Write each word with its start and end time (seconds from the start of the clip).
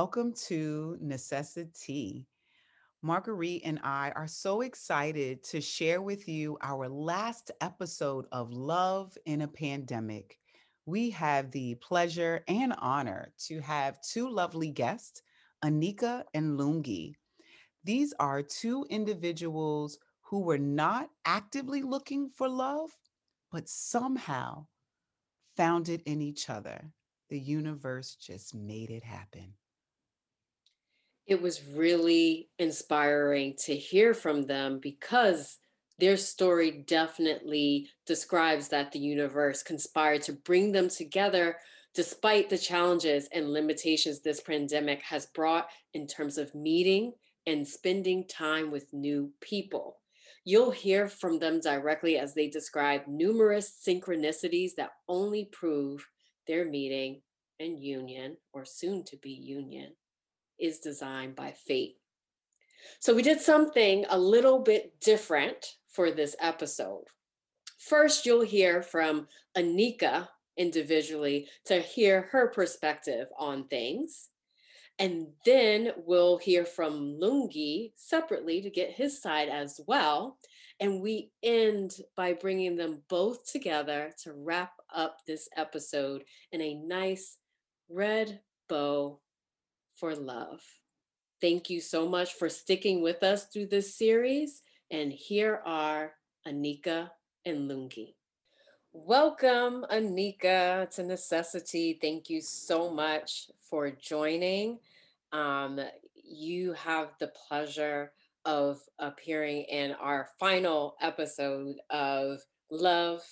Welcome 0.00 0.32
to 0.46 0.96
Necessity. 1.00 2.24
Marguerite 3.02 3.62
and 3.64 3.80
I 3.82 4.12
are 4.14 4.28
so 4.28 4.60
excited 4.60 5.42
to 5.50 5.60
share 5.60 6.02
with 6.02 6.28
you 6.28 6.56
our 6.62 6.88
last 6.88 7.50
episode 7.60 8.26
of 8.30 8.52
Love 8.52 9.18
in 9.26 9.40
a 9.40 9.48
Pandemic. 9.48 10.38
We 10.86 11.10
have 11.10 11.50
the 11.50 11.74
pleasure 11.82 12.44
and 12.46 12.74
honor 12.78 13.32
to 13.46 13.58
have 13.58 14.00
two 14.00 14.30
lovely 14.30 14.70
guests, 14.70 15.20
Anika 15.64 16.22
and 16.32 16.56
Lungi. 16.56 17.14
These 17.82 18.14
are 18.20 18.40
two 18.40 18.86
individuals 18.90 19.98
who 20.20 20.42
were 20.42 20.58
not 20.58 21.10
actively 21.24 21.82
looking 21.82 22.30
for 22.30 22.48
love, 22.48 22.96
but 23.50 23.68
somehow 23.68 24.66
found 25.56 25.88
it 25.88 26.02
in 26.02 26.22
each 26.22 26.48
other. 26.48 26.88
The 27.30 27.40
universe 27.40 28.14
just 28.14 28.54
made 28.54 28.90
it 28.90 29.02
happen. 29.02 29.54
It 31.28 31.42
was 31.42 31.62
really 31.74 32.48
inspiring 32.58 33.54
to 33.66 33.76
hear 33.76 34.14
from 34.14 34.46
them 34.46 34.80
because 34.80 35.58
their 35.98 36.16
story 36.16 36.84
definitely 36.86 37.90
describes 38.06 38.68
that 38.68 38.92
the 38.92 38.98
universe 38.98 39.62
conspired 39.62 40.22
to 40.22 40.32
bring 40.32 40.72
them 40.72 40.88
together 40.88 41.58
despite 41.94 42.48
the 42.48 42.56
challenges 42.56 43.28
and 43.32 43.52
limitations 43.52 44.20
this 44.20 44.40
pandemic 44.40 45.02
has 45.02 45.26
brought 45.26 45.68
in 45.92 46.06
terms 46.06 46.38
of 46.38 46.54
meeting 46.54 47.12
and 47.46 47.68
spending 47.68 48.26
time 48.26 48.70
with 48.70 48.92
new 48.94 49.30
people. 49.42 49.98
You'll 50.44 50.70
hear 50.70 51.08
from 51.08 51.40
them 51.40 51.60
directly 51.60 52.16
as 52.16 52.32
they 52.32 52.48
describe 52.48 53.02
numerous 53.06 53.70
synchronicities 53.86 54.76
that 54.76 54.92
only 55.08 55.44
prove 55.46 56.06
their 56.46 56.64
meeting 56.64 57.20
and 57.60 57.78
union, 57.78 58.38
or 58.54 58.64
soon 58.64 59.04
to 59.04 59.16
be 59.16 59.30
union, 59.30 59.92
is 60.58 60.78
designed 60.78 61.36
by 61.36 61.52
fate. 61.52 61.96
So 63.00 63.14
we 63.14 63.22
did 63.22 63.40
something 63.40 64.04
a 64.08 64.18
little 64.18 64.60
bit 64.60 65.00
different 65.00 65.76
for 65.88 66.10
this 66.10 66.36
episode. 66.40 67.04
First, 67.78 68.26
you'll 68.26 68.42
hear 68.42 68.82
from 68.82 69.28
Anika 69.56 70.28
individually 70.56 71.48
to 71.66 71.80
hear 71.80 72.28
her 72.32 72.48
perspective 72.48 73.28
on 73.38 73.68
things. 73.68 74.28
And 74.98 75.28
then 75.44 75.92
we'll 75.96 76.38
hear 76.38 76.64
from 76.64 77.18
Lungi 77.20 77.92
separately 77.94 78.60
to 78.62 78.70
get 78.70 78.90
his 78.90 79.22
side 79.22 79.48
as 79.48 79.80
well. 79.86 80.38
And 80.80 81.00
we 81.00 81.30
end 81.42 81.92
by 82.16 82.32
bringing 82.32 82.76
them 82.76 83.02
both 83.08 83.50
together 83.50 84.12
to 84.24 84.32
wrap 84.32 84.72
up 84.92 85.18
this 85.26 85.48
episode 85.56 86.24
in 86.50 86.60
a 86.60 86.74
nice 86.74 87.38
red 87.88 88.40
bow 88.68 89.20
for 89.98 90.14
love. 90.14 90.62
Thank 91.40 91.70
you 91.70 91.80
so 91.80 92.08
much 92.08 92.34
for 92.34 92.48
sticking 92.48 93.02
with 93.02 93.22
us 93.22 93.46
through 93.46 93.66
this 93.66 93.94
series. 93.94 94.62
And 94.90 95.12
here 95.12 95.60
are 95.64 96.12
Anika 96.46 97.10
and 97.44 97.70
Lungi. 97.70 98.14
Welcome, 98.92 99.84
Anika, 99.92 100.90
to 100.94 101.02
Necessity. 101.04 101.98
Thank 102.00 102.30
you 102.30 102.40
so 102.40 102.90
much 102.90 103.50
for 103.60 103.90
joining. 103.90 104.78
Um, 105.32 105.78
you 106.14 106.72
have 106.72 107.10
the 107.20 107.30
pleasure 107.48 108.12
of 108.44 108.80
appearing 108.98 109.62
in 109.64 109.92
our 109.92 110.30
final 110.40 110.96
episode 111.00 111.76
of 111.90 112.40
Love 112.70 113.22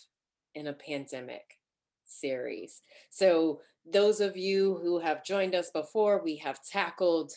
in 0.54 0.68
a 0.68 0.72
Pandemic 0.72 1.58
series. 2.04 2.82
So, 3.10 3.60
those 3.90 4.20
of 4.20 4.36
you 4.36 4.78
who 4.82 4.98
have 4.98 5.24
joined 5.24 5.54
us 5.54 5.70
before, 5.70 6.22
we 6.22 6.36
have 6.36 6.64
tackled 6.64 7.32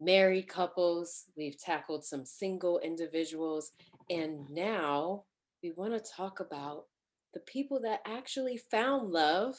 married 0.00 0.48
couples, 0.48 1.24
we've 1.36 1.58
tackled 1.58 2.04
some 2.04 2.24
single 2.24 2.78
individuals, 2.80 3.72
and 4.10 4.48
now 4.50 5.24
we 5.62 5.70
want 5.72 5.92
to 5.92 6.12
talk 6.12 6.40
about 6.40 6.84
the 7.32 7.40
people 7.40 7.80
that 7.80 8.00
actually 8.06 8.56
found 8.56 9.10
love 9.10 9.56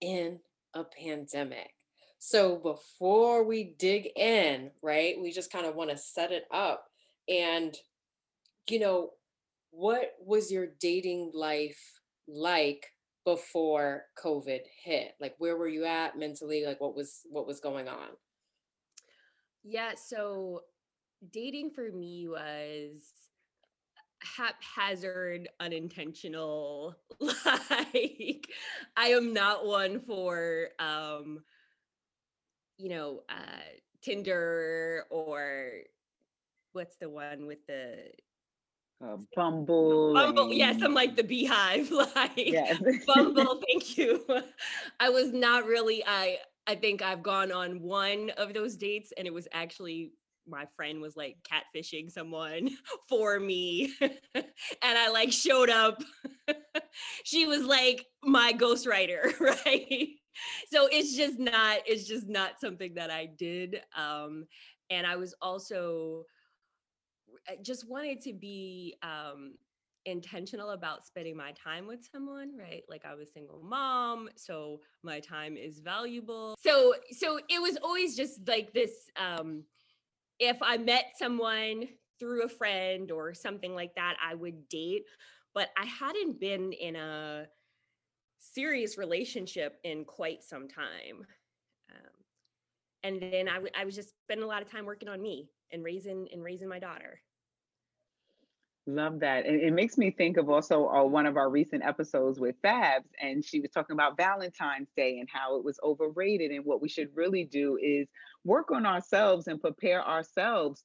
in 0.00 0.40
a 0.74 0.84
pandemic. 0.84 1.70
So 2.18 2.56
before 2.56 3.44
we 3.44 3.74
dig 3.78 4.08
in, 4.16 4.70
right, 4.82 5.14
we 5.20 5.30
just 5.30 5.52
kind 5.52 5.66
of 5.66 5.74
want 5.74 5.90
to 5.90 5.96
set 5.96 6.32
it 6.32 6.44
up. 6.50 6.88
And, 7.28 7.76
you 8.68 8.78
know, 8.78 9.10
what 9.70 10.12
was 10.24 10.50
your 10.50 10.68
dating 10.80 11.32
life 11.34 12.00
like 12.26 12.93
before 13.24 14.04
COVID 14.22 14.60
hit? 14.84 15.12
Like 15.20 15.34
where 15.38 15.56
were 15.56 15.68
you 15.68 15.84
at 15.84 16.18
mentally? 16.18 16.64
Like 16.64 16.80
what 16.80 16.94
was 16.94 17.20
what 17.30 17.46
was 17.46 17.60
going 17.60 17.88
on? 17.88 18.08
Yeah, 19.62 19.92
so 19.96 20.62
dating 21.32 21.70
for 21.70 21.90
me 21.90 22.28
was 22.28 23.02
haphazard, 24.22 25.48
unintentional. 25.60 26.96
Like 27.20 28.48
I 28.96 29.08
am 29.08 29.32
not 29.32 29.66
one 29.66 30.00
for 30.00 30.68
um 30.78 31.42
you 32.76 32.88
know, 32.88 33.22
uh 33.28 33.62
Tinder 34.02 35.04
or 35.10 35.70
what's 36.72 36.96
the 36.96 37.08
one 37.08 37.46
with 37.46 37.66
the 37.66 38.10
uh, 39.04 39.16
Bumble. 39.34 40.14
Bumble, 40.14 40.52
yes, 40.52 40.80
I'm 40.82 40.94
like 40.94 41.16
the 41.16 41.24
beehive, 41.24 41.90
like 42.16 42.32
yes. 42.36 42.80
Bumble. 43.06 43.60
Thank 43.66 43.98
you. 43.98 44.24
I 45.00 45.10
was 45.10 45.32
not 45.32 45.66
really. 45.66 46.02
I 46.06 46.38
I 46.66 46.74
think 46.74 47.02
I've 47.02 47.22
gone 47.22 47.52
on 47.52 47.80
one 47.80 48.30
of 48.36 48.54
those 48.54 48.76
dates, 48.76 49.12
and 49.16 49.26
it 49.26 49.34
was 49.34 49.48
actually 49.52 50.12
my 50.46 50.66
friend 50.76 51.00
was 51.00 51.16
like 51.16 51.36
catfishing 51.50 52.10
someone 52.10 52.70
for 53.08 53.40
me, 53.40 53.94
and 54.00 54.44
I 54.82 55.10
like 55.10 55.32
showed 55.32 55.70
up. 55.70 56.02
she 57.24 57.46
was 57.46 57.62
like 57.62 58.04
my 58.22 58.52
ghostwriter, 58.52 59.38
right? 59.40 60.08
So 60.70 60.88
it's 60.90 61.16
just 61.16 61.38
not. 61.38 61.78
It's 61.86 62.06
just 62.06 62.28
not 62.28 62.60
something 62.60 62.94
that 62.94 63.10
I 63.10 63.26
did. 63.26 63.80
Um, 63.96 64.46
and 64.90 65.06
I 65.06 65.16
was 65.16 65.34
also 65.40 66.24
just 67.62 67.88
wanted 67.88 68.20
to 68.22 68.32
be 68.32 68.96
um, 69.02 69.54
intentional 70.06 70.70
about 70.70 71.06
spending 71.06 71.36
my 71.36 71.52
time 71.52 71.86
with 71.86 72.06
someone 72.10 72.56
right? 72.58 72.82
Like 72.88 73.04
i 73.06 73.14
was 73.14 73.32
single 73.32 73.62
mom 73.62 74.28
so 74.36 74.80
my 75.02 75.20
time 75.20 75.56
is 75.56 75.80
valuable. 75.80 76.56
So 76.60 76.94
so 77.12 77.38
it 77.48 77.60
was 77.60 77.78
always 77.82 78.16
just 78.16 78.46
like 78.46 78.72
this 78.72 79.10
um 79.16 79.64
if 80.38 80.58
i 80.62 80.76
met 80.76 81.12
someone 81.16 81.84
through 82.18 82.42
a 82.44 82.48
friend 82.48 83.10
or 83.10 83.34
something 83.34 83.74
like 83.74 83.94
that 83.94 84.16
i 84.24 84.34
would 84.34 84.68
date 84.68 85.04
but 85.54 85.68
i 85.76 85.84
hadn't 85.84 86.40
been 86.40 86.72
in 86.72 86.96
a 86.96 87.46
serious 88.52 88.98
relationship 88.98 89.78
in 89.84 90.04
quite 90.04 90.42
some 90.42 90.68
time. 90.68 91.26
Um, 91.90 92.10
and 93.02 93.20
then 93.20 93.48
I, 93.48 93.54
w- 93.54 93.72
I 93.76 93.84
was 93.84 93.94
just 93.94 94.10
spending 94.22 94.44
a 94.44 94.48
lot 94.48 94.62
of 94.62 94.70
time 94.70 94.86
working 94.86 95.08
on 95.08 95.22
me 95.22 95.48
and 95.74 95.84
raising 95.84 96.26
and 96.32 96.42
raising 96.42 96.68
my 96.68 96.78
daughter 96.78 97.20
Love 98.86 99.20
that. 99.20 99.46
And 99.46 99.62
it 99.62 99.72
makes 99.72 99.96
me 99.96 100.10
think 100.10 100.36
of 100.36 100.50
also 100.50 100.86
uh, 100.88 101.04
one 101.04 101.24
of 101.24 101.38
our 101.38 101.48
recent 101.48 101.82
episodes 101.82 102.38
with 102.38 102.60
Fabs, 102.62 103.08
and 103.18 103.42
she 103.42 103.60
was 103.60 103.70
talking 103.70 103.94
about 103.94 104.18
Valentine's 104.18 104.90
Day 104.94 105.20
and 105.20 105.28
how 105.32 105.56
it 105.56 105.64
was 105.64 105.80
overrated. 105.82 106.50
And 106.50 106.66
what 106.66 106.82
we 106.82 106.88
should 106.90 107.08
really 107.14 107.44
do 107.44 107.78
is 107.82 108.08
work 108.44 108.70
on 108.70 108.84
ourselves 108.84 109.46
and 109.46 109.58
prepare 109.58 110.06
ourselves 110.06 110.84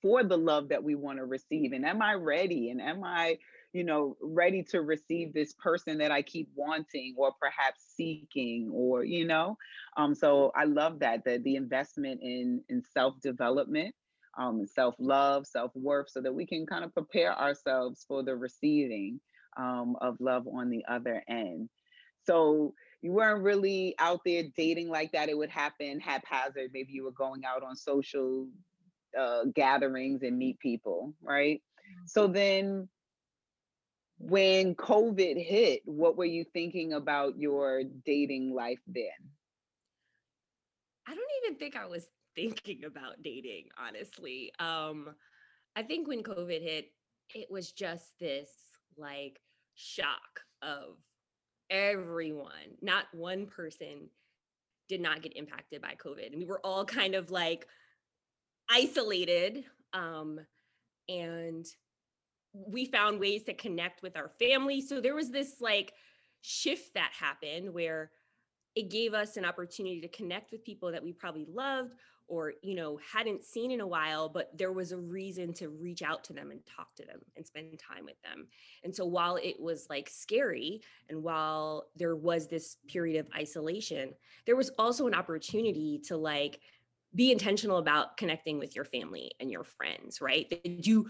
for 0.00 0.24
the 0.24 0.38
love 0.38 0.70
that 0.70 0.82
we 0.82 0.94
want 0.94 1.18
to 1.18 1.26
receive. 1.26 1.72
And 1.72 1.84
am 1.84 2.00
I 2.00 2.14
ready? 2.14 2.70
And 2.70 2.80
am 2.80 3.04
I, 3.04 3.36
you 3.74 3.84
know, 3.84 4.16
ready 4.22 4.62
to 4.70 4.80
receive 4.80 5.34
this 5.34 5.52
person 5.52 5.98
that 5.98 6.10
I 6.10 6.22
keep 6.22 6.48
wanting 6.54 7.14
or 7.18 7.32
perhaps 7.38 7.84
seeking 7.94 8.70
or, 8.72 9.04
you 9.04 9.26
know? 9.26 9.58
Um, 9.98 10.14
so 10.14 10.50
I 10.54 10.64
love 10.64 11.00
that, 11.00 11.24
the, 11.24 11.36
the 11.44 11.56
investment 11.56 12.22
in, 12.22 12.62
in 12.70 12.82
self-development 12.94 13.94
um, 14.38 14.66
self 14.66 14.94
love, 14.98 15.46
self 15.46 15.72
worth, 15.74 16.10
so 16.10 16.20
that 16.20 16.34
we 16.34 16.46
can 16.46 16.64
kind 16.64 16.84
of 16.84 16.94
prepare 16.94 17.38
ourselves 17.38 18.04
for 18.08 18.22
the 18.22 18.34
receiving 18.34 19.20
um, 19.58 19.96
of 20.00 20.16
love 20.20 20.46
on 20.46 20.70
the 20.70 20.84
other 20.88 21.22
end. 21.28 21.68
So 22.24 22.74
you 23.02 23.12
weren't 23.12 23.42
really 23.42 23.94
out 23.98 24.20
there 24.24 24.44
dating 24.56 24.88
like 24.88 25.12
that. 25.12 25.28
It 25.28 25.36
would 25.36 25.50
happen 25.50 26.00
haphazard. 26.00 26.70
Maybe 26.72 26.92
you 26.92 27.04
were 27.04 27.12
going 27.12 27.44
out 27.44 27.62
on 27.62 27.76
social 27.76 28.48
uh, 29.18 29.44
gatherings 29.54 30.22
and 30.22 30.38
meet 30.38 30.58
people, 30.58 31.14
right? 31.22 31.60
So 32.06 32.24
mm-hmm. 32.24 32.32
then 32.32 32.88
when 34.18 34.74
COVID 34.74 35.42
hit, 35.42 35.82
what 35.84 36.16
were 36.16 36.24
you 36.24 36.44
thinking 36.52 36.92
about 36.92 37.38
your 37.38 37.82
dating 38.04 38.52
life 38.52 38.80
then? 38.86 39.06
I 41.06 41.14
don't 41.14 41.44
even 41.44 41.58
think 41.58 41.76
I 41.76 41.86
was 41.86 42.06
thinking 42.38 42.84
about 42.84 43.22
dating, 43.22 43.64
honestly. 43.78 44.52
Um, 44.58 45.14
I 45.76 45.82
think 45.82 46.06
when 46.06 46.22
COVID 46.22 46.62
hit, 46.62 46.92
it 47.34 47.50
was 47.50 47.72
just 47.72 48.18
this 48.18 48.48
like 48.96 49.40
shock 49.74 50.40
of 50.62 50.96
everyone, 51.70 52.76
not 52.80 53.04
one 53.12 53.46
person 53.46 54.08
did 54.88 55.00
not 55.00 55.22
get 55.22 55.36
impacted 55.36 55.82
by 55.82 55.94
COVID. 56.02 56.28
And 56.28 56.38
we 56.38 56.46
were 56.46 56.64
all 56.64 56.84
kind 56.84 57.14
of 57.14 57.30
like 57.30 57.66
isolated. 58.70 59.64
Um, 59.92 60.40
and 61.08 61.66
we 62.54 62.86
found 62.86 63.20
ways 63.20 63.44
to 63.44 63.54
connect 63.54 64.02
with 64.02 64.16
our 64.16 64.30
family. 64.38 64.80
So 64.80 65.00
there 65.00 65.14
was 65.14 65.30
this 65.30 65.56
like 65.60 65.92
shift 66.40 66.94
that 66.94 67.10
happened 67.18 67.72
where 67.72 68.10
it 68.74 68.90
gave 68.90 69.12
us 69.12 69.36
an 69.36 69.44
opportunity 69.44 70.00
to 70.00 70.08
connect 70.08 70.52
with 70.52 70.64
people 70.64 70.92
that 70.92 71.02
we 71.02 71.12
probably 71.12 71.46
loved 71.48 71.92
or 72.28 72.52
you 72.62 72.74
know 72.74 72.98
hadn't 73.12 73.44
seen 73.44 73.70
in 73.70 73.80
a 73.80 73.86
while 73.86 74.28
but 74.28 74.56
there 74.56 74.72
was 74.72 74.92
a 74.92 74.96
reason 74.96 75.52
to 75.52 75.68
reach 75.68 76.02
out 76.02 76.22
to 76.22 76.32
them 76.32 76.50
and 76.50 76.60
talk 76.66 76.94
to 76.94 77.04
them 77.04 77.20
and 77.36 77.46
spend 77.46 77.78
time 77.78 78.04
with 78.04 78.20
them. 78.22 78.46
And 78.84 78.94
so 78.94 79.04
while 79.04 79.36
it 79.36 79.56
was 79.58 79.86
like 79.90 80.08
scary 80.08 80.82
and 81.08 81.22
while 81.22 81.88
there 81.96 82.16
was 82.16 82.46
this 82.46 82.76
period 82.86 83.18
of 83.18 83.32
isolation 83.34 84.14
there 84.46 84.56
was 84.56 84.70
also 84.78 85.06
an 85.06 85.14
opportunity 85.14 86.00
to 86.06 86.16
like 86.16 86.60
be 87.14 87.32
intentional 87.32 87.78
about 87.78 88.18
connecting 88.18 88.58
with 88.58 88.76
your 88.76 88.84
family 88.84 89.32
and 89.40 89.50
your 89.50 89.64
friends 89.64 90.20
right? 90.20 90.48
That 90.50 90.86
you 90.86 91.08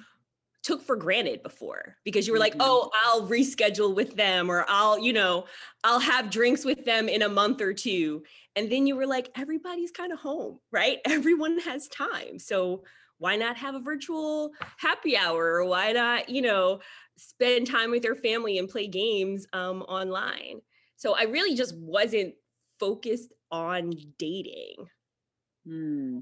took 0.63 0.83
for 0.83 0.97
granted 0.97 1.43
before 1.43 1.97
because 2.05 2.27
you 2.27 2.33
were 2.33 2.39
like, 2.39 2.53
mm-hmm. 2.53 2.63
oh, 2.65 2.91
I'll 3.05 3.27
reschedule 3.27 3.95
with 3.95 4.17
them 4.17 4.51
or 4.51 4.65
I'll, 4.69 4.99
you 4.99 5.13
know, 5.13 5.47
I'll 5.85 6.01
have 6.01 6.31
drinks 6.31 6.65
with 6.65 6.85
them 6.85 7.09
in 7.09 7.23
a 7.23 7.29
month 7.29 7.61
or 7.61 7.73
two. 7.73 8.25
And 8.57 8.71
then 8.71 8.87
you 8.87 8.97
were 8.97 9.07
like, 9.07 9.31
everybody's 9.37 9.93
kind 9.93 10.13
of 10.13 10.19
home, 10.19 10.59
right? 10.73 10.99
Everyone 11.05 11.59
has 11.61 11.89
time. 11.89 12.39
So 12.39 12.83
why 13.19 13.37
not 13.37 13.57
have 13.57 13.75
a 13.75 13.81
virtual 13.81 14.53
happy 14.79 15.17
hour 15.17 15.55
or 15.55 15.65
why 15.65 15.93
not, 15.93 16.29
you 16.29 16.43
know, 16.43 16.81
spend 17.17 17.67
time 17.67 17.91
with 17.91 18.05
your 18.05 18.17
family 18.17 18.59
and 18.59 18.69
play 18.69 18.87
games 18.87 19.47
um, 19.53 19.83
online? 19.83 20.61
So 20.97 21.15
I 21.15 21.25
really 21.25 21.55
just 21.55 21.77
wasn't 21.77 22.35
focused 22.81 23.33
on 23.51 23.93
dating. 24.19 24.87
Hmm. 25.67 26.19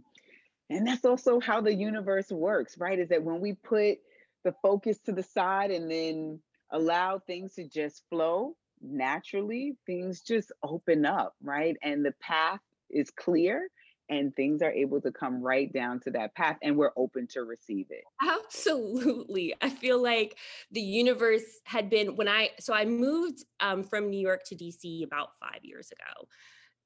And 0.68 0.86
that's 0.86 1.04
also 1.04 1.38
how 1.38 1.60
the 1.60 1.72
universe 1.72 2.30
works, 2.30 2.76
right? 2.78 2.98
Is 2.98 3.08
that 3.10 3.22
when 3.22 3.40
we 3.40 3.52
put 3.54 3.98
the 4.46 4.54
focus 4.62 4.98
to 5.04 5.12
the 5.12 5.24
side 5.24 5.72
and 5.72 5.90
then 5.90 6.40
allow 6.70 7.18
things 7.18 7.54
to 7.54 7.68
just 7.68 8.04
flow 8.08 8.54
naturally, 8.80 9.76
things 9.86 10.20
just 10.20 10.52
open 10.62 11.04
up, 11.04 11.34
right? 11.42 11.76
And 11.82 12.04
the 12.04 12.14
path 12.20 12.60
is 12.88 13.10
clear 13.10 13.68
and 14.08 14.32
things 14.36 14.62
are 14.62 14.70
able 14.70 15.00
to 15.00 15.10
come 15.10 15.42
right 15.42 15.72
down 15.72 15.98
to 15.98 16.12
that 16.12 16.32
path 16.36 16.58
and 16.62 16.76
we're 16.76 16.92
open 16.96 17.26
to 17.26 17.42
receive 17.42 17.86
it. 17.90 18.04
Absolutely. 18.22 19.52
I 19.60 19.68
feel 19.68 20.00
like 20.00 20.36
the 20.70 20.80
universe 20.80 21.42
had 21.64 21.90
been 21.90 22.14
when 22.14 22.28
I 22.28 22.50
so 22.60 22.72
I 22.72 22.84
moved 22.84 23.44
um, 23.58 23.82
from 23.82 24.10
New 24.10 24.20
York 24.20 24.44
to 24.44 24.54
DC 24.54 25.02
about 25.02 25.30
5 25.40 25.64
years 25.64 25.90
ago. 25.90 26.28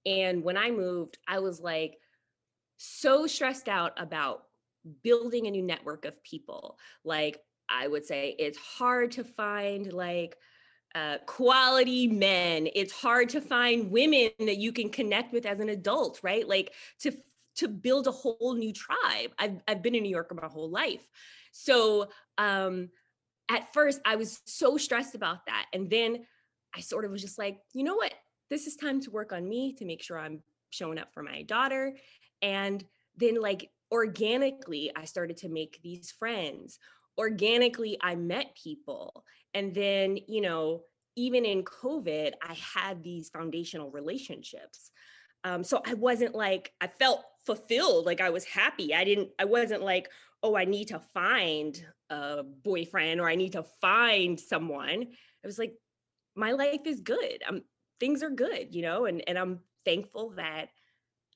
And 0.07 0.43
when 0.43 0.57
I 0.57 0.71
moved, 0.71 1.19
I 1.29 1.41
was 1.41 1.61
like 1.61 1.99
so 2.79 3.27
stressed 3.27 3.69
out 3.69 3.93
about 3.99 4.45
building 5.03 5.47
a 5.47 5.51
new 5.51 5.62
network 5.62 6.07
of 6.07 6.23
people. 6.23 6.79
Like 7.05 7.39
I 7.70 7.87
would 7.87 8.05
say 8.05 8.34
it's 8.38 8.58
hard 8.58 9.12
to 9.12 9.25
find 9.25 9.93
like 9.93 10.37
uh, 10.94 11.19
quality 11.26 12.08
men. 12.08 12.69
It's 12.75 12.93
hard 12.93 13.28
to 13.31 13.40
find 13.40 13.90
women 13.90 14.31
that 14.40 14.58
you 14.58 14.72
can 14.72 14.90
connect 14.90 15.32
with 15.32 15.46
as 15.46 15.61
an 15.61 15.69
adult, 15.69 16.20
right? 16.22 16.46
Like 16.46 16.72
to 17.00 17.12
to 17.56 17.69
build 17.69 18.06
a 18.06 18.12
whole 18.12 18.55
new 18.55 18.72
tribe. 18.72 19.31
I've 19.38 19.61
I've 19.69 19.82
been 19.82 19.94
in 19.94 20.02
New 20.02 20.11
York 20.11 20.34
my 20.34 20.49
whole 20.49 20.70
life, 20.70 21.06
so 21.52 22.08
um, 22.38 22.88
at 23.49 23.73
first 23.73 24.00
I 24.05 24.16
was 24.16 24.40
so 24.46 24.76
stressed 24.76 25.14
about 25.14 25.46
that, 25.46 25.66
and 25.73 25.88
then 25.88 26.25
I 26.75 26.81
sort 26.81 27.05
of 27.05 27.11
was 27.11 27.23
just 27.23 27.38
like, 27.38 27.58
you 27.73 27.84
know 27.84 27.96
what? 27.96 28.14
This 28.49 28.66
is 28.66 28.76
time 28.76 29.00
to 29.02 29.11
work 29.11 29.32
on 29.32 29.49
me 29.49 29.75
to 29.75 29.84
make 29.84 30.02
sure 30.02 30.19
I'm 30.19 30.43
showing 30.70 30.99
up 30.99 31.12
for 31.12 31.23
my 31.23 31.43
daughter, 31.43 31.94
and 32.43 32.84
then 33.16 33.40
like 33.40 33.70
organically 33.93 34.90
I 34.96 35.05
started 35.05 35.37
to 35.38 35.49
make 35.49 35.81
these 35.82 36.11
friends 36.12 36.78
organically 37.19 37.99
I 38.01 38.15
met 38.15 38.57
people. 38.62 39.25
And 39.55 39.75
then, 39.75 40.19
you 40.29 40.41
know, 40.41 40.85
even 41.17 41.45
in 41.45 41.65
COVID, 41.65 42.33
I 42.43 42.55
had 42.55 43.03
these 43.03 43.29
foundational 43.31 43.91
relationships. 43.91 44.91
Um, 45.45 45.65
so 45.65 45.83
I 45.85 45.95
wasn't 45.95 46.35
like, 46.35 46.73
I 46.81 46.87
felt 46.87 47.25
fulfilled, 47.47 48.07
like 48.07 48.21
I 48.21 48.31
was 48.31 48.45
happy. 48.45 48.95
I 48.95 49.05
didn't, 49.05 49.31
I 49.39 49.45
wasn't 49.45 49.83
like, 49.83 50.11
oh, 50.43 50.57
I 50.57 50.65
need 50.65 50.89
to 50.89 51.01
find 51.12 51.83
a 52.11 52.43
boyfriend 52.43 53.21
or 53.21 53.29
I 53.29 53.37
need 53.37 53.53
to 53.53 53.65
find 53.81 54.39
someone. 54.39 55.03
I 55.03 55.47
was 55.47 55.59
like, 55.59 55.75
my 56.37 56.53
life 56.53 56.83
is 56.87 57.01
good. 57.01 57.43
I'm, 57.47 57.62
things 57.99 58.23
are 58.23 58.31
good, 58.31 58.75
you 58.75 58.83
know, 58.83 59.07
and, 59.07 59.23
and 59.27 59.39
I'm 59.39 59.61
thankful 59.85 60.31
that, 60.37 60.69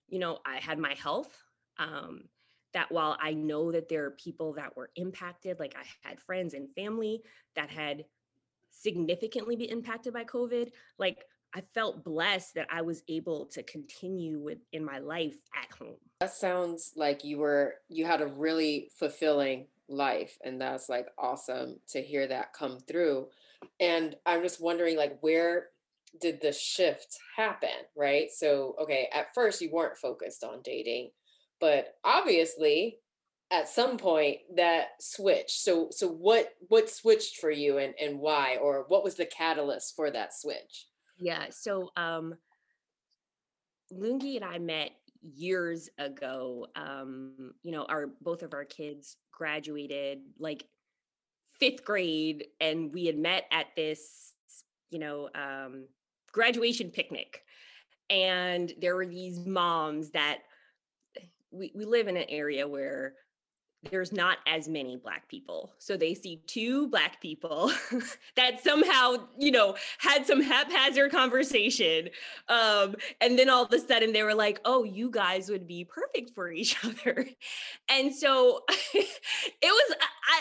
you 0.08 0.18
know, 0.18 0.38
I 0.46 0.56
had 0.56 0.78
my 0.78 0.94
health. 0.94 1.34
Um, 1.78 2.24
that 2.74 2.92
while 2.92 3.16
I 3.20 3.32
know 3.32 3.72
that 3.72 3.88
there 3.88 4.04
are 4.04 4.10
people 4.10 4.52
that 4.54 4.76
were 4.76 4.90
impacted, 4.96 5.58
like 5.58 5.74
I 5.76 5.84
had 6.06 6.20
friends 6.20 6.54
and 6.54 6.68
family 6.74 7.22
that 7.56 7.70
had 7.70 8.04
significantly 8.70 9.56
been 9.56 9.70
impacted 9.70 10.12
by 10.12 10.24
COVID, 10.24 10.70
like 10.98 11.24
I 11.54 11.62
felt 11.72 12.04
blessed 12.04 12.54
that 12.54 12.66
I 12.70 12.82
was 12.82 13.02
able 13.08 13.46
to 13.46 13.62
continue 13.62 14.40
with 14.40 14.58
in 14.72 14.84
my 14.84 14.98
life 14.98 15.36
at 15.54 15.76
home. 15.78 15.96
That 16.20 16.34
sounds 16.34 16.92
like 16.96 17.24
you 17.24 17.38
were 17.38 17.74
you 17.88 18.04
had 18.04 18.20
a 18.20 18.26
really 18.26 18.90
fulfilling 18.98 19.68
life 19.88 20.36
and 20.44 20.60
that's 20.60 20.88
like 20.88 21.06
awesome 21.16 21.76
to 21.90 22.02
hear 22.02 22.26
that 22.26 22.52
come 22.52 22.80
through. 22.80 23.28
And 23.78 24.16
I'm 24.26 24.42
just 24.42 24.60
wondering 24.60 24.96
like 24.96 25.16
where 25.20 25.68
did 26.20 26.40
the 26.40 26.52
shift 26.52 27.18
happen, 27.36 27.70
right? 27.96 28.30
So 28.32 28.74
okay, 28.82 29.08
at 29.14 29.32
first 29.32 29.60
you 29.60 29.70
weren't 29.70 29.96
focused 29.96 30.42
on 30.42 30.60
dating 30.64 31.10
but 31.64 31.94
obviously 32.04 32.98
at 33.50 33.70
some 33.70 33.96
point 33.96 34.36
that 34.54 34.88
switched 35.00 35.62
so 35.62 35.88
so 35.90 36.06
what 36.06 36.50
what 36.68 36.90
switched 36.90 37.38
for 37.38 37.50
you 37.50 37.78
and 37.78 37.94
and 37.98 38.18
why 38.18 38.58
or 38.60 38.84
what 38.88 39.02
was 39.02 39.14
the 39.14 39.24
catalyst 39.24 39.96
for 39.96 40.10
that 40.10 40.34
switch? 40.34 40.88
Yeah 41.18 41.46
so 41.48 41.88
um 41.96 42.34
lungi 43.90 44.36
and 44.36 44.44
i 44.44 44.58
met 44.58 44.90
years 45.22 45.88
ago 45.96 46.66
um 46.76 47.54
you 47.62 47.72
know 47.72 47.86
our 47.88 48.08
both 48.20 48.42
of 48.42 48.52
our 48.52 48.66
kids 48.66 49.16
graduated 49.32 50.18
like 50.38 50.66
fifth 51.58 51.82
grade 51.82 52.44
and 52.60 52.92
we 52.92 53.06
had 53.06 53.16
met 53.16 53.44
at 53.50 53.68
this 53.74 54.34
you 54.90 54.98
know 54.98 55.30
um 55.34 55.86
graduation 56.30 56.90
picnic 56.90 57.40
and 58.10 58.74
there 58.82 58.96
were 58.96 59.06
these 59.06 59.46
moms 59.46 60.10
that 60.10 60.40
we, 61.54 61.72
we 61.74 61.84
live 61.84 62.08
in 62.08 62.16
an 62.16 62.26
area 62.28 62.66
where 62.66 63.14
there's 63.90 64.12
not 64.12 64.38
as 64.46 64.68
many 64.68 64.96
black 64.96 65.28
people 65.28 65.72
so 65.78 65.96
they 65.96 66.14
see 66.14 66.42
two 66.46 66.88
black 66.88 67.20
people 67.20 67.70
that 68.36 68.62
somehow 68.62 69.14
you 69.38 69.50
know 69.50 69.76
had 69.98 70.26
some 70.26 70.40
haphazard 70.40 71.10
conversation 71.10 72.08
um, 72.48 72.94
and 73.20 73.38
then 73.38 73.50
all 73.50 73.64
of 73.64 73.72
a 73.72 73.78
sudden 73.78 74.12
they 74.12 74.22
were 74.22 74.34
like 74.34 74.60
oh 74.64 74.84
you 74.84 75.10
guys 75.10 75.48
would 75.48 75.66
be 75.66 75.84
perfect 75.84 76.34
for 76.34 76.50
each 76.50 76.76
other. 76.84 77.26
And 77.88 78.14
so 78.14 78.60
it 78.94 79.06
was 79.62 79.96
i 80.28 80.40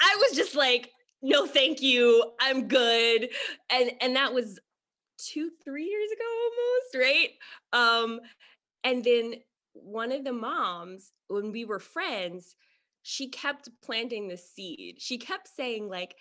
i 0.00 0.16
was 0.18 0.36
just 0.36 0.54
like 0.54 0.90
no 1.22 1.46
thank 1.46 1.82
you 1.82 2.32
i'm 2.40 2.68
good. 2.68 3.28
And 3.70 3.90
and 4.00 4.16
that 4.16 4.32
was 4.32 4.58
two 5.18 5.50
three 5.64 5.84
years 5.84 6.10
ago 6.12 6.24
almost 6.44 7.08
right? 7.08 7.30
Um 7.72 8.20
and 8.84 9.04
then 9.04 9.34
one 9.82 10.12
of 10.12 10.24
the 10.24 10.32
moms, 10.32 11.12
when 11.28 11.52
we 11.52 11.64
were 11.64 11.78
friends, 11.78 12.56
she 13.02 13.28
kept 13.28 13.68
planting 13.82 14.28
the 14.28 14.36
seed. 14.36 14.96
She 14.98 15.18
kept 15.18 15.48
saying, 15.48 15.88
like, 15.88 16.14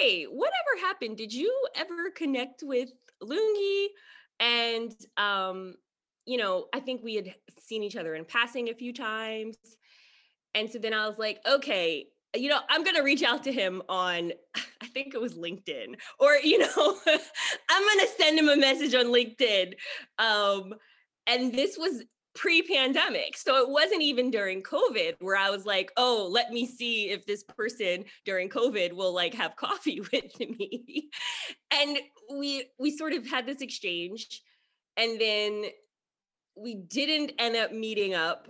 hey, 0.00 0.24
whatever 0.24 0.86
happened? 0.86 1.16
Did 1.16 1.32
you 1.32 1.52
ever 1.74 2.10
connect 2.10 2.62
with 2.62 2.90
Lungi? 3.22 3.86
And 4.40 4.92
um, 5.16 5.74
you 6.26 6.38
know, 6.38 6.66
I 6.72 6.80
think 6.80 7.02
we 7.02 7.14
had 7.14 7.34
seen 7.58 7.82
each 7.82 7.96
other 7.96 8.14
in 8.14 8.24
passing 8.24 8.68
a 8.68 8.74
few 8.74 8.92
times. 8.92 9.56
And 10.54 10.70
so 10.70 10.78
then 10.78 10.94
I 10.94 11.08
was 11.08 11.18
like, 11.18 11.40
okay, 11.48 12.06
you 12.34 12.48
know, 12.48 12.60
I'm 12.68 12.84
going 12.84 12.96
to 12.96 13.02
reach 13.02 13.22
out 13.22 13.44
to 13.44 13.52
him 13.52 13.82
on, 13.88 14.32
I 14.82 14.86
think 14.86 15.14
it 15.14 15.20
was 15.20 15.34
LinkedIn, 15.34 15.94
or, 16.18 16.34
you 16.34 16.58
know, 16.58 16.66
I'm 17.06 17.82
going 17.82 18.06
to 18.06 18.08
send 18.18 18.38
him 18.38 18.48
a 18.48 18.56
message 18.56 18.94
on 18.94 19.06
LinkedIn. 19.06 19.74
Um, 20.18 20.74
and 21.26 21.52
this 21.52 21.76
was 21.78 22.04
pre-pandemic. 22.34 23.36
So 23.36 23.56
it 23.56 23.68
wasn't 23.68 24.02
even 24.02 24.30
during 24.30 24.62
COVID 24.62 25.16
where 25.20 25.36
I 25.36 25.50
was 25.50 25.66
like, 25.66 25.92
"Oh, 25.96 26.28
let 26.30 26.50
me 26.50 26.66
see 26.66 27.10
if 27.10 27.26
this 27.26 27.44
person 27.44 28.04
during 28.24 28.48
COVID 28.48 28.92
will 28.92 29.14
like 29.14 29.34
have 29.34 29.56
coffee 29.56 30.00
with 30.00 30.38
me." 30.40 31.10
and 31.72 31.98
we 32.34 32.64
we 32.78 32.96
sort 32.96 33.12
of 33.12 33.26
had 33.26 33.46
this 33.46 33.60
exchange 33.60 34.42
and 34.96 35.20
then 35.20 35.64
we 36.56 36.74
didn't 36.74 37.32
end 37.38 37.56
up 37.56 37.72
meeting 37.72 38.14
up. 38.14 38.48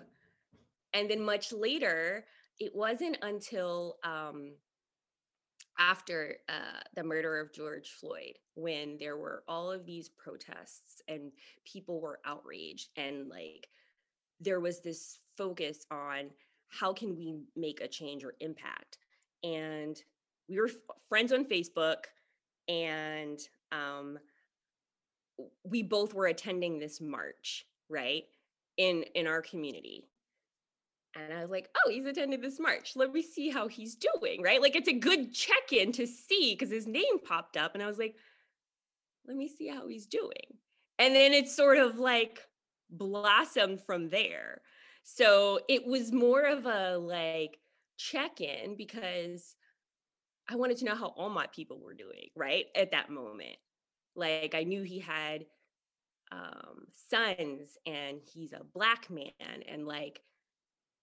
And 0.94 1.10
then 1.10 1.22
much 1.22 1.52
later, 1.52 2.26
it 2.58 2.74
wasn't 2.74 3.18
until 3.22 3.96
um 4.04 4.52
after 5.82 6.36
uh, 6.48 6.80
the 6.94 7.02
murder 7.02 7.40
of 7.40 7.52
George 7.52 7.90
Floyd, 7.90 8.38
when 8.54 8.96
there 8.98 9.16
were 9.16 9.42
all 9.48 9.70
of 9.70 9.84
these 9.84 10.08
protests 10.08 11.02
and 11.08 11.32
people 11.64 12.00
were 12.00 12.20
outraged, 12.24 12.90
and 12.96 13.28
like 13.28 13.68
there 14.40 14.60
was 14.60 14.80
this 14.80 15.18
focus 15.36 15.84
on 15.90 16.30
how 16.68 16.92
can 16.92 17.16
we 17.16 17.34
make 17.56 17.80
a 17.80 17.88
change 17.88 18.24
or 18.24 18.34
impact. 18.40 18.98
And 19.42 19.96
we 20.48 20.58
were 20.58 20.68
f- 20.68 20.96
friends 21.08 21.32
on 21.32 21.44
Facebook, 21.44 22.04
and 22.68 23.40
um, 23.72 24.18
we 25.64 25.82
both 25.82 26.14
were 26.14 26.26
attending 26.26 26.78
this 26.78 27.00
march, 27.00 27.66
right? 27.88 28.24
In 28.76 29.04
in 29.14 29.26
our 29.26 29.42
community. 29.42 30.04
And 31.14 31.32
I 31.32 31.42
was 31.42 31.50
like, 31.50 31.68
oh, 31.76 31.90
he's 31.90 32.06
attended 32.06 32.40
this 32.40 32.58
march. 32.58 32.92
Let 32.96 33.12
me 33.12 33.22
see 33.22 33.50
how 33.50 33.68
he's 33.68 33.96
doing, 33.96 34.42
right? 34.42 34.62
Like 34.62 34.76
it's 34.76 34.88
a 34.88 34.94
good 34.94 35.34
check-in 35.34 35.92
to 35.92 36.06
see 36.06 36.54
because 36.54 36.70
his 36.70 36.86
name 36.86 37.18
popped 37.24 37.56
up. 37.56 37.74
And 37.74 37.82
I 37.82 37.86
was 37.86 37.98
like, 37.98 38.16
let 39.26 39.36
me 39.36 39.48
see 39.48 39.68
how 39.68 39.86
he's 39.88 40.06
doing. 40.06 40.56
And 40.98 41.14
then 41.14 41.32
it's 41.32 41.54
sort 41.54 41.78
of 41.78 41.98
like 41.98 42.40
blossomed 42.90 43.82
from 43.82 44.08
there. 44.08 44.62
So 45.04 45.60
it 45.68 45.86
was 45.86 46.12
more 46.12 46.42
of 46.42 46.64
a 46.64 46.96
like 46.96 47.58
check-in 47.98 48.76
because 48.76 49.54
I 50.48 50.56
wanted 50.56 50.78
to 50.78 50.84
know 50.86 50.94
how 50.94 51.08
all 51.08 51.30
my 51.30 51.46
people 51.46 51.80
were 51.80 51.94
doing, 51.94 52.28
right? 52.36 52.66
At 52.74 52.92
that 52.92 53.10
moment. 53.10 53.56
Like 54.14 54.54
I 54.54 54.64
knew 54.64 54.82
he 54.82 54.98
had 54.98 55.44
um, 56.30 56.86
sons 57.10 57.76
and 57.86 58.18
he's 58.32 58.52
a 58.52 58.64
black 58.74 59.10
man 59.10 59.62
and 59.68 59.86
like 59.86 60.20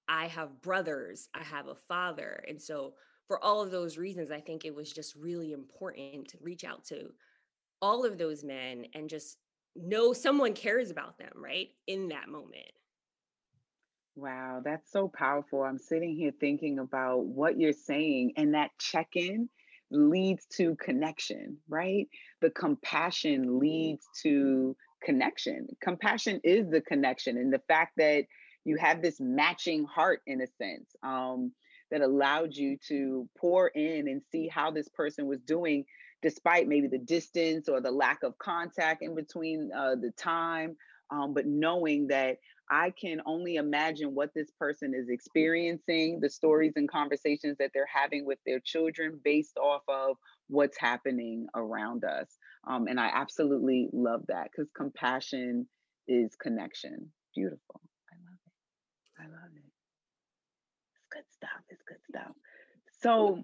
I 0.09 0.25
have 0.27 0.61
brothers, 0.61 1.29
I 1.35 1.43
have 1.43 1.67
a 1.67 1.75
father. 1.75 2.43
And 2.47 2.59
so 2.59 2.95
for 3.27 3.41
all 3.43 3.61
of 3.61 3.69
those 3.69 3.97
reasons, 3.97 4.31
I 4.31 4.41
think 4.41 4.65
it 4.65 4.73
was 4.73 4.91
just 4.91 5.15
really 5.15 5.53
important 5.53 6.27
to 6.29 6.37
reach 6.41 6.63
out 6.63 6.83
to 6.85 7.11
all 7.81 8.03
of 8.03 8.17
those 8.17 8.43
men 8.43 8.87
and 8.95 9.07
just 9.07 9.37
know 9.75 10.11
someone 10.11 10.53
cares 10.53 10.89
about 10.89 11.19
them, 11.19 11.31
right? 11.35 11.69
In 11.85 12.09
that 12.09 12.27
moment. 12.27 12.71
Wow, 14.15 14.61
that's 14.65 14.91
so 14.91 15.07
powerful. 15.07 15.61
I'm 15.61 15.77
sitting 15.77 16.15
here 16.15 16.33
thinking 16.39 16.79
about 16.79 17.25
what 17.25 17.57
you're 17.57 17.71
saying, 17.71 18.33
and 18.35 18.55
that 18.55 18.71
check 18.79 19.09
in 19.13 19.47
leads 19.91 20.45
to 20.57 20.75
connection, 20.75 21.57
right? 21.69 22.07
The 22.41 22.49
compassion 22.49 23.59
leads 23.59 24.05
to 24.23 24.75
connection. 25.03 25.67
Compassion 25.81 26.41
is 26.43 26.69
the 26.69 26.81
connection. 26.81 27.37
And 27.37 27.53
the 27.53 27.61
fact 27.67 27.93
that 27.97 28.25
you 28.69 28.77
have 28.77 29.01
this 29.01 29.19
matching 29.19 29.83
heart, 29.85 30.21
in 30.27 30.41
a 30.41 30.47
sense, 30.61 30.95
um, 31.03 31.51
that 31.89 32.01
allowed 32.01 32.55
you 32.55 32.77
to 32.87 33.27
pour 33.35 33.69
in 33.69 34.07
and 34.07 34.21
see 34.31 34.47
how 34.47 34.69
this 34.69 34.87
person 34.89 35.25
was 35.25 35.41
doing, 35.41 35.83
despite 36.21 36.67
maybe 36.67 36.87
the 36.87 36.99
distance 36.99 37.67
or 37.67 37.81
the 37.81 37.89
lack 37.91 38.21
of 38.21 38.37
contact 38.37 39.01
in 39.01 39.15
between 39.15 39.71
uh, 39.75 39.95
the 39.95 40.11
time. 40.17 40.75
Um, 41.11 41.33
but 41.33 41.47
knowing 41.47 42.07
that 42.09 42.37
I 42.69 42.91
can 42.91 43.19
only 43.25 43.55
imagine 43.55 44.13
what 44.13 44.29
this 44.35 44.51
person 44.59 44.93
is 44.93 45.09
experiencing, 45.09 46.19
the 46.21 46.29
stories 46.29 46.73
and 46.75 46.87
conversations 46.87 47.57
that 47.57 47.71
they're 47.73 47.89
having 47.91 48.23
with 48.27 48.37
their 48.45 48.59
children 48.59 49.19
based 49.23 49.57
off 49.57 49.81
of 49.87 50.17
what's 50.47 50.77
happening 50.77 51.47
around 51.55 52.03
us. 52.03 52.37
Um, 52.67 52.85
and 52.85 52.99
I 52.99 53.09
absolutely 53.11 53.89
love 53.91 54.21
that 54.27 54.49
because 54.51 54.69
compassion 54.77 55.67
is 56.07 56.35
connection. 56.35 57.11
Beautiful. 57.35 57.81
I 59.19 59.23
love 59.23 59.31
it. 59.33 59.35
I 59.35 59.35
love 59.35 59.51
it. 59.53 59.69
It's 60.95 61.07
good 61.11 61.23
stuff. 61.35 61.61
It's 61.69 61.83
good 61.87 62.03
stuff. 62.09 62.35
So, 63.01 63.43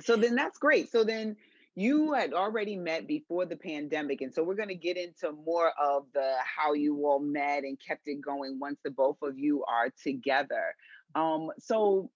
so 0.00 0.16
then 0.16 0.34
that's 0.34 0.58
great. 0.58 0.90
So 0.90 1.04
then 1.04 1.36
you 1.76 2.14
had 2.14 2.32
already 2.32 2.74
met 2.74 3.06
before 3.06 3.44
the 3.44 3.56
pandemic 3.56 4.22
and 4.22 4.32
so 4.32 4.42
we're 4.42 4.54
going 4.54 4.70
to 4.70 4.74
get 4.74 4.96
into 4.96 5.30
more 5.44 5.70
of 5.80 6.06
the 6.14 6.34
how 6.42 6.72
you 6.72 7.06
all 7.06 7.20
met 7.20 7.64
and 7.64 7.78
kept 7.86 8.08
it 8.08 8.20
going 8.20 8.58
once 8.58 8.78
the 8.82 8.90
both 8.90 9.18
of 9.22 9.38
you 9.38 9.62
are 9.64 9.90
together 10.02 10.74
um 11.14 11.50
so 11.58 12.10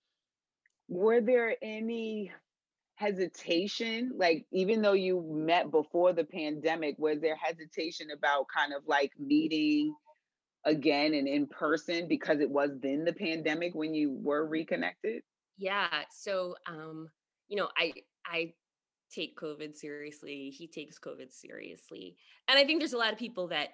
were 0.88 1.20
there 1.20 1.54
any 1.62 2.32
hesitation 2.94 4.12
like 4.16 4.46
even 4.50 4.82
though 4.82 4.94
you 4.94 5.22
met 5.30 5.70
before 5.70 6.12
the 6.12 6.24
pandemic 6.24 6.96
was 6.98 7.20
there 7.20 7.36
hesitation 7.36 8.08
about 8.10 8.46
kind 8.54 8.72
of 8.72 8.82
like 8.86 9.12
meeting 9.18 9.94
again 10.64 11.14
and 11.14 11.26
in 11.26 11.46
person 11.46 12.06
because 12.08 12.40
it 12.40 12.50
was 12.50 12.70
then 12.82 13.04
the 13.04 13.12
pandemic 13.12 13.74
when 13.74 13.94
you 13.94 14.18
were 14.22 14.46
reconnected 14.46 15.22
yeah 15.56 15.88
so 16.10 16.54
um 16.66 17.08
you 17.48 17.56
know 17.56 17.68
i 17.78 17.92
i 18.26 18.52
take 19.10 19.38
COVID 19.38 19.76
seriously. 19.76 20.50
He 20.50 20.66
takes 20.66 20.98
COVID 20.98 21.32
seriously. 21.32 22.16
And 22.48 22.58
I 22.58 22.64
think 22.64 22.80
there's 22.80 22.92
a 22.92 22.98
lot 22.98 23.12
of 23.12 23.18
people 23.18 23.48
that 23.48 23.70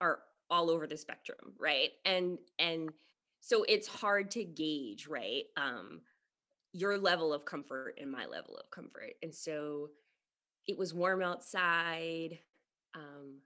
are 0.00 0.20
all 0.48 0.70
over 0.70 0.86
the 0.86 0.96
spectrum, 0.96 1.54
right? 1.58 1.90
And 2.04 2.38
and 2.58 2.90
so 3.40 3.64
it's 3.68 3.88
hard 3.88 4.30
to 4.32 4.44
gauge, 4.44 5.06
right? 5.08 5.44
Um 5.56 6.00
your 6.72 6.98
level 6.98 7.32
of 7.32 7.44
comfort 7.44 7.98
and 8.00 8.10
my 8.10 8.26
level 8.26 8.56
of 8.56 8.70
comfort. 8.70 9.14
And 9.22 9.34
so 9.34 9.90
it 10.66 10.78
was 10.78 10.94
warm 10.94 11.22
outside. 11.22 12.38
Um 12.94 13.40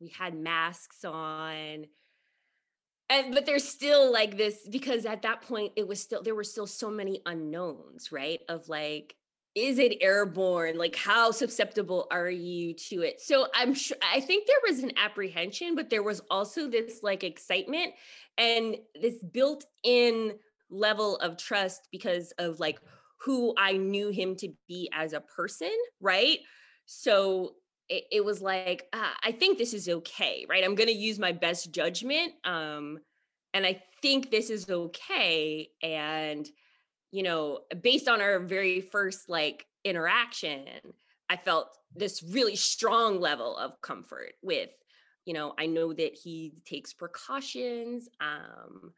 we 0.00 0.08
had 0.08 0.34
masks 0.34 1.04
on. 1.04 1.86
And 3.08 3.34
but 3.34 3.44
there's 3.44 3.68
still 3.68 4.12
like 4.12 4.36
this 4.36 4.68
because 4.70 5.04
at 5.04 5.22
that 5.22 5.42
point 5.42 5.72
it 5.76 5.86
was 5.86 6.00
still 6.00 6.22
there 6.22 6.34
were 6.34 6.44
still 6.44 6.66
so 6.66 6.90
many 6.90 7.20
unknowns, 7.26 8.12
right? 8.12 8.40
Of 8.48 8.68
like 8.68 9.16
is 9.56 9.78
it 9.78 9.98
airborne 10.00 10.78
like 10.78 10.94
how 10.94 11.30
susceptible 11.32 12.06
are 12.12 12.30
you 12.30 12.72
to 12.72 13.02
it 13.02 13.20
so 13.20 13.48
i'm 13.52 13.74
sure 13.74 13.96
i 14.12 14.20
think 14.20 14.46
there 14.46 14.60
was 14.68 14.80
an 14.80 14.92
apprehension 14.96 15.74
but 15.74 15.90
there 15.90 16.04
was 16.04 16.22
also 16.30 16.68
this 16.68 17.00
like 17.02 17.24
excitement 17.24 17.92
and 18.38 18.76
this 19.00 19.16
built 19.32 19.64
in 19.82 20.32
level 20.70 21.16
of 21.16 21.36
trust 21.36 21.88
because 21.90 22.32
of 22.38 22.60
like 22.60 22.80
who 23.20 23.52
i 23.58 23.72
knew 23.72 24.10
him 24.10 24.36
to 24.36 24.48
be 24.68 24.88
as 24.92 25.12
a 25.12 25.20
person 25.20 25.72
right 26.00 26.38
so 26.86 27.54
it, 27.90 28.04
it 28.10 28.24
was 28.24 28.40
like 28.40 28.88
uh, 28.92 29.12
i 29.22 29.32
think 29.32 29.58
this 29.58 29.74
is 29.74 29.88
okay 29.88 30.46
right 30.48 30.64
i'm 30.64 30.74
going 30.74 30.88
to 30.88 30.94
use 30.94 31.18
my 31.18 31.32
best 31.32 31.72
judgment 31.72 32.32
um 32.44 32.98
and 33.52 33.66
i 33.66 33.82
think 34.00 34.30
this 34.30 34.48
is 34.48 34.70
okay 34.70 35.68
and 35.82 36.48
you 37.12 37.22
know, 37.22 37.60
based 37.82 38.08
on 38.08 38.20
our 38.20 38.38
very 38.38 38.80
first 38.80 39.28
like 39.28 39.66
interaction, 39.84 40.66
I 41.28 41.36
felt 41.36 41.68
this 41.94 42.22
really 42.22 42.56
strong 42.56 43.20
level 43.20 43.56
of 43.56 43.80
comfort 43.82 44.34
with, 44.42 44.70
you 45.24 45.34
know, 45.34 45.54
I 45.58 45.66
know 45.66 45.92
that 45.92 46.14
he 46.14 46.52
takes 46.64 46.92
precautions, 46.92 48.08
um, 48.20 48.92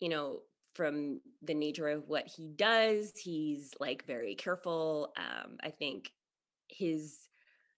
you 0.00 0.08
know, 0.08 0.40
from 0.74 1.20
the 1.42 1.54
nature 1.54 1.88
of 1.88 2.06
what 2.06 2.26
he 2.26 2.48
does, 2.48 3.12
he's 3.16 3.72
like 3.80 4.04
very 4.06 4.34
careful. 4.34 5.12
Um, 5.16 5.56
I 5.62 5.70
think 5.70 6.10
his 6.68 7.16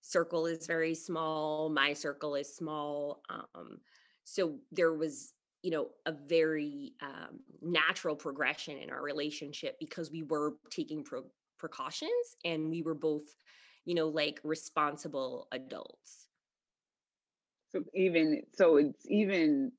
circle 0.08 0.46
is 0.46 0.66
very 0.66 0.94
small, 0.94 1.68
my 1.68 1.92
circle 1.92 2.34
is 2.34 2.54
small. 2.54 3.22
Um, 3.28 3.80
so 4.24 4.58
there 4.72 4.94
was 4.94 5.34
you 5.62 5.70
know 5.70 5.88
a 6.06 6.12
very 6.12 6.92
um, 7.02 7.40
natural 7.60 8.16
progression 8.16 8.78
in 8.78 8.90
our 8.90 9.02
relationship 9.02 9.76
because 9.78 10.10
we 10.10 10.22
were 10.22 10.54
taking 10.70 11.04
pro- 11.04 11.30
precautions 11.58 12.36
and 12.44 12.70
we 12.70 12.82
were 12.82 12.94
both 12.94 13.24
you 13.84 13.94
know 13.94 14.08
like 14.08 14.40
responsible 14.44 15.48
adults 15.52 16.28
so 17.70 17.82
even 17.94 18.42
so 18.54 18.76
it's 18.76 19.04
even 19.08 19.72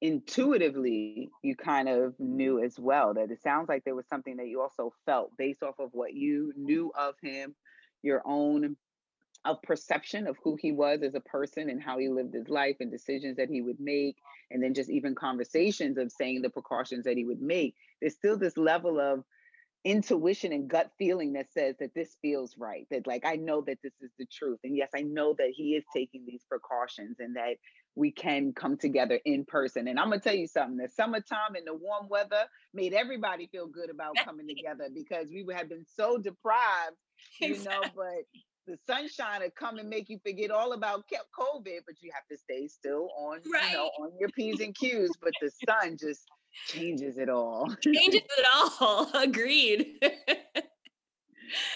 intuitively 0.00 1.30
you 1.42 1.56
kind 1.56 1.88
of 1.88 2.14
knew 2.20 2.62
as 2.62 2.78
well 2.78 3.12
that 3.14 3.30
it 3.30 3.42
sounds 3.42 3.68
like 3.68 3.82
there 3.84 3.94
was 3.94 4.06
something 4.06 4.36
that 4.36 4.48
you 4.48 4.60
also 4.60 4.92
felt 5.04 5.36
based 5.36 5.62
off 5.62 5.78
of 5.80 5.88
what 5.92 6.14
you 6.14 6.52
knew 6.56 6.92
of 6.96 7.14
him 7.20 7.54
your 8.02 8.22
own 8.24 8.76
of 9.44 9.60
perception 9.62 10.26
of 10.26 10.36
who 10.42 10.56
he 10.60 10.72
was 10.72 11.02
as 11.02 11.14
a 11.14 11.20
person 11.20 11.68
and 11.68 11.82
how 11.82 11.98
he 11.98 12.08
lived 12.08 12.34
his 12.34 12.48
life 12.48 12.76
and 12.80 12.90
decisions 12.90 13.36
that 13.36 13.50
he 13.50 13.60
would 13.60 13.78
make 13.78 14.16
and 14.50 14.62
then 14.62 14.74
just 14.74 14.90
even 14.90 15.14
conversations 15.14 15.98
of 15.98 16.10
saying 16.10 16.42
the 16.42 16.50
precautions 16.50 17.04
that 17.04 17.16
he 17.16 17.24
would 17.24 17.42
make. 17.42 17.74
There's 18.00 18.14
still 18.14 18.38
this 18.38 18.56
level 18.56 18.98
of 18.98 19.24
intuition 19.84 20.52
and 20.52 20.68
gut 20.68 20.90
feeling 20.98 21.34
that 21.34 21.52
says 21.52 21.76
that 21.78 21.94
this 21.94 22.16
feels 22.22 22.56
right 22.56 22.86
that 22.90 23.06
like 23.06 23.22
i 23.26 23.36
know 23.36 23.60
that 23.60 23.76
this 23.82 23.92
is 24.00 24.10
the 24.18 24.24
truth 24.24 24.58
and 24.64 24.74
yes 24.74 24.88
i 24.96 25.02
know 25.02 25.34
that 25.36 25.50
he 25.54 25.74
is 25.74 25.84
taking 25.94 26.24
these 26.26 26.42
precautions 26.48 27.16
and 27.20 27.36
that 27.36 27.56
we 27.96 28.10
can 28.10 28.52
come 28.52 28.76
together 28.76 29.20
in 29.24 29.44
person. 29.44 29.86
And 29.86 30.00
i'm 30.00 30.08
going 30.08 30.20
to 30.20 30.24
tell 30.24 30.36
you 30.36 30.46
something 30.46 30.78
the 30.78 30.88
summertime 30.88 31.54
and 31.54 31.66
the 31.66 31.74
warm 31.74 32.08
weather 32.08 32.44
made 32.72 32.94
everybody 32.94 33.46
feel 33.52 33.66
good 33.66 33.90
about 33.90 34.16
coming 34.24 34.48
together 34.56 34.88
because 34.92 35.28
we 35.30 35.44
had 35.54 35.68
been 35.68 35.84
so 35.94 36.16
deprived 36.16 36.96
you 37.40 37.62
know 37.62 37.82
but 37.94 38.24
the 38.66 38.78
sunshine 38.86 39.40
will 39.40 39.50
come 39.58 39.78
and 39.78 39.88
make 39.88 40.08
you 40.08 40.18
forget 40.24 40.50
all 40.50 40.72
about 40.72 41.04
COVID, 41.08 41.80
but 41.86 41.96
you 42.00 42.10
have 42.14 42.26
to 42.30 42.36
stay 42.36 42.66
still 42.66 43.10
on, 43.16 43.40
right. 43.52 43.70
you 43.70 43.76
know, 43.76 43.90
on 44.00 44.10
your 44.18 44.28
P's 44.30 44.60
and 44.60 44.74
Q's. 44.74 45.10
But 45.20 45.32
the 45.40 45.50
sun 45.66 45.96
just 45.98 46.22
changes 46.66 47.18
it 47.18 47.28
all. 47.28 47.74
changes 47.80 48.22
it 48.22 48.46
all. 48.54 49.10
Agreed. 49.14 49.98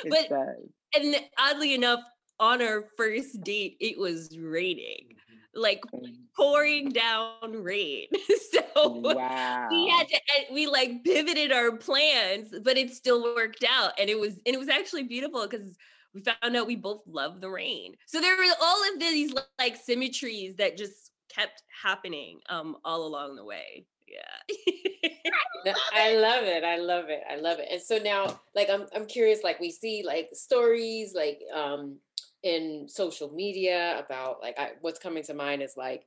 but 0.08 0.28
does. 0.28 0.68
and 0.94 1.16
oddly 1.38 1.74
enough, 1.74 2.00
on 2.40 2.62
our 2.62 2.84
first 2.96 3.42
date, 3.42 3.76
it 3.80 3.98
was 3.98 4.36
raining 4.38 5.08
mm-hmm. 5.10 5.60
like 5.60 5.82
pouring 6.36 6.90
down 6.90 7.52
rain. 7.52 8.06
so 8.52 8.88
wow. 8.88 9.68
we 9.70 9.88
had 9.88 10.08
to 10.08 10.14
eh, 10.14 10.44
we 10.52 10.66
like 10.66 11.04
pivoted 11.04 11.52
our 11.52 11.76
plans, 11.76 12.54
but 12.62 12.78
it 12.78 12.94
still 12.94 13.34
worked 13.34 13.64
out. 13.68 13.92
And 13.98 14.08
it 14.08 14.18
was 14.18 14.34
and 14.46 14.54
it 14.54 14.58
was 14.58 14.68
actually 14.68 15.04
beautiful 15.04 15.46
because 15.46 15.76
we 16.18 16.32
found 16.32 16.56
out 16.56 16.66
we 16.66 16.76
both 16.76 17.02
love 17.06 17.40
the 17.40 17.50
rain. 17.50 17.94
So 18.06 18.20
there 18.20 18.36
were 18.36 18.44
all 18.60 18.92
of 18.92 19.00
these 19.00 19.34
like 19.58 19.76
symmetries 19.76 20.56
that 20.56 20.76
just 20.76 21.12
kept 21.28 21.62
happening 21.82 22.40
um 22.48 22.76
all 22.84 23.06
along 23.06 23.36
the 23.36 23.44
way. 23.44 23.86
Yeah. 24.08 25.72
I 25.94 26.16
love 26.16 26.44
it. 26.44 26.64
I 26.64 26.78
love 26.78 27.06
it. 27.08 27.22
I 27.28 27.36
love 27.36 27.58
it. 27.58 27.68
And 27.70 27.80
so 27.80 27.98
now 27.98 28.40
like 28.54 28.70
I'm 28.70 28.86
I'm 28.94 29.06
curious 29.06 29.44
like 29.44 29.60
we 29.60 29.70
see 29.70 30.02
like 30.04 30.30
stories 30.32 31.14
like 31.14 31.40
um 31.54 31.98
in 32.42 32.86
social 32.88 33.32
media 33.32 34.02
about 34.04 34.40
like 34.40 34.58
I, 34.58 34.72
what's 34.80 35.00
coming 35.00 35.24
to 35.24 35.34
mind 35.34 35.62
is 35.62 35.74
like 35.76 36.06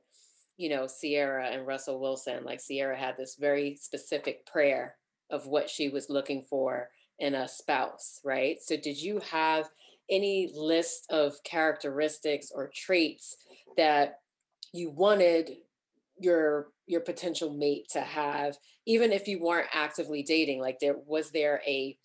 you 0.56 0.68
know 0.68 0.88
Ciara 0.88 1.48
and 1.48 1.66
Russell 1.66 2.00
Wilson 2.00 2.44
like 2.44 2.60
Ciara 2.66 2.96
had 2.96 3.16
this 3.16 3.36
very 3.38 3.76
specific 3.76 4.46
prayer 4.46 4.96
of 5.30 5.46
what 5.46 5.68
she 5.70 5.88
was 5.88 6.10
looking 6.10 6.42
for 6.42 6.88
in 7.18 7.34
a 7.34 7.46
spouse 7.46 8.20
right 8.24 8.56
so 8.62 8.76
did 8.76 9.00
you 9.00 9.20
have 9.20 9.68
any 10.10 10.50
list 10.54 11.06
of 11.10 11.34
characteristics 11.44 12.48
or 12.54 12.70
traits 12.74 13.36
that 13.76 14.20
you 14.72 14.90
wanted 14.90 15.50
your 16.18 16.68
your 16.86 17.00
potential 17.00 17.54
mate 17.54 17.86
to 17.90 18.00
have 18.00 18.56
even 18.86 19.12
if 19.12 19.26
you 19.26 19.40
weren't 19.40 19.68
actively 19.72 20.22
dating 20.22 20.60
like 20.60 20.78
there 20.80 20.96
was 21.06 21.30
there 21.30 21.62
a 21.66 21.96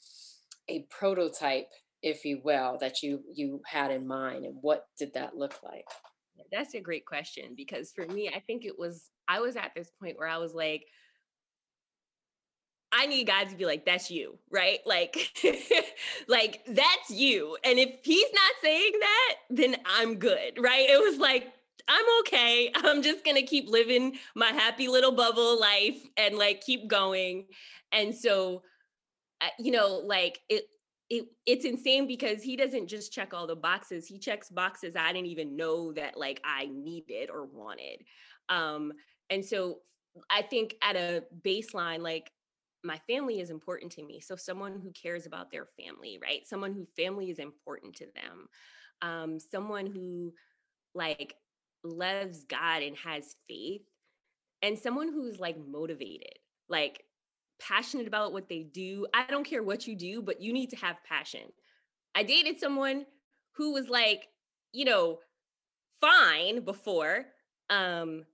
a 0.69 0.85
prototype 0.89 1.67
if 2.01 2.25
you 2.25 2.39
will, 2.43 2.77
that 2.79 3.01
you 3.01 3.21
you 3.33 3.61
had 3.65 3.91
in 3.91 4.07
mind, 4.07 4.45
and 4.45 4.55
what 4.61 4.85
did 4.97 5.13
that 5.13 5.35
look 5.35 5.55
like? 5.63 5.85
That's 6.51 6.75
a 6.75 6.79
great 6.79 7.05
question 7.05 7.53
because 7.55 7.91
for 7.91 8.05
me, 8.07 8.29
I 8.33 8.39
think 8.39 8.65
it 8.65 8.77
was 8.77 9.09
I 9.27 9.39
was 9.39 9.55
at 9.55 9.71
this 9.75 9.91
point 9.99 10.17
where 10.17 10.27
I 10.27 10.37
was 10.37 10.53
like, 10.53 10.85
I 12.91 13.05
need 13.05 13.27
God 13.27 13.49
to 13.49 13.55
be 13.55 13.65
like, 13.65 13.85
that's 13.85 14.09
you, 14.09 14.37
right? 14.49 14.79
Like, 14.85 15.29
like 16.27 16.61
that's 16.67 17.09
you. 17.09 17.57
And 17.63 17.79
if 17.79 17.99
he's 18.03 18.29
not 18.33 18.51
saying 18.63 18.93
that, 18.99 19.35
then 19.49 19.75
I'm 19.85 20.15
good, 20.15 20.57
right? 20.57 20.89
It 20.89 20.99
was 20.99 21.19
like, 21.19 21.51
I'm 21.87 22.05
okay. 22.21 22.71
I'm 22.75 23.01
just 23.01 23.23
gonna 23.25 23.43
keep 23.43 23.69
living 23.69 24.17
my 24.35 24.47
happy 24.47 24.87
little 24.87 25.11
bubble 25.11 25.59
life 25.59 26.01
and 26.17 26.37
like 26.37 26.61
keep 26.61 26.87
going. 26.87 27.47
And 27.91 28.15
so, 28.15 28.63
you 29.59 29.71
know, 29.71 30.01
like 30.03 30.39
it 30.49 30.65
it 31.09 31.25
it's 31.45 31.65
insane 31.65 32.07
because 32.07 32.41
he 32.41 32.55
doesn't 32.55 32.87
just 32.87 33.13
check 33.13 33.33
all 33.33 33.47
the 33.47 33.55
boxes 33.55 34.05
he 34.05 34.19
checks 34.19 34.49
boxes 34.49 34.95
i 34.97 35.13
didn't 35.13 35.27
even 35.27 35.55
know 35.55 35.93
that 35.93 36.17
like 36.17 36.41
i 36.43 36.65
needed 36.65 37.29
or 37.29 37.45
wanted 37.45 38.03
um 38.49 38.91
and 39.29 39.43
so 39.43 39.79
i 40.29 40.41
think 40.41 40.75
at 40.81 40.95
a 40.95 41.23
baseline 41.45 41.99
like 41.99 42.31
my 42.83 42.99
family 43.09 43.39
is 43.39 43.49
important 43.49 43.91
to 43.91 44.03
me 44.03 44.19
so 44.19 44.35
someone 44.35 44.79
who 44.81 44.91
cares 44.91 45.25
about 45.25 45.51
their 45.51 45.67
family 45.79 46.19
right 46.21 46.47
someone 46.47 46.73
who 46.73 46.87
family 46.95 47.29
is 47.29 47.39
important 47.39 47.95
to 47.95 48.05
them 48.15 48.47
um 49.01 49.39
someone 49.39 49.85
who 49.85 50.33
like 50.93 51.35
loves 51.83 52.43
god 52.45 52.81
and 52.81 52.95
has 52.97 53.35
faith 53.47 53.81
and 54.61 54.77
someone 54.77 55.11
who's 55.11 55.39
like 55.39 55.57
motivated 55.67 56.37
like 56.69 57.03
passionate 57.59 58.07
about 58.07 58.33
what 58.33 58.49
they 58.49 58.63
do. 58.63 59.07
I 59.13 59.25
don't 59.27 59.45
care 59.45 59.63
what 59.63 59.87
you 59.87 59.95
do, 59.95 60.21
but 60.21 60.41
you 60.41 60.53
need 60.53 60.69
to 60.71 60.75
have 60.77 61.03
passion. 61.03 61.41
I 62.15 62.23
dated 62.23 62.59
someone 62.59 63.05
who 63.55 63.73
was 63.73 63.89
like, 63.89 64.27
you 64.71 64.85
know, 64.85 65.19
fine 66.01 66.63
before, 66.63 67.25
um, 67.69 68.25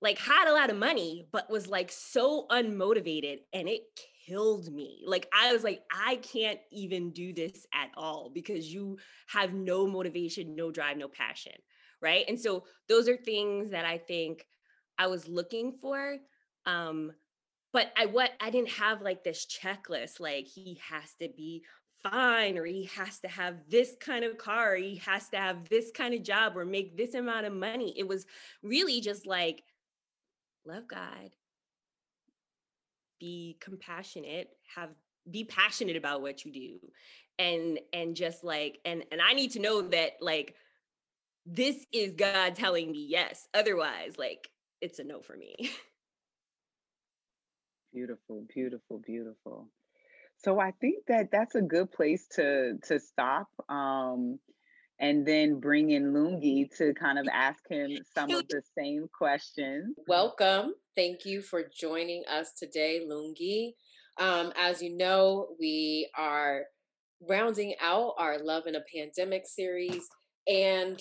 like 0.00 0.18
had 0.18 0.48
a 0.48 0.52
lot 0.52 0.70
of 0.70 0.76
money, 0.76 1.26
but 1.32 1.50
was 1.50 1.68
like 1.68 1.90
so 1.90 2.46
unmotivated 2.50 3.38
and 3.52 3.68
it 3.68 3.82
killed 4.26 4.72
me. 4.72 5.02
Like 5.06 5.28
I 5.32 5.52
was 5.52 5.64
like, 5.64 5.80
I 5.90 6.16
can't 6.16 6.60
even 6.70 7.12
do 7.12 7.32
this 7.32 7.66
at 7.72 7.90
all 7.96 8.30
because 8.32 8.72
you 8.72 8.98
have 9.28 9.54
no 9.54 9.86
motivation, 9.86 10.54
no 10.54 10.70
drive, 10.70 10.98
no 10.98 11.08
passion. 11.08 11.52
Right. 12.02 12.26
And 12.28 12.38
so 12.38 12.64
those 12.88 13.08
are 13.08 13.16
things 13.16 13.70
that 13.70 13.86
I 13.86 13.98
think 13.98 14.46
I 14.98 15.06
was 15.06 15.28
looking 15.28 15.78
for. 15.80 16.16
Um, 16.66 17.12
but 17.72 17.92
I 17.96 18.06
what 18.06 18.32
I 18.40 18.50
didn't 18.50 18.70
have 18.70 19.02
like 19.02 19.22
this 19.22 19.46
checklist 19.46 20.20
like 20.20 20.46
he 20.46 20.80
has 20.88 21.14
to 21.20 21.28
be 21.36 21.62
fine 22.02 22.56
or 22.58 22.64
he 22.64 22.84
has 22.96 23.18
to 23.20 23.28
have 23.28 23.56
this 23.68 23.96
kind 24.00 24.24
of 24.24 24.38
car 24.38 24.76
he 24.76 24.96
has 24.96 25.28
to 25.30 25.36
have 25.36 25.68
this 25.68 25.90
kind 25.94 26.14
of 26.14 26.22
job 26.22 26.56
or 26.56 26.64
make 26.64 26.96
this 26.96 27.14
amount 27.14 27.46
of 27.46 27.52
money. 27.52 27.94
It 27.98 28.06
was 28.06 28.26
really 28.62 29.00
just 29.00 29.26
like 29.26 29.62
love 30.66 30.88
God, 30.88 31.30
be 33.20 33.56
compassionate, 33.60 34.50
have 34.74 34.90
be 35.30 35.44
passionate 35.44 35.96
about 35.96 36.22
what 36.22 36.44
you 36.44 36.52
do 36.52 36.78
and 37.38 37.80
and 37.92 38.14
just 38.14 38.44
like 38.44 38.78
and 38.84 39.04
and 39.10 39.20
I 39.20 39.34
need 39.34 39.50
to 39.52 39.58
know 39.58 39.82
that 39.82 40.12
like 40.20 40.54
this 41.44 41.86
is 41.92 42.12
God 42.12 42.54
telling 42.56 42.90
me 42.90 43.06
yes. 43.08 43.46
Otherwise, 43.54 44.18
like 44.18 44.48
it's 44.80 44.98
a 44.98 45.04
no 45.04 45.20
for 45.20 45.36
me. 45.36 45.54
Beautiful, 47.94 48.44
beautiful, 48.52 49.00
beautiful. 49.06 49.70
So 50.38 50.60
I 50.60 50.72
think 50.72 51.06
that 51.08 51.30
that's 51.32 51.54
a 51.54 51.62
good 51.62 51.90
place 51.90 52.26
to 52.34 52.74
to 52.88 52.98
stop. 53.00 53.48
Um, 53.70 54.38
and 54.98 55.26
then 55.26 55.60
bring 55.60 55.90
in 55.90 56.12
Lungi 56.12 56.74
to 56.78 56.94
kind 56.94 57.18
of 57.18 57.26
ask 57.32 57.68
him 57.68 57.98
some 58.14 58.30
of 58.30 58.48
the 58.48 58.62
same 58.76 59.08
questions. 59.16 59.96
Welcome. 60.08 60.74
Thank 60.96 61.24
you 61.24 61.42
for 61.42 61.64
joining 61.78 62.24
us 62.30 62.52
today, 62.58 63.06
Lungi. 63.06 63.72
Um, 64.18 64.52
as 64.56 64.80
you 64.80 64.96
know, 64.96 65.48
we 65.60 66.08
are 66.16 66.62
rounding 67.28 67.74
out 67.82 68.14
our 68.18 68.38
Love 68.38 68.66
in 68.66 68.76
a 68.76 68.82
Pandemic 68.94 69.46
series, 69.46 70.08
and 70.48 71.00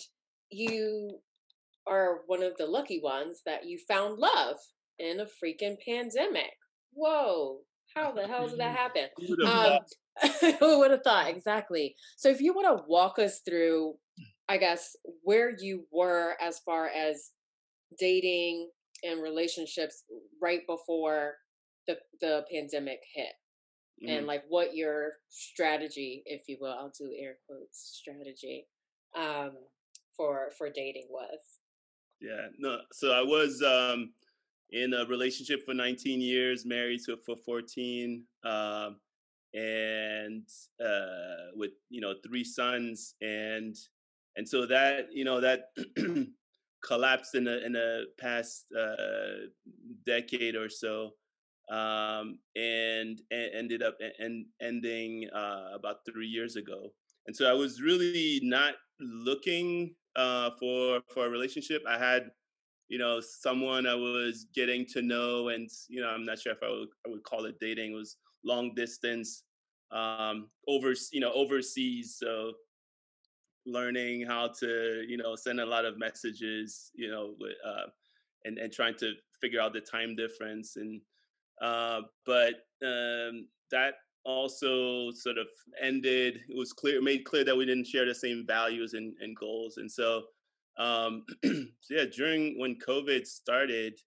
you 0.50 1.20
are 1.88 2.22
one 2.28 2.44
of 2.44 2.58
the 2.58 2.66
lucky 2.66 3.00
ones 3.02 3.42
that 3.46 3.66
you 3.66 3.80
found 3.88 4.18
love 4.18 4.58
in 5.00 5.20
a 5.20 5.26
freaking 5.26 5.78
pandemic 5.86 6.52
whoa, 6.96 7.60
how 7.96 8.12
the 8.12 8.28
hell 8.28 8.48
did 8.48 8.60
that 8.60 8.76
happen? 8.76 9.08
Um, 9.46 9.80
who 10.60 10.80
would 10.80 10.92
have 10.92 11.04
thought? 11.04 11.30
Exactly. 11.30 11.96
So 12.18 12.30
if 12.30 12.42
you 12.42 12.54
want 12.54 12.78
to 12.78 12.84
walk 12.88 13.20
us 13.20 13.42
through, 13.48 13.96
I 14.48 14.58
guess, 14.58 14.96
where 15.24 15.54
you 15.58 15.86
were 15.92 16.36
as 16.42 16.60
far 16.60 16.88
as 16.88 17.32
dating 18.00 18.70
and 19.04 19.22
relationships 19.22 20.04
right 20.42 20.62
before 20.68 21.36
the, 21.88 21.98
the 22.22 22.46
pandemic 22.52 23.00
hit. 23.14 23.34
Mm-hmm. 24.04 24.18
And 24.18 24.28
like 24.28 24.44
what 24.50 24.76
your 24.76 25.14
strategy, 25.30 26.24
if 26.26 26.44
you 26.48 26.58
will, 26.60 26.74
I'll 26.74 26.92
do 26.98 27.16
air 27.18 27.36
quotes 27.48 28.02
strategy, 28.02 28.68
um, 29.18 29.52
for 30.18 30.50
for 30.58 30.70
dating 30.70 31.08
was. 31.10 31.40
Yeah, 32.20 32.48
no. 32.58 32.80
So 32.92 33.12
I 33.12 33.22
was 33.22 33.62
um 33.62 34.12
in 34.76 34.94
a 34.94 35.06
relationship 35.06 35.64
for 35.66 35.74
19 35.74 36.20
years, 36.20 36.66
married 36.66 37.00
to 37.06 37.18
for 37.26 37.38
14, 37.38 38.24
um, 38.44 38.98
and 39.54 40.44
uh, 40.86 41.56
with 41.56 41.72
you 41.90 42.02
know 42.02 42.14
three 42.28 42.44
sons, 42.44 43.16
and 43.22 43.76
and 44.36 44.48
so 44.48 44.66
that 44.66 45.08
you 45.14 45.24
know 45.24 45.40
that 45.40 45.70
collapsed 46.84 47.36
in 47.36 47.46
the 47.46 47.66
in 47.66 47.72
the 47.72 48.06
past 48.20 48.66
uh, 48.78 49.48
decade 50.06 50.56
or 50.56 50.70
so, 50.70 51.12
um, 51.72 52.40
and, 52.58 53.22
and, 53.32 53.50
ended 53.56 53.82
up 53.82 53.98
and 54.20 54.46
ending 54.62 55.30
uh, 55.34 55.70
about 55.74 55.98
three 56.06 56.28
years 56.28 56.58
ago. 56.58 56.92
And 57.28 57.36
so 57.36 57.50
I 57.50 57.54
was 57.54 57.82
really 57.82 58.42
not 58.44 58.74
looking 59.00 59.96
uh, 60.18 60.52
for 60.60 61.00
for 61.14 61.28
a 61.28 61.30
relationship. 61.30 61.82
I 61.88 61.98
had 61.98 62.30
you 62.88 62.98
know, 63.00 63.20
someone 63.20 63.88
I 63.88 63.96
was 63.96 64.46
getting 64.54 64.86
to 64.88 65.02
know, 65.02 65.50
and 65.50 65.70
you 65.88 66.02
know, 66.02 66.10
I'm 66.10 66.26
not 66.26 66.40
sure 66.40 66.54
if 66.54 66.64
I 66.64 66.70
would, 66.70 66.90
I 67.06 67.10
would 67.10 67.24
call 67.24 67.46
it 67.46 67.56
dating. 67.60 67.94
It 67.94 67.96
was 67.96 68.18
long 68.44 68.74
distance, 68.76 69.44
um, 69.92 70.50
over 70.68 70.94
you 71.12 71.20
know, 71.20 71.32
overseas. 71.34 72.18
So 72.20 72.54
learning 73.66 74.26
how 74.26 74.50
to 74.60 75.04
you 75.08 75.18
know 75.18 75.36
send 75.36 75.60
a 75.60 75.66
lot 75.66 75.86
of 75.86 75.98
messages, 75.98 76.92
you 76.94 77.10
know, 77.10 77.36
with, 77.40 77.56
uh, 77.66 77.88
and 78.46 78.58
and 78.60 78.72
trying 78.72 78.96
to 79.00 79.14
figure 79.42 79.62
out 79.62 79.74
the 79.74 79.82
time 79.82 80.16
difference, 80.16 80.76
and 80.76 81.02
uh, 81.62 82.02
but 82.26 82.54
um, 82.86 83.48
that 83.72 83.96
also 84.26 85.12
sort 85.12 85.38
of 85.38 85.48
ended. 85.82 86.42
It 86.48 86.58
was 86.58 86.74
clear, 86.74 87.02
made 87.02 87.26
clear 87.26 87.44
that 87.44 87.58
we 87.58 87.66
didn't 87.66 87.88
share 87.88 88.06
the 88.06 88.16
same 88.16 88.46
values 88.46 88.94
and, 88.94 89.16
and 89.22 89.36
goals, 89.36 89.78
and 89.78 89.92
so 89.92 90.24
um, 90.78 91.26
so 91.44 91.66
yeah, 91.90 92.06
during 92.06 92.60
when 92.60 92.76
COVID 92.76 93.26
started, 93.26 94.00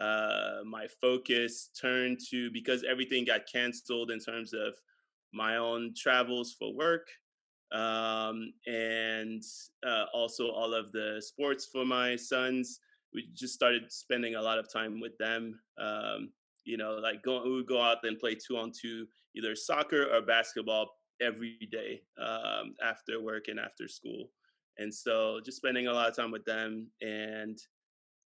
uh, 0.00 0.60
my 0.64 0.86
focus 1.00 1.70
turned 1.78 2.18
to 2.30 2.50
because 2.50 2.84
everything 2.84 3.24
got 3.24 3.42
canceled 3.50 4.10
in 4.10 4.18
terms 4.18 4.52
of 4.52 4.74
my 5.32 5.56
own 5.56 5.94
travels 5.96 6.56
for 6.58 6.74
work, 6.74 7.08
um, 7.72 8.52
and 8.66 9.42
uh, 9.86 10.06
also 10.12 10.50
all 10.50 10.74
of 10.74 10.90
the 10.92 11.22
sports 11.24 11.68
for 11.72 11.84
my 11.84 12.16
sons. 12.16 12.80
We 13.12 13.28
just 13.34 13.54
started 13.54 13.92
spending 13.92 14.36
a 14.36 14.42
lot 14.42 14.58
of 14.58 14.72
time 14.72 15.00
with 15.00 15.16
them. 15.18 15.60
Um, 15.78 16.30
you 16.64 16.76
know, 16.76 16.94
like 16.94 17.22
go, 17.22 17.42
we 17.44 17.50
would 17.56 17.66
go 17.66 17.80
out 17.80 17.98
and 18.04 18.18
play 18.18 18.34
two 18.36 18.56
on 18.56 18.70
two, 18.70 19.06
either 19.34 19.54
soccer 19.56 20.06
or 20.12 20.22
basketball 20.22 20.90
every 21.20 21.68
day 21.70 22.02
um, 22.18 22.74
after 22.82 23.20
work 23.20 23.48
and 23.48 23.58
after 23.58 23.88
school. 23.88 24.30
And 24.80 24.92
so 24.92 25.40
just 25.44 25.58
spending 25.58 25.86
a 25.86 25.92
lot 25.92 26.08
of 26.08 26.16
time 26.16 26.30
with 26.30 26.44
them 26.44 26.88
and 27.02 27.58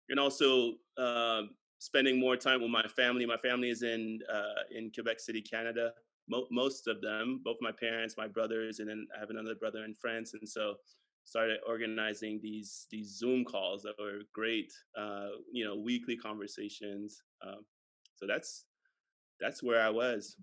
and 0.09 0.19
also 0.19 0.73
uh, 0.97 1.41
spending 1.79 2.19
more 2.19 2.37
time 2.37 2.61
with 2.61 2.69
my 2.69 2.85
family. 2.95 3.25
My 3.25 3.37
family 3.37 3.69
is 3.69 3.81
in 3.81 4.19
uh, 4.31 4.61
in 4.71 4.91
Quebec 4.91 5.19
City, 5.19 5.41
Canada. 5.41 5.93
Mo- 6.29 6.47
most 6.51 6.87
of 6.87 7.01
them, 7.01 7.41
both 7.43 7.57
my 7.59 7.71
parents, 7.71 8.15
my 8.17 8.27
brothers, 8.27 8.79
and 8.79 8.87
then 8.87 9.07
I 9.15 9.19
have 9.19 9.31
another 9.31 9.55
brother 9.55 9.83
in 9.83 9.95
France. 9.95 10.33
And 10.33 10.47
so 10.47 10.75
started 11.23 11.59
organizing 11.67 12.39
these 12.41 12.85
these 12.91 13.17
Zoom 13.17 13.43
calls 13.43 13.81
that 13.83 13.95
were 13.99 14.21
great. 14.31 14.71
Uh, 14.97 15.29
you 15.51 15.65
know, 15.65 15.75
weekly 15.75 16.15
conversations. 16.15 17.23
Um, 17.45 17.65
so 18.15 18.27
that's 18.27 18.65
that's 19.39 19.63
where 19.63 19.81
I 19.81 19.89
was. 19.89 20.37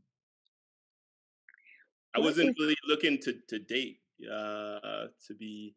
I 2.16 2.18
wasn't 2.18 2.57
really 2.59 2.77
looking 2.88 3.18
to 3.18 3.35
to 3.49 3.59
date. 3.61 3.99
Uh, 4.20 5.07
to 5.27 5.35
be 5.38 5.75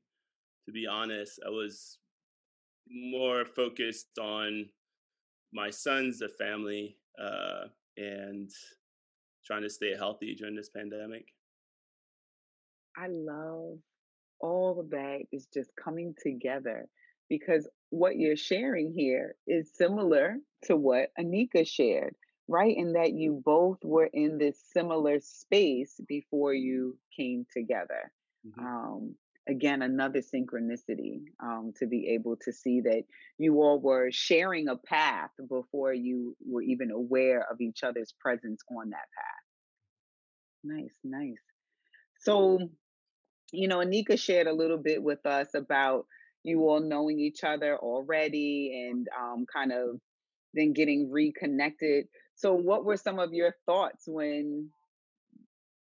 to 0.66 0.72
be 0.72 0.88
honest, 0.88 1.40
I 1.46 1.50
was 1.50 2.00
more 2.90 3.46
focused 3.46 4.18
on 4.20 4.66
my 5.54 5.70
sons, 5.70 6.20
the 6.20 6.30
family, 6.30 6.98
uh, 7.22 7.68
and 7.98 8.50
trying 9.46 9.62
to 9.62 9.70
stay 9.70 9.96
healthy 9.96 10.36
during 10.36 10.56
this 10.56 10.70
pandemic. 10.70 11.26
I 12.98 13.08
love 13.08 13.80
all 14.40 14.80
of 14.80 14.90
that 14.92 15.20
is 15.32 15.48
just 15.54 15.72
coming 15.82 16.14
together 16.22 16.88
because 17.30 17.68
what 17.90 18.18
you're 18.18 18.36
sharing 18.36 18.94
here 18.96 19.36
is 19.48 19.72
similar 19.74 20.38
to 20.64 20.76
what 20.76 21.10
Anika 21.20 21.66
shared, 21.66 22.16
right? 22.48 22.76
In 22.76 22.94
that 22.94 23.14
you 23.14 23.42
both 23.46 23.78
were 23.84 24.10
in 24.14 24.38
this 24.38 24.60
similar 24.74 25.20
space 25.22 26.00
before 26.08 26.54
you 26.54 26.98
came 27.16 27.46
together. 27.56 28.12
Mm-hmm. 28.46 28.66
Um, 28.66 29.16
again 29.48 29.82
another 29.82 30.20
synchronicity 30.20 31.22
um, 31.42 31.74
to 31.78 31.86
be 31.86 32.10
able 32.10 32.38
to 32.38 32.52
see 32.54 32.82
that 32.82 33.04
you 33.38 33.56
all 33.62 33.80
were 33.80 34.10
sharing 34.12 34.70
a 34.70 34.78
path 34.78 35.32
before 35.50 35.94
you 35.94 36.36
were 36.46 36.62
even 36.62 36.92
aware 36.92 37.46
of 37.52 37.60
each 37.60 37.84
other's 37.84 38.14
presence 38.20 38.62
on 38.70 38.90
that 38.90 39.08
path. 39.18 39.44
Nice 40.64 40.98
nice. 41.04 41.42
So 42.22 42.60
you 43.52 43.68
know 43.68 43.80
anika 43.80 44.18
shared 44.18 44.48
a 44.48 44.54
little 44.54 44.78
bit 44.78 45.04
with 45.04 45.26
us 45.26 45.50
about 45.56 46.06
you 46.44 46.62
all 46.68 46.82
knowing 46.82 47.20
each 47.20 47.44
other 47.44 47.78
already 47.78 48.90
and 48.90 49.08
um, 49.18 49.46
kind 49.52 49.72
of 49.72 50.00
then 50.54 50.74
getting 50.74 51.10
reconnected. 51.12 52.06
So 52.36 52.54
what 52.54 52.86
were 52.86 52.98
some 52.98 53.20
of 53.20 53.34
your 53.34 53.56
thoughts 53.66 54.04
when 54.08 54.70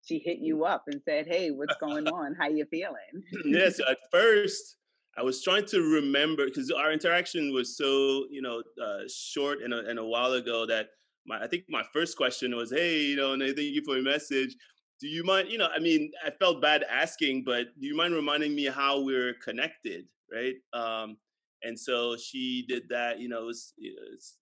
she 0.03 0.19
hit 0.19 0.39
you 0.39 0.65
up 0.65 0.83
and 0.87 1.01
said, 1.07 1.27
"Hey, 1.27 1.51
what's 1.51 1.75
going 1.79 2.07
on? 2.19 2.35
How 2.39 2.47
you 2.47 2.65
feeling?" 2.65 3.23
yes, 3.45 3.79
at 3.89 3.97
first 4.11 4.77
I 5.17 5.23
was 5.23 5.43
trying 5.43 5.65
to 5.67 5.79
remember 5.81 6.45
because 6.45 6.71
our 6.71 6.91
interaction 6.91 7.53
was 7.53 7.77
so 7.77 8.25
you 8.29 8.41
know 8.41 8.61
uh, 8.81 9.03
short 9.07 9.59
and 9.63 9.73
a, 9.73 9.79
and 9.87 9.99
a 9.99 10.05
while 10.05 10.33
ago 10.33 10.65
that 10.65 10.87
my 11.25 11.43
I 11.43 11.47
think 11.47 11.63
my 11.69 11.83
first 11.93 12.17
question 12.17 12.55
was, 12.55 12.71
"Hey, 12.71 13.01
you 13.03 13.15
know, 13.15 13.33
and 13.33 13.41
thank 13.41 13.59
you 13.59 13.81
for 13.85 13.95
your 13.95 14.03
message. 14.03 14.55
Do 14.99 15.07
you 15.07 15.23
mind? 15.23 15.49
You 15.49 15.57
know, 15.57 15.69
I 15.73 15.79
mean, 15.79 16.11
I 16.25 16.31
felt 16.31 16.61
bad 16.61 16.83
asking, 16.89 17.43
but 17.45 17.67
do 17.79 17.87
you 17.87 17.95
mind 17.95 18.13
reminding 18.13 18.55
me 18.55 18.65
how 18.65 19.01
we're 19.01 19.33
connected, 19.43 20.05
right?" 20.33 20.55
Um, 20.73 21.17
and 21.61 21.79
so 21.79 22.17
she 22.17 22.65
did 22.67 22.83
that. 22.89 23.19
You 23.19 23.29
know, 23.29 23.43
it 23.43 23.45
was, 23.45 23.73
it 23.77 23.93
was 24.11 24.37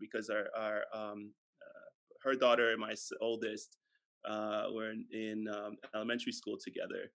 because 0.00 0.30
our 0.30 0.46
our 0.56 0.82
um, 0.94 1.32
uh, 1.62 2.28
her 2.28 2.34
daughter 2.34 2.70
and 2.70 2.80
my 2.80 2.94
oldest 3.20 3.76
uh, 4.28 4.64
were 4.72 4.90
in, 4.90 5.04
in 5.12 5.48
um, 5.48 5.76
elementary 5.94 6.32
school 6.32 6.56
together. 6.62 7.12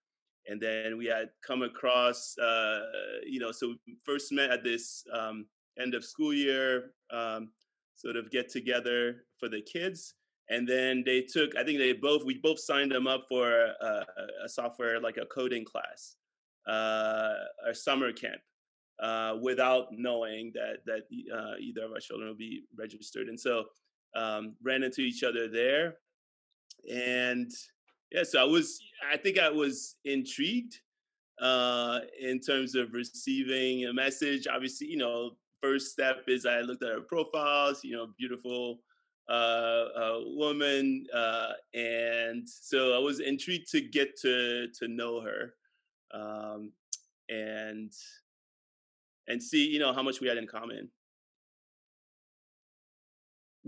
And 0.47 0.61
then 0.61 0.97
we 0.97 1.05
had 1.05 1.29
come 1.45 1.63
across, 1.63 2.37
uh, 2.37 2.79
you 3.25 3.39
know, 3.39 3.51
so 3.51 3.75
we 3.87 3.97
first 4.03 4.31
met 4.31 4.51
at 4.51 4.63
this 4.63 5.03
um, 5.11 5.47
end 5.81 5.95
of 5.95 6.05
school 6.05 6.33
year 6.33 6.91
um, 7.11 7.49
sort 7.95 8.15
of 8.15 8.29
get 8.29 8.49
together 8.49 9.25
for 9.39 9.49
the 9.49 9.61
kids. 9.61 10.13
And 10.49 10.67
then 10.67 11.03
they 11.03 11.21
took, 11.21 11.55
I 11.55 11.63
think 11.63 11.79
they 11.79 11.93
both, 11.93 12.23
we 12.23 12.37
both 12.37 12.59
signed 12.59 12.91
them 12.91 13.07
up 13.07 13.25
for 13.27 13.49
a, 13.49 14.05
a 14.43 14.49
software, 14.49 14.99
like 14.99 15.17
a 15.17 15.25
coding 15.25 15.65
class, 15.65 16.17
uh, 16.67 17.33
a 17.67 17.73
summer 17.73 18.11
camp. 18.11 18.41
Uh, 18.97 19.35
without 19.41 19.87
knowing 19.91 20.53
that 20.53 20.77
that 20.85 21.01
uh, 21.35 21.57
either 21.59 21.83
of 21.83 21.91
our 21.91 21.99
children 21.99 22.29
will 22.29 22.37
be 22.37 22.63
registered, 22.77 23.27
and 23.27 23.37
so 23.37 23.65
um, 24.15 24.55
ran 24.63 24.83
into 24.83 25.01
each 25.01 25.21
other 25.21 25.49
there, 25.49 25.97
and 26.91 27.51
yeah, 28.11 28.23
so 28.23 28.41
I 28.41 28.45
was, 28.45 28.79
I 29.11 29.17
think 29.17 29.39
I 29.39 29.49
was 29.49 29.95
intrigued 30.05 30.79
uh, 31.41 31.99
in 32.19 32.39
terms 32.39 32.75
of 32.75 32.93
receiving 32.93 33.85
a 33.85 33.93
message. 33.93 34.47
Obviously, 34.47 34.87
you 34.87 34.97
know, 34.97 35.31
first 35.61 35.91
step 35.91 36.23
is 36.27 36.45
I 36.45 36.61
looked 36.61 36.83
at 36.83 36.89
her 36.89 37.01
profiles, 37.01 37.83
you 37.83 37.95
know, 37.95 38.07
beautiful 38.17 38.79
uh, 39.27 39.31
uh, 39.31 40.19
woman, 40.25 41.07
uh, 41.13 41.53
and 41.73 42.47
so 42.47 42.95
I 42.95 42.99
was 42.99 43.19
intrigued 43.19 43.71
to 43.71 43.81
get 43.81 44.15
to 44.21 44.67
to 44.79 44.87
know 44.87 45.21
her, 45.21 45.55
um, 46.13 46.71
and 47.29 47.91
and 49.27 49.41
see, 49.41 49.67
you 49.67 49.79
know, 49.79 49.93
how 49.93 50.03
much 50.03 50.21
we 50.21 50.27
had 50.27 50.37
in 50.37 50.45
common. 50.45 50.89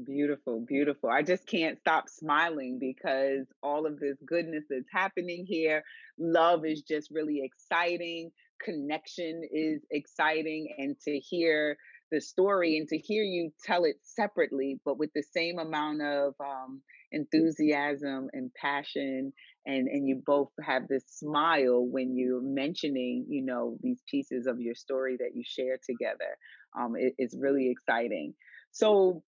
Beautiful, 0.03 0.63
beautiful. 0.67 1.10
I 1.10 1.23
just 1.23 1.47
can't 1.47 1.79
stop 1.79 2.07
smiling 2.07 2.77
because 2.79 3.47
all 3.63 3.88
of 3.88 3.99
this 3.99 4.17
goodness 4.27 4.63
that's 4.69 4.86
happening 4.93 5.43
here, 5.47 5.83
love 6.19 6.65
is 6.65 6.83
just 6.83 7.10
really 7.10 7.41
exciting, 7.43 8.29
connection 8.63 9.41
is 9.51 9.81
exciting, 9.89 10.67
and 10.77 10.99
to 11.01 11.17
hear 11.17 11.77
the 12.12 12.21
story 12.21 12.77
and 12.77 12.88
to 12.89 12.97
hear 12.97 13.23
you 13.23 13.51
tell 13.63 13.86
it 13.86 13.95
separately, 14.03 14.79
but 14.86 14.99
with 14.99 15.10
the 15.15 15.23
same 15.23 15.57
amount 15.57 16.03
of 16.03 16.36
um, 16.39 16.81
enthusiasm 17.12 18.29
and 18.33 18.51
passion, 18.53 19.33
and 19.65 19.88
and 19.88 20.07
you 20.07 20.21
both 20.23 20.49
have 20.63 20.88
this 20.88 21.05
smile 21.07 21.83
when 21.83 22.15
you're 22.15 22.41
mentioning, 22.41 23.25
you 23.27 23.43
know, 23.43 23.77
these 23.81 24.03
pieces 24.12 24.45
of 24.45 24.60
your 24.60 24.75
story 24.75 25.17
that 25.17 25.31
you 25.33 25.41
share 25.43 25.79
together. 25.83 26.38
Um, 26.79 26.93
it, 26.95 27.15
it's 27.17 27.36
really 27.36 27.71
exciting. 27.71 28.36
So 28.71 29.23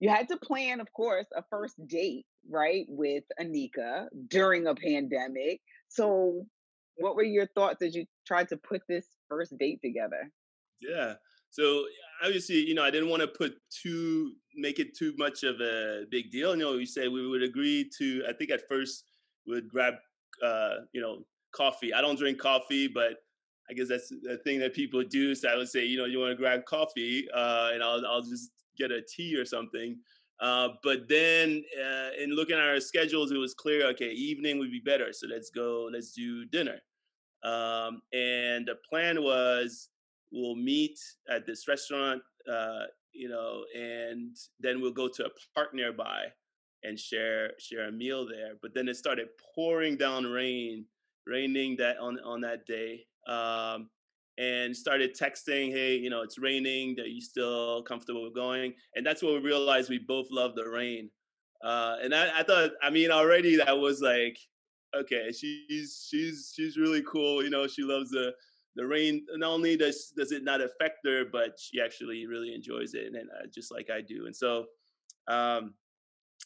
you 0.00 0.08
had 0.08 0.28
to 0.28 0.36
plan, 0.36 0.80
of 0.80 0.92
course, 0.92 1.26
a 1.36 1.42
first 1.50 1.74
date, 1.86 2.26
right, 2.48 2.86
with 2.88 3.24
Anika 3.40 4.06
during 4.28 4.66
a 4.66 4.74
pandemic. 4.74 5.60
So, 5.88 6.46
what 6.96 7.16
were 7.16 7.22
your 7.22 7.46
thoughts 7.54 7.82
as 7.82 7.94
you 7.94 8.06
tried 8.26 8.48
to 8.48 8.56
put 8.56 8.82
this 8.88 9.06
first 9.28 9.56
date 9.58 9.80
together? 9.82 10.30
Yeah. 10.80 11.14
So 11.50 11.84
obviously, 12.22 12.56
you 12.56 12.74
know, 12.74 12.84
I 12.84 12.90
didn't 12.90 13.08
want 13.08 13.22
to 13.22 13.28
put 13.28 13.54
too 13.70 14.32
make 14.54 14.78
it 14.78 14.96
too 14.96 15.14
much 15.16 15.44
of 15.44 15.60
a 15.60 16.04
big 16.10 16.30
deal. 16.30 16.50
You 16.56 16.62
know, 16.62 16.76
we 16.76 16.86
said 16.86 17.08
we 17.10 17.26
would 17.26 17.42
agree 17.42 17.88
to. 17.98 18.24
I 18.28 18.32
think 18.32 18.50
at 18.50 18.68
first 18.68 19.04
we 19.46 19.54
would 19.54 19.68
grab, 19.68 19.94
uh, 20.44 20.74
you 20.92 21.00
know, 21.00 21.24
coffee. 21.52 21.94
I 21.94 22.00
don't 22.00 22.18
drink 22.18 22.38
coffee, 22.38 22.88
but 22.88 23.14
I 23.70 23.74
guess 23.74 23.88
that's 23.88 24.08
the 24.08 24.38
thing 24.44 24.58
that 24.60 24.74
people 24.74 25.02
do. 25.02 25.34
So 25.34 25.48
I 25.48 25.56
would 25.56 25.68
say, 25.68 25.84
you 25.84 25.98
know, 25.98 26.04
you 26.04 26.18
want 26.18 26.32
to 26.32 26.36
grab 26.36 26.64
coffee, 26.64 27.28
uh, 27.34 27.70
and 27.72 27.82
I'll 27.82 28.04
I'll 28.06 28.22
just 28.22 28.50
get 28.78 28.90
a 28.90 29.02
tea 29.02 29.36
or 29.36 29.44
something. 29.44 29.98
Uh, 30.40 30.68
but 30.84 31.08
then 31.08 31.64
uh, 31.78 32.10
in 32.22 32.30
looking 32.30 32.56
at 32.56 32.62
our 32.62 32.80
schedules, 32.80 33.32
it 33.32 33.38
was 33.38 33.54
clear, 33.54 33.86
okay, 33.88 34.10
evening 34.10 34.58
would 34.58 34.70
be 34.70 34.80
better. 34.80 35.12
So 35.12 35.26
let's 35.26 35.50
go, 35.50 35.88
let's 35.92 36.12
do 36.12 36.44
dinner. 36.46 36.80
Um, 37.42 38.02
and 38.12 38.66
the 38.66 38.76
plan 38.88 39.22
was 39.22 39.88
we'll 40.30 40.56
meet 40.56 40.98
at 41.28 41.46
this 41.46 41.66
restaurant, 41.68 42.22
uh, 42.50 42.84
you 43.12 43.28
know, 43.28 43.64
and 43.76 44.36
then 44.60 44.80
we'll 44.80 44.92
go 44.92 45.08
to 45.08 45.26
a 45.26 45.30
park 45.54 45.74
nearby 45.74 46.26
and 46.84 46.98
share 46.98 47.52
share 47.58 47.88
a 47.88 47.92
meal 47.92 48.26
there. 48.26 48.54
But 48.62 48.74
then 48.74 48.88
it 48.88 48.96
started 48.96 49.28
pouring 49.54 49.96
down 49.96 50.24
rain, 50.24 50.84
raining 51.26 51.76
that 51.76 51.98
on 51.98 52.18
on 52.20 52.40
that 52.42 52.66
day. 52.66 53.06
Um, 53.26 53.90
and 54.38 54.74
started 54.74 55.16
texting, 55.16 55.72
hey, 55.72 55.96
you 55.96 56.10
know, 56.10 56.22
it's 56.22 56.38
raining. 56.38 56.98
Are 57.00 57.06
you 57.06 57.20
still 57.20 57.82
comfortable 57.82 58.30
going? 58.30 58.72
And 58.94 59.04
that's 59.04 59.22
when 59.22 59.34
we 59.34 59.40
realized 59.40 59.90
we 59.90 59.98
both 59.98 60.28
love 60.30 60.54
the 60.54 60.68
rain. 60.68 61.10
Uh, 61.62 61.96
and 62.00 62.14
I, 62.14 62.40
I 62.40 62.42
thought, 62.44 62.70
I 62.80 62.90
mean, 62.90 63.10
already 63.10 63.56
that 63.56 63.76
was 63.76 64.00
like, 64.00 64.38
okay, 64.94 65.32
she's 65.32 66.06
she's 66.08 66.52
she's 66.54 66.76
really 66.76 67.02
cool. 67.02 67.42
You 67.42 67.50
know, 67.50 67.66
she 67.66 67.82
loves 67.82 68.10
the 68.10 68.32
the 68.76 68.86
rain. 68.86 69.26
Not 69.34 69.50
only 69.50 69.76
does 69.76 70.12
does 70.16 70.30
it 70.30 70.44
not 70.44 70.60
affect 70.60 70.98
her, 71.04 71.24
but 71.24 71.58
she 71.58 71.80
actually 71.80 72.26
really 72.26 72.54
enjoys 72.54 72.94
it, 72.94 73.06
and 73.06 73.16
uh, 73.16 73.46
just 73.52 73.72
like 73.72 73.90
I 73.90 74.00
do. 74.00 74.26
And 74.26 74.36
so, 74.36 74.66
um, 75.26 75.74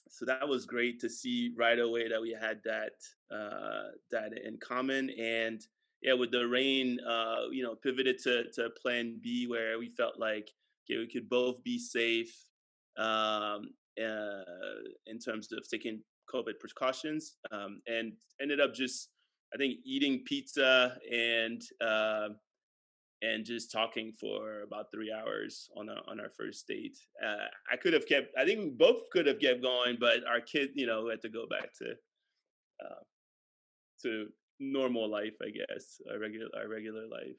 so 0.08 0.24
that 0.24 0.48
was 0.48 0.64
great 0.64 0.98
to 1.00 1.10
see 1.10 1.52
right 1.58 1.78
away 1.78 2.08
that 2.08 2.20
we 2.20 2.30
had 2.38 2.60
that 2.64 2.92
uh, 3.30 3.90
that 4.10 4.32
in 4.38 4.56
common. 4.58 5.10
And 5.10 5.60
yeah, 6.02 6.14
with 6.14 6.32
the 6.32 6.46
rain, 6.46 6.98
uh, 7.08 7.48
you 7.50 7.62
know, 7.62 7.76
pivoted 7.76 8.18
to 8.24 8.50
to 8.54 8.70
Plan 8.70 9.20
B, 9.22 9.46
where 9.46 9.78
we 9.78 9.88
felt 9.88 10.18
like 10.18 10.50
okay, 10.84 10.98
we 10.98 11.06
could 11.06 11.28
both 11.28 11.62
be 11.62 11.78
safe 11.78 12.34
um, 12.98 13.70
uh, 14.00 14.42
in 15.06 15.18
terms 15.24 15.48
of 15.52 15.68
taking 15.68 16.00
COVID 16.32 16.58
precautions, 16.58 17.36
um, 17.52 17.80
and 17.86 18.14
ended 18.40 18.60
up 18.60 18.74
just 18.74 19.10
I 19.54 19.58
think 19.58 19.76
eating 19.84 20.24
pizza 20.26 20.98
and 21.10 21.62
uh, 21.80 22.30
and 23.22 23.44
just 23.44 23.70
talking 23.70 24.12
for 24.20 24.62
about 24.62 24.86
three 24.92 25.12
hours 25.12 25.70
on 25.76 25.88
our, 25.88 26.02
on 26.08 26.18
our 26.18 26.30
first 26.36 26.66
date. 26.66 26.98
Uh, 27.24 27.46
I 27.72 27.76
could 27.76 27.92
have 27.92 28.06
kept. 28.06 28.28
I 28.36 28.44
think 28.44 28.58
we 28.58 28.70
both 28.70 29.08
could 29.12 29.26
have 29.26 29.38
kept 29.38 29.62
going, 29.62 29.98
but 30.00 30.26
our 30.26 30.40
kid, 30.40 30.70
you 30.74 30.86
know, 30.86 31.08
had 31.08 31.22
to 31.22 31.28
go 31.28 31.46
back 31.46 31.72
to 31.78 31.92
uh, 32.84 33.02
to 34.02 34.26
normal 34.60 35.10
life. 35.10 35.34
I 35.42 35.50
guess 35.50 36.00
our 36.10 36.18
regular 36.18 36.48
our 36.56 36.68
regular 36.68 37.06
life. 37.08 37.36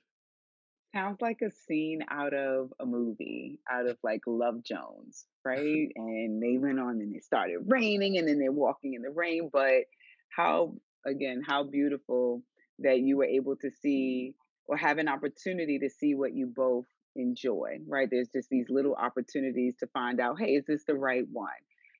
Sounds 0.95 1.21
like 1.21 1.41
a 1.41 1.49
scene 1.49 2.01
out 2.11 2.35
of 2.35 2.71
a 2.79 2.85
movie, 2.85 3.59
out 3.71 3.87
of 3.87 3.97
like 4.03 4.21
Love 4.27 4.63
Jones, 4.63 5.25
right? 5.43 5.87
and 5.95 6.41
they 6.41 6.57
went 6.57 6.79
on 6.79 7.01
and 7.01 7.15
it 7.15 7.23
started 7.23 7.59
raining, 7.67 8.17
and 8.17 8.27
then 8.27 8.39
they're 8.39 8.51
walking 8.51 8.93
in 8.93 9.01
the 9.01 9.09
rain. 9.09 9.49
But 9.51 9.85
how 10.29 10.75
again, 11.05 11.41
how 11.45 11.63
beautiful 11.63 12.43
that 12.79 12.99
you 12.99 13.17
were 13.17 13.25
able 13.25 13.55
to 13.57 13.67
mm. 13.67 13.73
see 13.81 14.35
or 14.67 14.77
have 14.77 14.97
an 14.97 15.07
opportunity 15.07 15.79
to 15.79 15.89
see 15.89 16.15
what 16.15 16.33
you 16.33 16.47
both 16.47 16.85
enjoy, 17.15 17.79
right? 17.87 18.07
There's 18.09 18.29
just 18.29 18.49
these 18.49 18.67
little 18.69 18.95
opportunities 18.95 19.75
to 19.79 19.87
find 19.87 20.19
out, 20.19 20.39
hey, 20.39 20.51
is 20.53 20.65
this 20.65 20.83
the 20.85 20.95
right 20.95 21.25
one? 21.31 21.49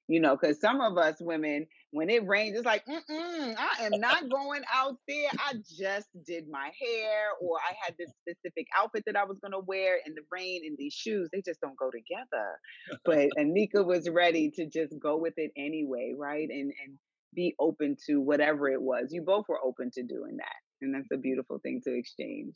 You 0.08 0.20
know, 0.20 0.36
because 0.36 0.60
some 0.60 0.82
of 0.82 0.98
us 0.98 1.16
women, 1.22 1.66
when 1.92 2.10
it 2.10 2.28
rains, 2.28 2.58
it's 2.58 2.66
like, 2.66 2.86
mm 2.86 3.56
I 3.58 3.86
am 3.86 4.00
not 4.00 4.30
going 4.30 4.63
out 4.74 4.98
there. 5.08 5.30
I 5.39 5.54
just 5.78 6.08
did 6.26 6.50
my 6.50 6.72
hair, 6.80 7.30
or 7.42 7.58
I 7.58 7.74
had 7.84 7.96
this 7.98 8.12
specific 8.22 8.68
outfit 8.78 9.04
that 9.06 9.16
I 9.16 9.24
was 9.24 9.39
going 9.39 9.54
to 9.54 9.60
wear 9.60 10.00
and 10.06 10.16
the 10.16 10.24
rain, 10.32 10.63
and 10.66 10.78
these 10.78 10.94
shoes, 10.94 11.30
they 11.32 11.42
just 11.42 11.62
don't 11.62 11.78
go 11.78 11.89
together. 11.89 12.60
But 13.06 13.30
Anika 13.39 13.86
was 13.86 14.10
ready 14.10 14.52
to 14.52 14.66
just 14.66 14.94
go 15.00 15.18
with 15.18 15.36
it 15.38 15.52
anyway, 15.58 16.13
right? 16.18 16.50
And 16.50 16.74
and 16.84 16.98
be 17.36 17.56
open 17.60 17.98
to 18.06 18.22
whatever 18.22 18.70
it 18.70 18.82
was. 18.82 19.08
You 19.12 19.24
both 19.24 19.46
were 19.50 19.60
open 19.63 19.89
to 19.96 20.04
doing 20.04 20.38
that 20.38 20.56
and 20.84 20.94
that's 20.94 21.12
a 21.12 21.18
beautiful 21.18 21.60
thing 21.60 21.82
to 21.84 21.98
exchange 21.98 22.56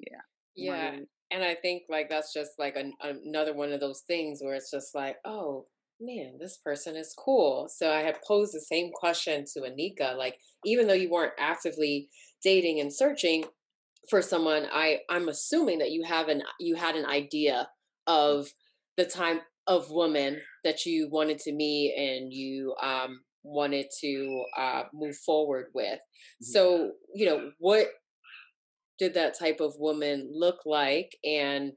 yeah 0.00 0.20
yeah 0.56 0.96
and 1.30 1.44
i 1.44 1.54
think 1.54 1.82
like 1.88 2.08
that's 2.08 2.32
just 2.32 2.50
like 2.58 2.76
an, 2.76 2.92
another 3.00 3.54
one 3.54 3.72
of 3.72 3.80
those 3.80 4.00
things 4.06 4.40
where 4.42 4.54
it's 4.54 4.70
just 4.70 4.94
like 4.94 5.16
oh 5.24 5.66
man 6.02 6.34
this 6.40 6.58
person 6.58 6.96
is 6.96 7.14
cool. 7.16 7.68
So 7.68 7.92
i 7.92 8.00
had 8.00 8.22
posed 8.26 8.54
the 8.54 8.60
same 8.60 8.90
question 8.92 9.44
to 9.54 9.60
anika 9.60 10.16
like 10.16 10.36
even 10.64 10.86
though 10.86 10.94
you 10.94 11.10
weren't 11.10 11.32
actively 11.38 12.08
dating 12.42 12.80
and 12.80 12.92
searching 12.92 13.44
for 14.10 14.20
someone 14.20 14.66
i 14.72 14.98
i'm 15.08 15.28
assuming 15.28 15.78
that 15.78 15.92
you 15.92 16.02
have 16.04 16.28
an 16.28 16.42
you 16.58 16.74
had 16.74 16.96
an 16.96 17.06
idea 17.06 17.68
of 18.06 18.48
the 18.96 19.04
type 19.04 19.42
of 19.68 19.90
woman 19.90 20.40
that 20.64 20.84
you 20.84 21.08
wanted 21.10 21.38
to 21.38 21.52
meet 21.52 21.94
and 21.96 22.32
you 22.32 22.74
um 22.82 23.20
wanted 23.44 23.86
to 24.00 24.44
uh, 24.56 24.82
move 24.92 25.16
forward 25.16 25.66
with. 25.74 25.98
So, 26.40 26.92
you 27.14 27.26
know, 27.26 27.50
what 27.58 27.88
did 28.98 29.14
that 29.14 29.38
type 29.38 29.60
of 29.60 29.74
woman 29.78 30.30
look 30.32 30.60
like, 30.64 31.16
and 31.24 31.72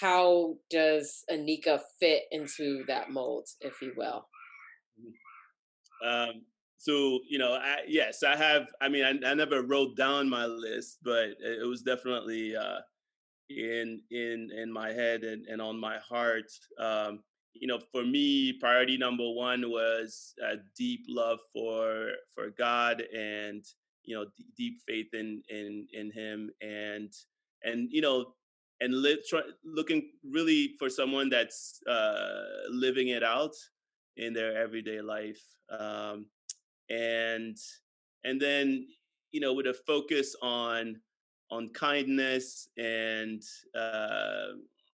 how 0.00 0.56
does 0.70 1.24
Anika 1.30 1.80
fit 1.98 2.24
into 2.30 2.84
that 2.86 3.10
mold, 3.10 3.48
if 3.60 3.80
you 3.80 3.92
will? 3.96 4.28
Mm-hmm. 5.00 6.08
Um, 6.08 6.42
so 6.76 7.18
you 7.28 7.38
know, 7.38 7.54
I, 7.54 7.78
yes, 7.86 8.22
I 8.22 8.36
have. 8.36 8.68
I 8.80 8.88
mean, 8.88 9.04
I, 9.04 9.30
I, 9.30 9.34
never 9.34 9.62
wrote 9.62 9.96
down 9.96 10.28
my 10.28 10.46
list, 10.46 10.98
but 11.02 11.30
it 11.40 11.66
was 11.66 11.82
definitely 11.82 12.54
uh, 12.56 12.78
in 13.50 14.00
in 14.10 14.50
in 14.56 14.72
my 14.72 14.92
head 14.92 15.24
and, 15.24 15.46
and 15.46 15.60
on 15.60 15.78
my 15.78 15.98
heart. 15.98 16.50
Um, 16.78 17.20
you 17.54 17.66
know, 17.66 17.80
for 17.90 18.04
me, 18.04 18.52
priority 18.52 18.96
number 18.96 19.28
one 19.28 19.70
was 19.70 20.34
a 20.42 20.56
deep 20.76 21.00
love 21.08 21.38
for 21.52 22.10
for 22.34 22.50
God 22.50 23.02
and 23.12 23.64
you 24.04 24.14
know 24.14 24.26
d- 24.36 24.46
deep 24.56 24.78
faith 24.86 25.12
in 25.12 25.42
in 25.48 25.86
in 25.92 26.12
Him 26.12 26.50
and 26.62 27.12
and 27.64 27.88
you 27.90 28.00
know 28.00 28.34
and 28.80 29.04
try, 29.28 29.40
looking 29.64 30.10
really 30.24 30.74
for 30.78 30.88
someone 30.88 31.28
that's 31.28 31.80
uh, 31.88 32.42
living 32.70 33.08
it 33.08 33.22
out 33.24 33.54
in 34.16 34.32
their 34.32 34.56
everyday 34.56 35.00
life 35.00 35.42
um, 35.70 36.26
and 36.90 37.56
and 38.24 38.40
then 38.40 38.86
you 39.30 39.40
know 39.40 39.52
with 39.52 39.66
a 39.66 39.74
focus 39.74 40.34
on 40.42 40.96
on 41.50 41.70
kindness 41.70 42.68
and 42.76 43.42
uh, 43.78 44.48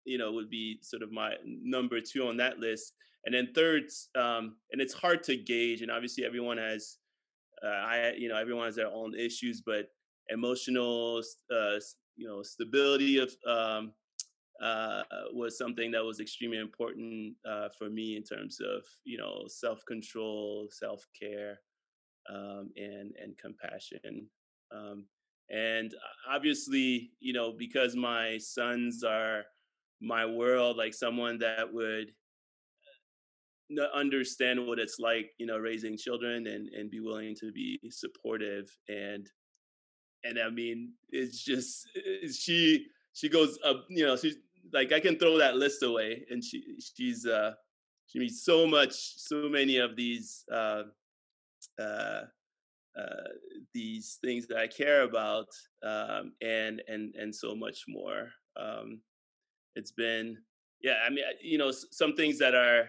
you 0.04 0.18
know, 0.18 0.32
would 0.32 0.50
be 0.50 0.78
sort 0.82 1.02
of 1.02 1.12
my 1.12 1.34
number 1.44 2.00
two 2.00 2.26
on 2.26 2.36
that 2.38 2.58
list. 2.58 2.94
And 3.24 3.34
then 3.34 3.50
third, 3.54 3.84
um, 4.16 4.56
and 4.72 4.80
it's 4.80 4.94
hard 4.94 5.22
to 5.24 5.36
gauge, 5.36 5.82
and 5.82 5.90
obviously 5.90 6.24
everyone 6.24 6.58
has, 6.58 6.98
uh, 7.64 7.68
I, 7.68 8.12
you 8.18 8.28
know, 8.28 8.36
everyone 8.36 8.66
has 8.66 8.74
their 8.74 8.88
own 8.88 9.14
issues, 9.14 9.62
but 9.64 9.86
emotional, 10.28 11.22
uh, 11.54 11.78
you 12.22 12.28
know, 12.28 12.42
stability 12.42 13.18
of 13.18 13.34
um, 13.48 13.92
uh, 14.62 15.02
was 15.32 15.58
something 15.58 15.90
that 15.90 16.04
was 16.04 16.20
extremely 16.20 16.58
important 16.58 17.34
uh, 17.48 17.68
for 17.76 17.90
me 17.90 18.16
in 18.16 18.22
terms 18.22 18.60
of, 18.60 18.84
you 19.04 19.18
know, 19.18 19.42
self 19.48 19.84
control, 19.88 20.68
self 20.70 21.04
care, 21.20 21.58
um, 22.32 22.70
and 22.76 23.12
and 23.20 23.36
compassion. 23.38 24.28
Um, 24.72 25.06
and 25.50 25.92
obviously, 26.30 27.10
you 27.18 27.32
know, 27.32 27.52
because 27.58 27.96
my 27.96 28.38
sons 28.38 29.02
are 29.02 29.42
my 30.00 30.24
world 30.24 30.76
like 30.76 30.94
someone 30.94 31.38
that 31.38 31.72
would 31.72 32.12
uh, 33.80 33.96
understand 33.96 34.64
what 34.66 34.78
it's 34.78 34.98
like 34.98 35.30
you 35.38 35.46
know 35.46 35.56
raising 35.56 35.96
children 35.96 36.46
and 36.48 36.68
and 36.68 36.90
be 36.90 37.00
willing 37.00 37.34
to 37.36 37.52
be 37.52 37.78
supportive 37.90 38.66
and 38.88 39.28
and 40.24 40.38
i 40.38 40.48
mean 40.48 40.92
it's 41.10 41.42
just 41.42 41.88
she 42.32 42.86
she 43.12 43.28
goes 43.28 43.58
up 43.64 43.84
you 43.88 44.04
know 44.04 44.16
she's 44.16 44.36
like 44.72 44.92
i 44.92 45.00
can 45.00 45.18
throw 45.18 45.38
that 45.38 45.56
list 45.56 45.82
away 45.82 46.24
and 46.30 46.42
she 46.42 46.62
she's 46.96 47.26
uh 47.26 47.52
she 48.06 48.18
meets 48.18 48.44
so 48.44 48.66
much 48.66 48.92
so 48.92 49.48
many 49.48 49.78
of 49.78 49.96
these 49.96 50.44
uh 50.52 50.82
uh 51.80 52.22
uh, 52.94 53.28
these 53.72 54.18
things 54.22 54.46
that 54.46 54.58
I 54.58 54.66
care 54.66 55.04
about, 55.04 55.46
um, 55.82 56.34
and 56.42 56.82
and 56.88 57.14
and 57.14 57.34
so 57.34 57.54
much 57.54 57.84
more. 57.88 58.28
Um, 58.54 59.00
it's 59.76 59.92
been 59.92 60.36
yeah 60.82 60.96
i 61.06 61.10
mean 61.10 61.24
you 61.40 61.58
know 61.58 61.70
some 61.70 62.14
things 62.14 62.38
that 62.38 62.54
are 62.54 62.88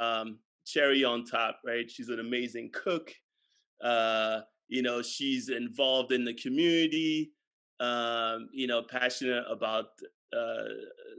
um, 0.00 0.38
cherry 0.66 1.04
on 1.04 1.24
top 1.24 1.60
right 1.64 1.90
she's 1.90 2.08
an 2.08 2.20
amazing 2.20 2.70
cook 2.72 3.12
uh, 3.82 4.40
you 4.68 4.82
know 4.82 5.02
she's 5.02 5.48
involved 5.48 6.12
in 6.12 6.24
the 6.24 6.34
community 6.34 7.32
um, 7.80 8.48
you 8.52 8.66
know 8.66 8.82
passionate 8.82 9.44
about 9.50 9.86
uh, 10.36 10.68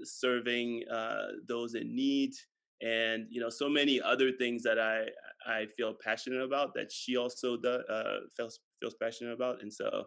serving 0.04 0.84
uh, 0.92 1.28
those 1.48 1.76
in 1.76 1.96
need 1.96 2.34
and 2.82 3.28
you 3.30 3.42
know 3.42 3.50
so 3.50 3.68
many 3.68 4.02
other 4.02 4.32
things 4.32 4.64
that 4.64 4.80
i 4.80 5.04
i 5.46 5.66
feel 5.76 5.94
passionate 5.94 6.42
about 6.42 6.74
that 6.74 6.92
she 6.92 7.18
also 7.18 7.58
does, 7.58 7.84
uh, 7.90 8.20
feels 8.38 8.60
feels 8.80 8.96
passionate 9.02 9.34
about 9.34 9.62
and 9.62 9.74
so 9.74 10.06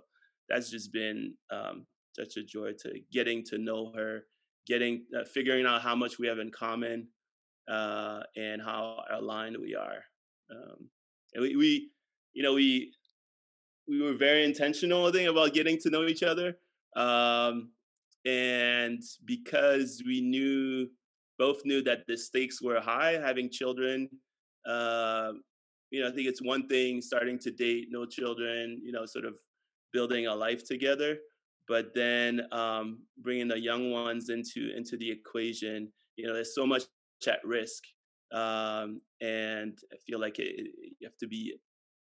that's 0.48 0.70
just 0.70 0.92
been 0.92 1.34
um, 1.50 1.86
such 2.18 2.36
a 2.36 2.42
joy 2.42 2.72
to 2.72 3.00
getting 3.12 3.44
to 3.44 3.58
know 3.58 3.92
her 3.94 4.24
getting 4.66 5.04
uh, 5.18 5.24
figuring 5.24 5.66
out 5.66 5.82
how 5.82 5.94
much 5.94 6.18
we 6.18 6.26
have 6.26 6.38
in 6.38 6.50
common 6.50 7.08
uh, 7.68 8.20
and 8.36 8.60
how 8.62 9.02
aligned 9.12 9.56
we 9.56 9.74
are. 9.74 10.04
Um, 10.50 10.88
and 11.34 11.42
we, 11.42 11.56
we, 11.56 11.90
you 12.34 12.42
know, 12.42 12.54
we 12.54 12.92
we 13.88 14.00
were 14.00 14.14
very 14.14 14.44
intentional, 14.44 15.06
I 15.06 15.12
think, 15.12 15.28
about 15.28 15.54
getting 15.54 15.78
to 15.78 15.90
know 15.90 16.04
each 16.04 16.22
other. 16.22 16.56
Um, 16.96 17.70
and 18.24 19.02
because 19.24 20.02
we 20.06 20.20
knew, 20.20 20.88
both 21.38 21.64
knew 21.64 21.82
that 21.82 22.06
the 22.06 22.16
stakes 22.16 22.62
were 22.62 22.80
high, 22.80 23.12
having 23.12 23.50
children. 23.50 24.08
Uh, 24.66 25.32
you 25.90 26.00
know, 26.00 26.08
I 26.08 26.12
think 26.12 26.28
it's 26.28 26.42
one 26.42 26.68
thing 26.68 27.02
starting 27.02 27.38
to 27.40 27.50
date, 27.50 27.88
no 27.90 28.06
children. 28.06 28.80
You 28.84 28.92
know, 28.92 29.06
sort 29.06 29.24
of 29.24 29.34
building 29.92 30.26
a 30.26 30.34
life 30.34 30.64
together 30.64 31.18
but 31.68 31.94
then 31.94 32.42
um, 32.52 32.98
bringing 33.18 33.48
the 33.48 33.58
young 33.58 33.90
ones 33.90 34.28
into 34.28 34.74
into 34.76 34.96
the 34.96 35.10
equation 35.10 35.88
you 36.16 36.26
know 36.26 36.34
there's 36.34 36.54
so 36.54 36.66
much 36.66 36.84
at 37.26 37.44
risk 37.44 37.84
um, 38.32 39.00
and 39.20 39.78
i 39.92 39.96
feel 40.06 40.20
like 40.20 40.38
it, 40.38 40.66
you 40.98 41.06
have 41.06 41.16
to 41.16 41.28
be 41.28 41.54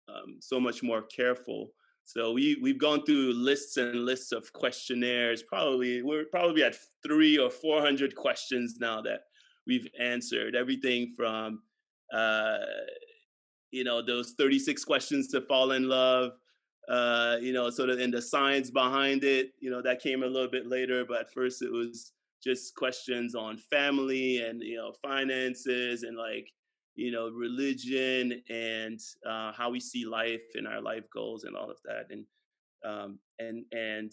um, 0.09 0.37
so 0.41 0.59
much 0.59 0.83
more 0.83 1.03
careful. 1.03 1.73
So 2.05 2.33
we 2.33 2.59
we've 2.63 2.79
gone 2.79 3.05
through 3.05 3.33
lists 3.35 3.77
and 3.77 4.05
lists 4.05 4.33
of 4.33 4.53
questionnaires. 4.53 5.43
Probably 5.43 6.03
we're 6.03 6.25
probably 6.25 6.63
at 6.63 6.77
three 7.07 7.39
or 7.39 7.51
four 7.51 7.81
hundred 7.81 8.15
questions 8.15 8.77
now 8.81 9.03
that 9.03 9.21
we've 9.67 9.89
answered. 10.01 10.55
Everything 10.55 11.13
from 11.17 11.61
uh, 12.13 12.59
you 13.71 13.85
know, 13.85 14.03
those 14.03 14.35
36 14.39 14.85
questions 14.85 15.29
to 15.29 15.41
fall 15.43 15.73
in 15.73 15.89
love, 15.89 16.33
uh, 16.89 17.37
you 17.41 17.53
know, 17.53 17.69
sort 17.71 17.91
of 17.91 18.01
in 18.01 18.11
the 18.11 18.23
science 18.23 18.71
behind 18.71 19.25
it, 19.25 19.53
you 19.61 19.71
know, 19.71 19.83
that 19.83 20.01
came 20.01 20.23
a 20.23 20.27
little 20.27 20.51
bit 20.51 20.67
later, 20.67 21.05
but 21.05 21.21
at 21.21 21.33
first 21.33 21.63
it 21.63 21.71
was 21.71 22.13
just 22.43 22.75
questions 22.77 23.35
on 23.35 23.59
family 23.59 24.39
and, 24.43 24.63
you 24.63 24.77
know, 24.77 24.93
finances 25.03 26.03
and 26.03 26.17
like, 26.17 26.49
you 26.99 27.13
know, 27.13 27.29
religion 27.31 28.43
and 28.51 29.01
uh, 29.25 29.53
how 29.53 29.71
we 29.71 29.79
see 29.79 30.05
life 30.05 30.43
and 30.57 30.67
our 30.67 30.81
life 30.81 31.05
goals 31.15 31.45
and 31.45 31.55
all 31.55 31.71
of 31.71 31.79
that. 31.85 32.07
And, 32.11 32.25
um, 32.85 33.21
and, 33.39 33.65
and 33.71 34.13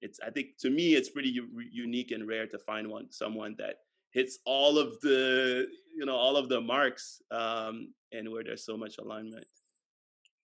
it's, 0.00 0.20
I 0.24 0.30
think 0.30 0.56
to 0.60 0.70
me, 0.70 0.94
it's 0.94 1.08
pretty 1.08 1.30
u- 1.30 1.50
unique 1.72 2.12
and 2.12 2.28
rare 2.28 2.46
to 2.46 2.58
find 2.60 2.88
one, 2.88 3.10
someone 3.10 3.56
that 3.58 3.78
hits 4.12 4.38
all 4.46 4.78
of 4.78 5.00
the, 5.00 5.66
you 5.98 6.06
know, 6.06 6.14
all 6.14 6.36
of 6.36 6.48
the 6.48 6.60
marks 6.60 7.20
um, 7.32 7.92
and 8.12 8.30
where 8.30 8.44
there's 8.44 8.64
so 8.64 8.76
much 8.76 8.98
alignment. 8.98 9.46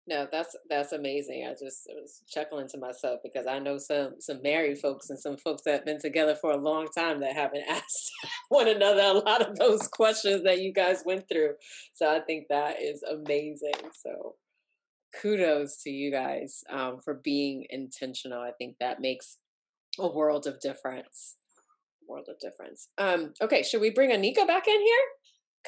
No, 0.09 0.25
that's 0.31 0.55
that's 0.69 0.93
amazing. 0.93 1.45
I 1.45 1.51
just 1.51 1.89
was 1.89 2.21
chuckling 2.29 2.69
to 2.69 2.77
myself 2.77 3.19
because 3.23 3.45
I 3.45 3.59
know 3.59 3.77
some 3.77 4.15
some 4.19 4.41
married 4.41 4.77
folks 4.77 5.09
and 5.09 5.19
some 5.19 5.35
folks 5.35 5.63
that 5.63 5.73
have 5.73 5.85
been 5.85 5.99
together 5.99 6.33
for 6.33 6.51
a 6.51 6.57
long 6.57 6.87
time 6.97 7.19
that 7.19 7.35
haven't 7.35 7.65
asked 7.69 8.11
one 8.47 8.69
another 8.69 9.01
a 9.01 9.13
lot 9.13 9.41
of 9.41 9.57
those 9.57 9.87
questions 9.89 10.43
that 10.43 10.61
you 10.61 10.71
guys 10.71 11.03
went 11.05 11.27
through. 11.27 11.55
So 11.93 12.09
I 12.09 12.21
think 12.21 12.45
that 12.49 12.81
is 12.81 13.03
amazing. 13.03 13.91
So 14.01 14.35
kudos 15.21 15.81
to 15.83 15.89
you 15.89 16.09
guys 16.09 16.63
um, 16.69 16.99
for 17.03 17.15
being 17.15 17.65
intentional. 17.69 18.39
I 18.39 18.51
think 18.57 18.77
that 18.79 19.01
makes 19.01 19.39
a 19.99 20.07
world 20.07 20.47
of 20.47 20.61
difference. 20.61 21.35
World 22.07 22.27
of 22.29 22.39
difference. 22.39 22.87
Um, 22.97 23.33
okay, 23.41 23.63
should 23.63 23.81
we 23.81 23.89
bring 23.89 24.11
Anika 24.11 24.47
back 24.47 24.67
in 24.69 24.79
here? 24.79 25.05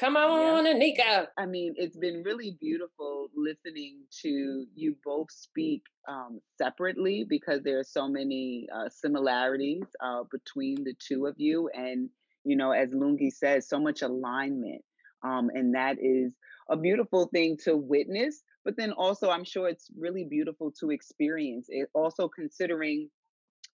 Come 0.00 0.16
on, 0.16 0.64
yeah. 0.64 0.72
Anika. 0.72 1.26
I 1.36 1.44
mean, 1.44 1.74
it's 1.76 1.96
been 1.98 2.22
really 2.24 2.56
beautiful 2.58 3.28
listening 3.36 3.98
to 4.22 4.64
you 4.74 4.96
both 5.04 5.30
speak 5.30 5.82
um, 6.08 6.40
separately 6.56 7.26
because 7.28 7.62
there 7.62 7.78
are 7.78 7.84
so 7.84 8.08
many 8.08 8.66
uh, 8.74 8.88
similarities 8.88 9.84
uh, 10.02 10.22
between 10.32 10.84
the 10.84 10.94
two 11.06 11.26
of 11.26 11.34
you. 11.36 11.68
And, 11.74 12.08
you 12.44 12.56
know, 12.56 12.72
as 12.72 12.88
Lungi 12.90 13.30
says, 13.30 13.68
so 13.68 13.78
much 13.78 14.00
alignment. 14.00 14.82
Um, 15.22 15.50
and 15.52 15.74
that 15.74 15.98
is 16.00 16.34
a 16.70 16.78
beautiful 16.78 17.26
thing 17.26 17.58
to 17.64 17.76
witness. 17.76 18.42
But 18.64 18.78
then 18.78 18.92
also, 18.92 19.28
I'm 19.28 19.44
sure 19.44 19.68
it's 19.68 19.90
really 19.98 20.24
beautiful 20.24 20.72
to 20.80 20.92
experience 20.92 21.66
it. 21.68 21.90
Also, 21.92 22.26
considering 22.26 23.10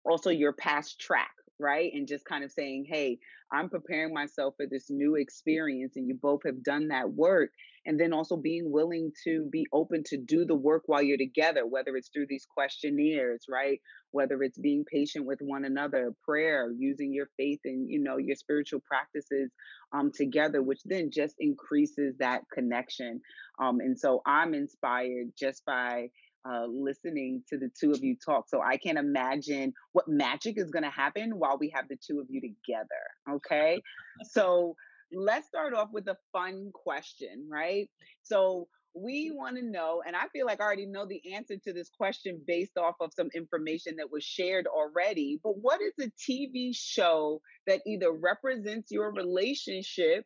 also 0.06 0.30
your 0.30 0.54
past 0.54 0.98
track 0.98 1.32
right? 1.58 1.90
And 1.92 2.08
just 2.08 2.24
kind 2.24 2.44
of 2.44 2.52
saying, 2.52 2.86
hey, 2.88 3.18
I'm 3.52 3.68
preparing 3.68 4.12
myself 4.12 4.54
for 4.56 4.66
this 4.70 4.86
new 4.90 5.14
experience. 5.16 5.94
And 5.96 6.08
you 6.08 6.18
both 6.20 6.40
have 6.44 6.62
done 6.62 6.88
that 6.88 7.10
work. 7.12 7.50
And 7.86 8.00
then 8.00 8.12
also 8.14 8.36
being 8.36 8.72
willing 8.72 9.12
to 9.24 9.46
be 9.52 9.66
open 9.72 10.02
to 10.06 10.16
do 10.16 10.46
the 10.46 10.54
work 10.54 10.84
while 10.86 11.02
you're 11.02 11.18
together, 11.18 11.66
whether 11.66 11.96
it's 11.96 12.08
through 12.08 12.26
these 12.28 12.46
questionnaires, 12.46 13.44
right? 13.48 13.78
Whether 14.10 14.42
it's 14.42 14.58
being 14.58 14.84
patient 14.90 15.26
with 15.26 15.40
one 15.42 15.66
another, 15.66 16.12
prayer, 16.26 16.72
using 16.76 17.12
your 17.12 17.28
faith 17.36 17.60
and, 17.64 17.88
you 17.90 18.02
know, 18.02 18.16
your 18.16 18.36
spiritual 18.36 18.80
practices 18.80 19.50
um, 19.92 20.10
together, 20.14 20.62
which 20.62 20.80
then 20.84 21.10
just 21.12 21.34
increases 21.38 22.14
that 22.18 22.42
connection. 22.52 23.20
Um, 23.62 23.80
and 23.80 23.98
so 23.98 24.22
I'm 24.26 24.54
inspired 24.54 25.32
just 25.38 25.64
by 25.66 26.08
uh, 26.48 26.66
listening 26.66 27.42
to 27.48 27.58
the 27.58 27.70
two 27.78 27.92
of 27.92 28.02
you 28.02 28.16
talk. 28.24 28.48
So 28.48 28.60
I 28.60 28.76
can 28.76 28.96
imagine 28.96 29.72
what 29.92 30.08
magic 30.08 30.58
is 30.58 30.70
going 30.70 30.82
to 30.82 30.90
happen 30.90 31.38
while 31.38 31.58
we 31.58 31.70
have 31.74 31.88
the 31.88 31.96
two 31.96 32.20
of 32.20 32.26
you 32.28 32.40
together. 32.40 33.36
Okay. 33.36 33.80
so 34.30 34.74
let's 35.12 35.46
start 35.46 35.74
off 35.74 35.88
with 35.92 36.08
a 36.08 36.16
fun 36.32 36.70
question, 36.74 37.48
right? 37.50 37.88
So 38.22 38.68
we 38.94 39.32
want 39.34 39.56
to 39.56 39.62
know, 39.62 40.02
and 40.06 40.14
I 40.14 40.28
feel 40.28 40.46
like 40.46 40.60
I 40.60 40.64
already 40.64 40.86
know 40.86 41.04
the 41.06 41.34
answer 41.34 41.56
to 41.56 41.72
this 41.72 41.90
question 41.90 42.40
based 42.46 42.78
off 42.78 42.94
of 43.00 43.12
some 43.14 43.28
information 43.34 43.96
that 43.96 44.10
was 44.10 44.22
shared 44.22 44.66
already. 44.66 45.40
But 45.42 45.54
what 45.60 45.80
is 45.80 45.92
a 46.00 46.10
TV 46.30 46.70
show 46.74 47.40
that 47.66 47.80
either 47.86 48.12
represents 48.12 48.92
your 48.92 49.12
relationship 49.12 50.24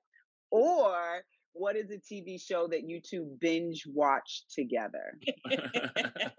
or 0.51 1.23
what 1.59 1.77
is 1.77 1.91
a 1.91 1.99
TV 1.99 2.41
show 2.41 2.69
that 2.69 2.89
you 2.89 3.01
two 3.01 3.37
binge 3.41 3.85
watch 3.87 4.45
together? 4.55 5.19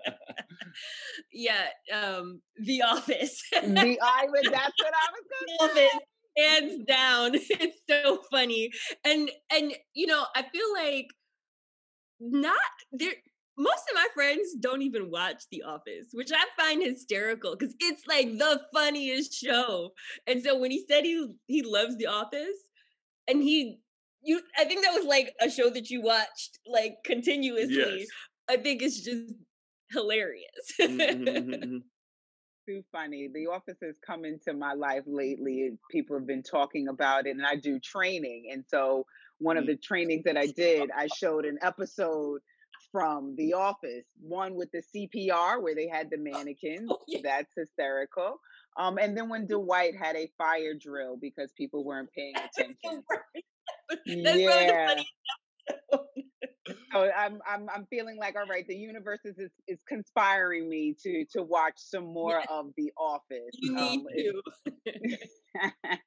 yeah, 1.34 1.66
um, 1.94 2.42
The 2.58 2.82
Office. 2.82 3.42
the 3.52 4.00
I 4.02 4.26
was 4.28 4.44
that's 4.52 4.74
what 4.78 4.94
I 4.94 5.08
was 5.12 5.26
going 5.34 5.70
to 5.70 5.76
say. 5.76 5.90
Hands 6.38 6.86
down. 6.88 7.32
It's 7.62 7.80
so 7.90 8.22
funny. 8.32 8.72
And 9.04 9.30
and 9.52 9.74
you 9.94 10.08
know, 10.08 10.26
I 10.36 10.44
feel 10.44 10.74
like 10.74 11.08
not 12.20 12.56
there 12.92 13.14
most 13.58 13.84
of 13.90 13.96
my 13.96 14.08
friends 14.14 14.56
don't 14.58 14.82
even 14.84 15.12
watch 15.12 15.44
The 15.52 15.64
Office, 15.64 16.08
which 16.14 16.32
I 16.32 16.62
find 16.62 16.82
hysterical 16.82 17.58
because 17.58 17.76
it's 17.82 18.08
like 18.08 18.38
the 18.38 18.62
funniest 18.74 19.34
show. 19.34 19.92
And 20.28 20.42
so 20.42 20.58
when 20.58 20.72
he 20.72 20.86
said 20.90 21.04
he 21.04 21.28
he 21.48 21.62
loves 21.64 21.98
The 21.98 22.08
Office, 22.08 22.58
and 23.28 23.44
he 23.44 23.80
you 24.24 24.42
I 24.58 24.66
think 24.66 24.84
that 24.84 24.94
was 24.94 25.06
like 25.06 25.34
a 25.42 25.50
show 25.50 25.70
that 25.70 25.90
you 25.90 26.02
watched 26.02 26.60
like 26.68 26.98
continuously. 27.06 28.00
Yes. 28.00 28.08
I 28.50 28.58
think 28.58 28.82
it's 28.82 29.02
just 29.02 29.34
hilarious. 29.92 30.46
Mm-hmm, 30.82 31.00
mm-hmm, 31.00 31.54
mm-hmm. 31.54 31.78
Too 32.68 32.84
funny. 32.92 33.30
The 33.34 33.48
office 33.48 33.78
has 33.84 33.96
come 34.06 34.26
into 34.26 34.54
my 34.54 34.74
life 34.74 35.04
lately. 35.08 35.72
People 35.92 36.18
have 36.18 36.28
been 36.28 36.44
talking 36.44 36.88
about 36.88 37.26
it, 37.26 37.32
and 37.32 37.46
I 37.46 37.56
do 37.56 37.80
training. 37.80 38.50
And 38.52 38.64
so, 38.68 39.06
one 39.40 39.58
of 39.58 39.64
mm. 39.64 39.68
the 39.68 39.78
trainings 39.78 40.24
that 40.26 40.38
I 40.38 40.48
did, 40.48 40.90
I 40.96 41.08
showed 41.18 41.46
an 41.46 41.58
episode 41.62 42.42
from 42.92 43.36
The 43.38 43.54
Office, 43.54 44.06
one 44.22 44.56
with 44.56 44.70
the 44.72 44.82
CPR 44.96 45.62
where 45.62 45.76
they 45.76 45.88
had 45.88 46.10
the 46.10 46.18
mannequins. 46.20 46.90
Oh, 46.90 47.00
yeah. 47.08 47.20
That's 47.24 47.52
hysterical. 47.56 48.40
Um, 48.78 48.98
and 48.98 49.18
then 49.18 49.30
when 49.30 49.48
Dwight 49.48 49.96
had 49.96 50.16
a 50.16 50.32
fire 50.38 50.74
drill 50.80 51.18
because 51.20 51.52
people 51.58 51.84
weren't 51.84 52.10
paying 52.12 52.34
attention. 52.36 53.04
yeah. 54.06 54.96
so 56.94 57.12
I'm 57.16 57.40
I'm 57.48 57.68
I'm 57.74 57.86
feeling 57.90 58.18
like 58.18 58.36
all 58.36 58.48
right, 58.48 58.68
the 58.68 58.76
universe 58.76 59.22
is 59.26 59.38
is, 59.38 59.52
is 59.68 59.80
conspiring 59.88 60.70
me 60.70 60.96
to 61.04 61.26
to 61.34 61.44
watch 61.44 61.76
some 61.78 62.06
more 62.06 62.42
of 62.50 62.68
The 62.78 62.92
Office. 62.98 63.54
You 63.62 63.78
um, 63.78 64.06
need 64.14 64.32
to. 64.86 65.98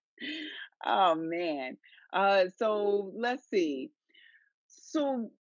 oh 0.85 1.15
man. 1.15 1.77
Uh 2.13 2.45
so 2.57 3.13
let's 3.17 3.49
see. 3.49 3.91
So 4.67 5.31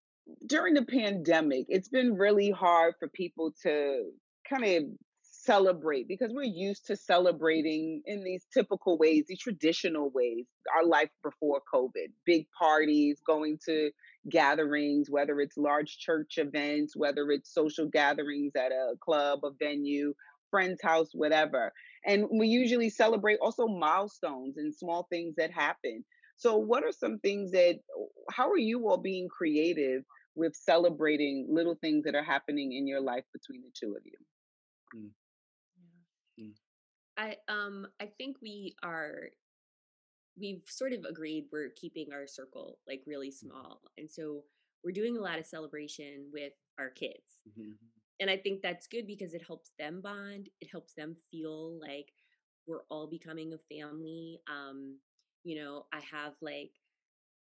during 0.47 0.75
the 0.75 0.85
pandemic, 0.85 1.67
it's 1.69 1.89
been 1.89 2.15
really 2.15 2.51
hard 2.51 2.95
for 2.99 3.09
people 3.09 3.53
to 3.63 4.11
kind 4.49 4.65
of 4.65 4.85
celebrate 5.45 6.07
because 6.07 6.31
we're 6.33 6.43
used 6.43 6.87
to 6.87 6.97
celebrating 6.97 8.03
in 8.07 8.23
these 8.23 8.47
typical 8.53 8.97
ways, 8.97 9.25
these 9.27 9.41
traditional 9.41 10.11
ways, 10.11 10.47
our 10.75 10.87
life 10.87 11.11
before 11.23 11.61
COVID, 11.73 12.13
big 12.25 12.47
parties, 12.59 13.21
going 13.27 13.59
to 13.67 13.91
gatherings, 14.31 15.11
whether 15.11 15.41
it's 15.41 15.57
large 15.57 15.99
church 15.99 16.35
events, 16.37 16.97
whether 16.97 17.31
it's 17.31 17.53
social 17.53 17.89
gatherings 17.89 18.53
at 18.57 18.73
a 18.73 18.95
club, 19.01 19.41
a 19.45 19.51
venue, 19.59 20.15
friend's 20.51 20.81
house, 20.83 21.09
whatever. 21.13 21.73
And 22.07 22.27
we 22.31 22.47
usually 22.47 22.91
celebrate 22.91 23.39
also 23.43 23.67
milestones 23.67 24.57
and 24.59 24.75
small 24.75 25.07
things 25.11 25.35
that 25.37 25.51
happen. 25.51 26.05
So, 26.37 26.57
what 26.57 26.85
are 26.85 26.93
some 26.93 27.19
things 27.19 27.53
that, 27.53 27.79
how 28.31 28.51
are 28.51 28.59
you 28.59 28.89
all 28.89 28.97
being 28.97 29.29
creative 29.29 30.03
with 30.35 30.55
celebrating 30.57 31.47
little 31.51 31.77
things 31.81 32.05
that 32.05 32.15
are 32.15 32.25
happening 32.25 32.73
in 32.73 32.87
your 32.87 33.01
life 33.01 33.25
between 33.33 33.63
the 33.63 33.71
two 33.79 33.95
of 33.97 34.03
you? 34.05 34.19
Hmm. 34.93 35.09
I 37.23 37.37
um 37.49 37.87
I 38.01 38.07
think 38.07 38.37
we 38.43 38.75
are 38.83 39.31
we've 40.39 40.63
sort 40.67 40.93
of 40.93 41.05
agreed 41.05 41.47
we're 41.53 41.71
keeping 41.71 42.13
our 42.13 42.27
circle 42.27 42.79
like 42.89 43.03
really 43.07 43.29
mm-hmm. 43.29 43.49
small. 43.49 43.81
And 43.99 44.11
so 44.11 44.43
we're 44.85 44.93
doing 44.93 45.17
a 45.17 45.21
lot 45.21 45.39
of 45.39 45.47
celebration 45.47 46.27
with 46.33 46.55
our 46.79 46.91
kids. 46.91 47.41
Mm-hmm. 47.49 47.73
And 48.21 48.31
I 48.31 48.37
think 48.37 48.63
that's 48.63 48.87
good 48.87 49.07
because 49.07 49.35
it 49.35 49.43
helps 49.47 49.71
them 49.79 50.01
bond. 50.01 50.49
It 50.61 50.69
helps 50.71 50.95
them 50.95 51.17
feel 51.31 51.79
like 51.81 52.13
we're 52.67 52.83
all 52.89 53.07
becoming 53.07 53.53
a 53.53 53.75
family. 53.75 54.41
Um, 54.49 54.99
you 55.45 55.61
know, 55.61 55.87
I 55.93 56.01
have 56.11 56.35
like 56.41 56.73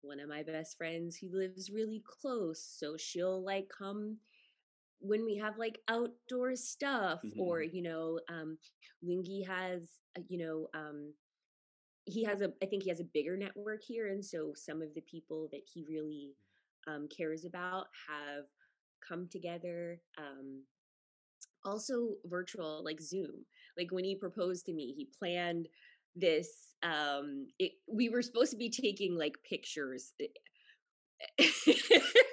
one 0.01 0.19
of 0.19 0.29
my 0.29 0.43
best 0.43 0.77
friends 0.77 1.15
who 1.15 1.29
lives 1.31 1.71
really 1.71 2.03
close. 2.05 2.63
So 2.63 2.97
she'll 2.97 3.43
like 3.43 3.69
come 3.75 4.17
when 5.01 5.25
we 5.25 5.35
have 5.35 5.57
like 5.57 5.79
outdoor 5.87 6.55
stuff 6.55 7.21
mm-hmm. 7.25 7.39
or 7.39 7.61
you 7.61 7.81
know 7.81 8.19
um 8.29 8.57
has 9.47 9.83
uh, 10.17 10.21
you 10.29 10.37
know 10.37 10.67
um 10.73 11.13
he 12.05 12.23
has 12.23 12.41
a 12.41 12.51
I 12.61 12.65
think 12.65 12.83
he 12.83 12.89
has 12.89 12.99
a 12.99 13.05
bigger 13.05 13.35
network 13.37 13.81
here 13.83 14.07
and 14.07 14.23
so 14.23 14.53
some 14.55 14.81
of 14.81 14.93
the 14.93 15.01
people 15.01 15.49
that 15.51 15.61
he 15.71 15.85
really 15.89 16.33
um 16.87 17.07
cares 17.15 17.45
about 17.45 17.87
have 18.07 18.45
come 19.07 19.27
together 19.31 19.99
um 20.17 20.63
also 21.63 22.15
virtual 22.25 22.83
like 22.83 23.01
Zoom 23.01 23.45
like 23.77 23.91
when 23.91 24.03
he 24.03 24.15
proposed 24.15 24.65
to 24.65 24.73
me 24.73 24.93
he 24.95 25.09
planned 25.17 25.67
this 26.15 26.75
um 26.83 27.47
it, 27.59 27.73
we 27.87 28.09
were 28.09 28.21
supposed 28.21 28.51
to 28.51 28.57
be 28.57 28.69
taking 28.69 29.15
like 29.15 29.37
pictures 29.47 30.13
eh, 30.19 30.27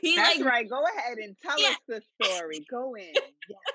he 0.00 0.16
That's 0.16 0.38
like, 0.38 0.46
right. 0.46 0.68
Go 0.68 0.82
ahead 0.96 1.18
and 1.18 1.36
tell 1.42 1.60
yeah. 1.60 1.68
us 1.68 1.76
the 1.88 2.02
story. 2.22 2.64
Go 2.70 2.94
in. 2.94 3.12
Yeah. 3.14 3.56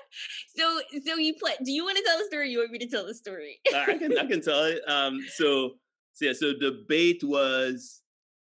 So, 0.56 0.80
so 1.04 1.16
you 1.16 1.34
play. 1.34 1.52
Do 1.62 1.70
you 1.70 1.84
want 1.84 1.98
to 1.98 2.02
tell 2.02 2.16
the 2.16 2.24
story? 2.24 2.48
you 2.50 2.60
want 2.60 2.70
me 2.70 2.78
to 2.78 2.88
tell 2.88 3.06
the 3.06 3.14
story? 3.14 3.58
I 3.74 3.98
can. 3.98 4.16
I 4.16 4.24
can 4.24 4.40
tell 4.40 4.64
it. 4.64 4.80
Um. 4.88 5.20
So, 5.34 5.72
so 6.14 6.24
yeah. 6.24 6.32
So 6.32 6.54
debate 6.58 7.20
was 7.22 8.00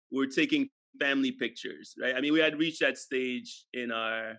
we're 0.09 0.27
taking 0.27 0.69
family 0.99 1.31
pictures, 1.31 1.93
right? 2.01 2.15
I 2.15 2.21
mean, 2.21 2.33
we 2.33 2.39
had 2.39 2.57
reached 2.57 2.79
that 2.79 2.97
stage 2.97 3.65
in 3.73 3.91
our, 3.91 4.35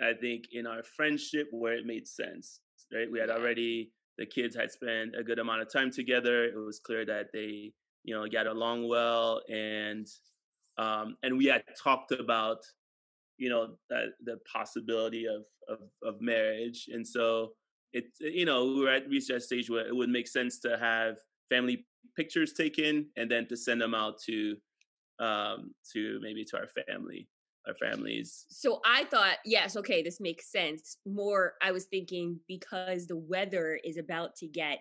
I 0.00 0.12
think, 0.20 0.44
in 0.52 0.66
our 0.66 0.82
friendship 0.82 1.48
where 1.50 1.74
it 1.74 1.86
made 1.86 2.06
sense, 2.06 2.60
right? 2.92 3.10
We 3.10 3.18
had 3.18 3.30
already 3.30 3.92
the 4.18 4.26
kids 4.26 4.54
had 4.54 4.70
spent 4.70 5.14
a 5.18 5.24
good 5.24 5.38
amount 5.38 5.62
of 5.62 5.72
time 5.72 5.90
together. 5.90 6.44
It 6.44 6.56
was 6.56 6.80
clear 6.80 7.06
that 7.06 7.28
they, 7.32 7.72
you 8.04 8.14
know, 8.14 8.26
got 8.26 8.46
along 8.46 8.88
well, 8.88 9.40
and 9.48 10.06
um, 10.78 11.16
and 11.22 11.36
we 11.36 11.46
had 11.46 11.62
talked 11.82 12.12
about 12.12 12.58
you 13.38 13.48
know 13.48 13.74
the, 13.90 14.12
the 14.24 14.38
possibility 14.50 15.26
of, 15.26 15.42
of, 15.68 15.78
of 16.02 16.20
marriage. 16.20 16.88
And 16.92 17.06
so 17.06 17.52
it 17.92 18.04
you 18.20 18.44
know 18.44 18.64
we 18.64 18.80
were 18.80 18.90
at 18.90 19.10
that 19.10 19.42
stage 19.42 19.68
where 19.68 19.86
it 19.86 19.94
would 19.94 20.08
make 20.08 20.28
sense 20.28 20.58
to 20.60 20.78
have 20.78 21.16
family 21.50 21.86
pictures 22.16 22.52
taken 22.52 23.06
and 23.16 23.30
then 23.30 23.46
to 23.48 23.56
send 23.56 23.80
them 23.80 23.94
out 23.94 24.20
to 24.26 24.56
um 25.18 25.72
to 25.92 26.18
maybe 26.22 26.44
to 26.44 26.56
our 26.56 26.68
family 26.86 27.28
our 27.66 27.74
families. 27.74 28.46
So 28.48 28.80
i 28.84 29.04
thought 29.04 29.36
yes 29.44 29.76
okay 29.76 30.02
this 30.02 30.20
makes 30.20 30.50
sense. 30.50 30.98
More 31.04 31.54
i 31.62 31.72
was 31.72 31.84
thinking 31.86 32.38
because 32.48 33.06
the 33.06 33.16
weather 33.16 33.78
is 33.84 33.98
about 33.98 34.36
to 34.36 34.46
get 34.46 34.78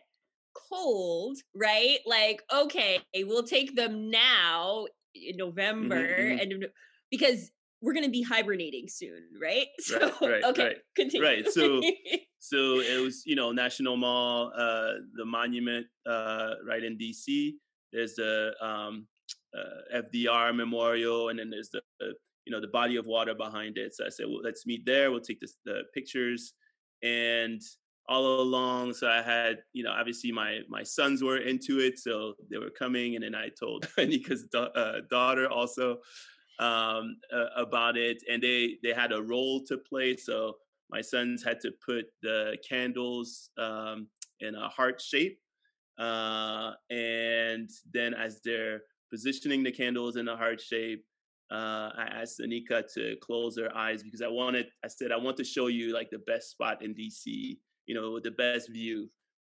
cold 0.69 1.37
right? 1.55 1.99
Like 2.05 2.43
okay 2.53 2.99
we'll 3.15 3.43
take 3.43 3.75
them 3.75 4.09
now 4.09 4.85
in 5.15 5.37
November 5.37 5.95
mm-hmm, 5.95 6.21
mm-hmm. 6.21 6.39
and 6.39 6.65
because 7.09 7.51
we're 7.81 7.93
going 7.93 8.05
to 8.05 8.11
be 8.11 8.21
hibernating 8.21 8.87
soon, 8.87 9.23
right? 9.41 9.67
So, 9.79 9.99
right, 9.99 10.21
right 10.21 10.43
okay, 10.45 10.63
right. 10.63 10.77
continue. 10.95 11.25
Right. 11.25 11.47
So, 11.47 11.81
so 12.39 12.79
it 12.79 13.01
was, 13.01 13.23
you 13.25 13.35
know, 13.35 13.51
National 13.51 13.97
Mall, 13.97 14.51
uh, 14.55 14.93
the 15.15 15.25
monument, 15.25 15.87
uh, 16.07 16.53
right 16.67 16.83
in 16.83 16.97
DC. 16.97 17.53
There's 17.91 18.15
the 18.15 18.53
um, 18.61 19.07
uh, 19.57 20.01
FDR 20.01 20.55
Memorial, 20.55 21.29
and 21.29 21.39
then 21.39 21.49
there's 21.49 21.69
the, 21.69 21.79
uh, 22.01 22.13
you 22.45 22.51
know, 22.51 22.61
the 22.61 22.67
body 22.67 22.95
of 22.95 23.07
water 23.07 23.33
behind 23.33 23.77
it. 23.77 23.95
So 23.95 24.05
I 24.05 24.09
said, 24.09 24.27
well, 24.27 24.41
let's 24.43 24.65
meet 24.65 24.85
there. 24.85 25.11
We'll 25.11 25.19
take 25.19 25.41
this, 25.41 25.57
the 25.65 25.81
pictures, 25.93 26.53
and 27.03 27.61
all 28.11 28.41
along. 28.41 28.93
So 28.93 29.07
I 29.07 29.21
had, 29.21 29.59
you 29.71 29.83
know, 29.83 29.91
obviously 29.91 30.31
my 30.31 30.59
my 30.67 30.83
sons 30.83 31.23
were 31.23 31.37
into 31.37 31.79
it, 31.79 31.97
so 31.97 32.33
they 32.49 32.57
were 32.57 32.69
coming, 32.69 33.15
and 33.15 33.23
then 33.23 33.35
I 33.35 33.49
told 33.57 33.87
Anika's 33.97 34.43
da- 34.51 34.75
uh, 34.75 35.01
daughter 35.09 35.49
also 35.49 35.99
um, 36.59 37.17
uh, 37.33 37.49
about 37.55 37.95
it, 37.97 38.21
and 38.29 38.43
they 38.43 38.77
they 38.83 38.93
had 38.93 39.13
a 39.13 39.21
role 39.21 39.63
to 39.69 39.77
play. 39.77 40.17
So 40.17 40.57
my 40.89 41.01
sons 41.01 41.41
had 41.41 41.61
to 41.61 41.71
put 41.85 42.05
the 42.21 42.57
candles 42.67 43.49
um, 43.57 44.07
in 44.41 44.55
a 44.55 44.67
heart 44.67 44.99
shape, 45.01 45.39
uh, 45.97 46.71
and 46.89 47.69
then 47.93 48.13
as 48.13 48.41
they're 48.43 48.81
positioning 49.09 49.63
the 49.63 49.71
candles 49.71 50.17
in 50.17 50.27
a 50.27 50.35
heart 50.35 50.61
shape. 50.61 51.05
Uh, 51.49 51.91
I 51.97 52.07
asked 52.21 52.39
Anika 52.39 52.81
to 52.93 53.17
close 53.21 53.57
her 53.57 53.75
eyes 53.75 54.01
because 54.03 54.21
I 54.21 54.29
wanted. 54.29 54.67
I 54.85 54.87
said 54.87 55.11
I 55.11 55.17
want 55.17 55.35
to 55.35 55.43
show 55.43 55.67
you 55.67 55.93
like 55.93 56.09
the 56.09 56.19
best 56.19 56.51
spot 56.51 56.81
in 56.81 56.95
DC 56.95 57.57
you 57.91 57.99
know, 57.99 58.11
with 58.11 58.23
the 58.23 58.31
best 58.31 58.69
view. 58.71 59.09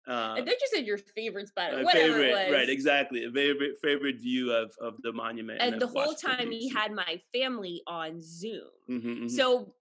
Uh, 0.06 0.34
I 0.34 0.42
think 0.42 0.60
you 0.60 0.68
said 0.72 0.86
your 0.86 0.96
favorite 0.96 1.48
spot, 1.48 1.72
whatever 1.82 2.14
favorite. 2.14 2.52
Right, 2.52 2.68
exactly. 2.68 3.24
A 3.24 3.32
favorite 3.32 3.72
favorite 3.82 4.20
view 4.20 4.52
of 4.52 4.70
of 4.80 4.94
the 5.02 5.12
monument. 5.12 5.60
And, 5.60 5.72
and 5.72 5.82
the 5.82 5.88
whole 5.88 6.14
time 6.14 6.52
he 6.52 6.68
had 6.68 6.92
my 6.92 7.20
family 7.34 7.82
on 7.88 8.20
Zoom. 8.20 8.70
Mm-hmm, 8.88 9.08
mm-hmm. 9.08 9.28
So 9.28 9.74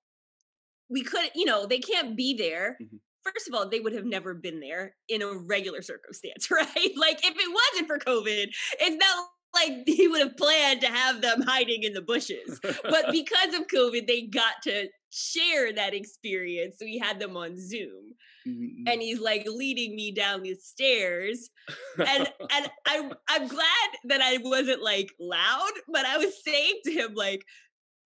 we 0.90 1.04
could, 1.04 1.30
you 1.36 1.46
know, 1.46 1.68
they 1.68 1.78
can't 1.78 2.18
be 2.18 2.36
there. 2.36 2.78
Mm-hmm. 2.82 2.98
First 3.24 3.48
of 3.48 3.54
all, 3.54 3.70
they 3.70 3.80
would 3.80 3.94
have 3.94 4.06
never 4.06 4.34
been 4.34 4.60
there 4.60 4.96
in 5.08 5.22
a 5.22 5.38
regular 5.38 5.84
circumstance, 5.84 6.50
right? 6.52 6.92
Like 6.98 7.20
if 7.24 7.36
it 7.38 7.60
wasn't 7.76 7.88
for 7.88 8.00
COVID, 8.00 8.48
it's 8.80 8.98
not 8.98 9.28
like 9.54 9.84
he 9.86 10.08
would 10.08 10.22
have 10.22 10.36
planned 10.36 10.82
to 10.82 10.88
have 10.88 11.22
them 11.22 11.44
hiding 11.44 11.84
in 11.84 11.94
the 11.94 12.02
bushes. 12.02 12.60
but 12.64 13.06
because 13.12 13.54
of 13.54 13.68
COVID, 13.68 14.08
they 14.08 14.24
got 14.24 14.64
to 14.64 14.88
share 15.12 15.74
that 15.74 15.94
experience. 15.94 16.78
So 16.80 16.86
he 16.86 17.00
had 17.00 17.20
them 17.20 17.38
on 17.38 17.56
Zoom. 17.60 18.16
Mm-hmm. 18.48 18.88
And 18.88 19.02
he's 19.02 19.20
like 19.20 19.46
leading 19.48 19.96
me 19.96 20.12
down 20.12 20.44
the 20.44 20.56
stairs. 20.56 21.50
And 21.98 22.30
and 22.52 22.72
I 22.86 23.10
I'm 23.28 23.48
glad 23.48 23.90
that 24.06 24.22
I 24.22 24.38
wasn't 24.38 24.82
like 24.82 25.12
loud, 25.20 25.72
but 25.88 26.06
I 26.06 26.18
was 26.18 26.42
saying 26.44 26.80
to 26.86 26.92
him, 26.92 27.14
like, 27.14 27.44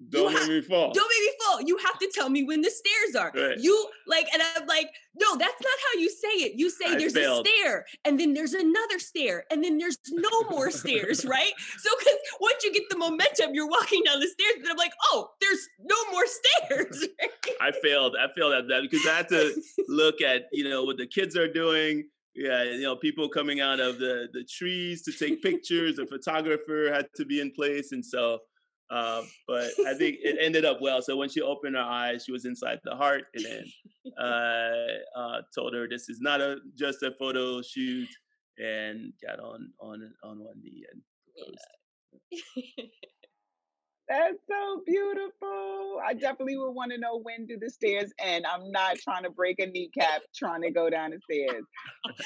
don't 0.09 0.33
make 0.33 0.41
ha- 0.41 0.47
me 0.47 0.61
fall. 0.61 0.91
Don't 0.93 1.09
make 1.09 1.31
me 1.31 1.37
fall. 1.45 1.61
You 1.61 1.77
have 1.77 1.99
to 1.99 2.09
tell 2.13 2.29
me 2.29 2.43
when 2.43 2.61
the 2.61 2.71
stairs 2.71 3.15
are. 3.15 3.31
Right. 3.33 3.57
You 3.59 3.89
like, 4.07 4.27
and 4.33 4.41
I'm 4.55 4.65
like, 4.67 4.89
no, 5.19 5.35
that's 5.37 5.61
not 5.61 5.73
how 5.93 5.99
you 5.99 6.09
say 6.09 6.45
it. 6.45 6.53
You 6.55 6.69
say 6.69 6.85
I 6.87 6.97
there's 6.97 7.13
failed. 7.13 7.45
a 7.45 7.49
stair, 7.49 7.85
and 8.05 8.19
then 8.19 8.33
there's 8.33 8.53
another 8.53 8.99
stair, 8.99 9.45
and 9.51 9.63
then 9.63 9.77
there's 9.77 9.97
no 10.11 10.49
more 10.49 10.71
stairs, 10.71 11.25
right? 11.29 11.51
So, 11.77 11.89
because 11.99 12.17
once 12.39 12.63
you 12.63 12.73
get 12.73 12.83
the 12.89 12.97
momentum, 12.97 13.53
you're 13.53 13.67
walking 13.69 14.01
down 14.03 14.19
the 14.19 14.27
stairs, 14.27 14.55
and 14.59 14.67
I'm 14.69 14.77
like, 14.77 14.93
oh, 15.11 15.29
there's 15.39 15.67
no 15.83 16.11
more 16.11 16.25
stairs. 16.25 17.07
I 17.61 17.71
failed. 17.71 18.15
I 18.19 18.27
failed 18.35 18.53
at 18.53 18.67
that 18.69 18.81
because 18.89 19.05
I 19.05 19.17
had 19.17 19.29
to 19.29 19.61
look 19.87 20.21
at 20.21 20.43
you 20.51 20.67
know 20.67 20.83
what 20.83 20.97
the 20.97 21.07
kids 21.07 21.35
are 21.35 21.51
doing. 21.51 22.05
Yeah, 22.33 22.63
you 22.63 22.81
know, 22.83 22.95
people 22.95 23.27
coming 23.27 23.59
out 23.59 23.79
of 23.79 23.99
the 23.99 24.27
the 24.33 24.43
trees 24.43 25.03
to 25.03 25.11
take 25.11 25.43
pictures. 25.43 25.99
A 25.99 26.07
photographer 26.07 26.89
had 26.93 27.07
to 27.17 27.25
be 27.25 27.41
in 27.41 27.51
place, 27.51 27.91
and 27.91 28.03
so 28.03 28.39
uh, 28.91 29.23
but 29.47 29.71
I 29.87 29.93
think 29.93 30.17
it 30.21 30.37
ended 30.41 30.65
up 30.65 30.81
well. 30.81 31.01
So 31.01 31.15
when 31.15 31.29
she 31.29 31.41
opened 31.41 31.75
her 31.75 31.81
eyes, 31.81 32.25
she 32.25 32.31
was 32.31 32.45
inside 32.45 32.79
the 32.83 32.95
heart, 32.95 33.23
and 33.33 33.45
then 33.45 33.63
uh, 34.19 35.19
uh, 35.19 35.41
told 35.55 35.73
her 35.73 35.87
this 35.87 36.09
is 36.09 36.19
not 36.19 36.41
a 36.41 36.57
just 36.77 37.01
a 37.01 37.11
photo 37.17 37.61
shoot, 37.61 38.09
and 38.57 39.13
got 39.25 39.39
on 39.39 39.71
on 39.79 40.11
on 40.23 40.39
one 40.39 40.61
knee 40.61 40.83
and 40.91 41.01
proposed. 41.25 42.91
That's 44.09 44.35
so 44.45 44.81
beautiful. 44.85 46.01
I 46.05 46.13
definitely 46.13 46.57
would 46.57 46.71
want 46.71 46.91
to 46.91 46.97
know 46.97 47.21
when 47.21 47.45
do 47.45 47.57
the 47.57 47.69
stairs 47.69 48.11
end. 48.19 48.45
I'm 48.45 48.69
not 48.69 48.97
trying 48.97 49.23
to 49.23 49.29
break 49.29 49.59
a 49.59 49.67
kneecap 49.67 50.23
trying 50.35 50.63
to 50.63 50.71
go 50.71 50.89
down 50.89 51.11
the 51.11 51.19
stairs. 51.31 51.63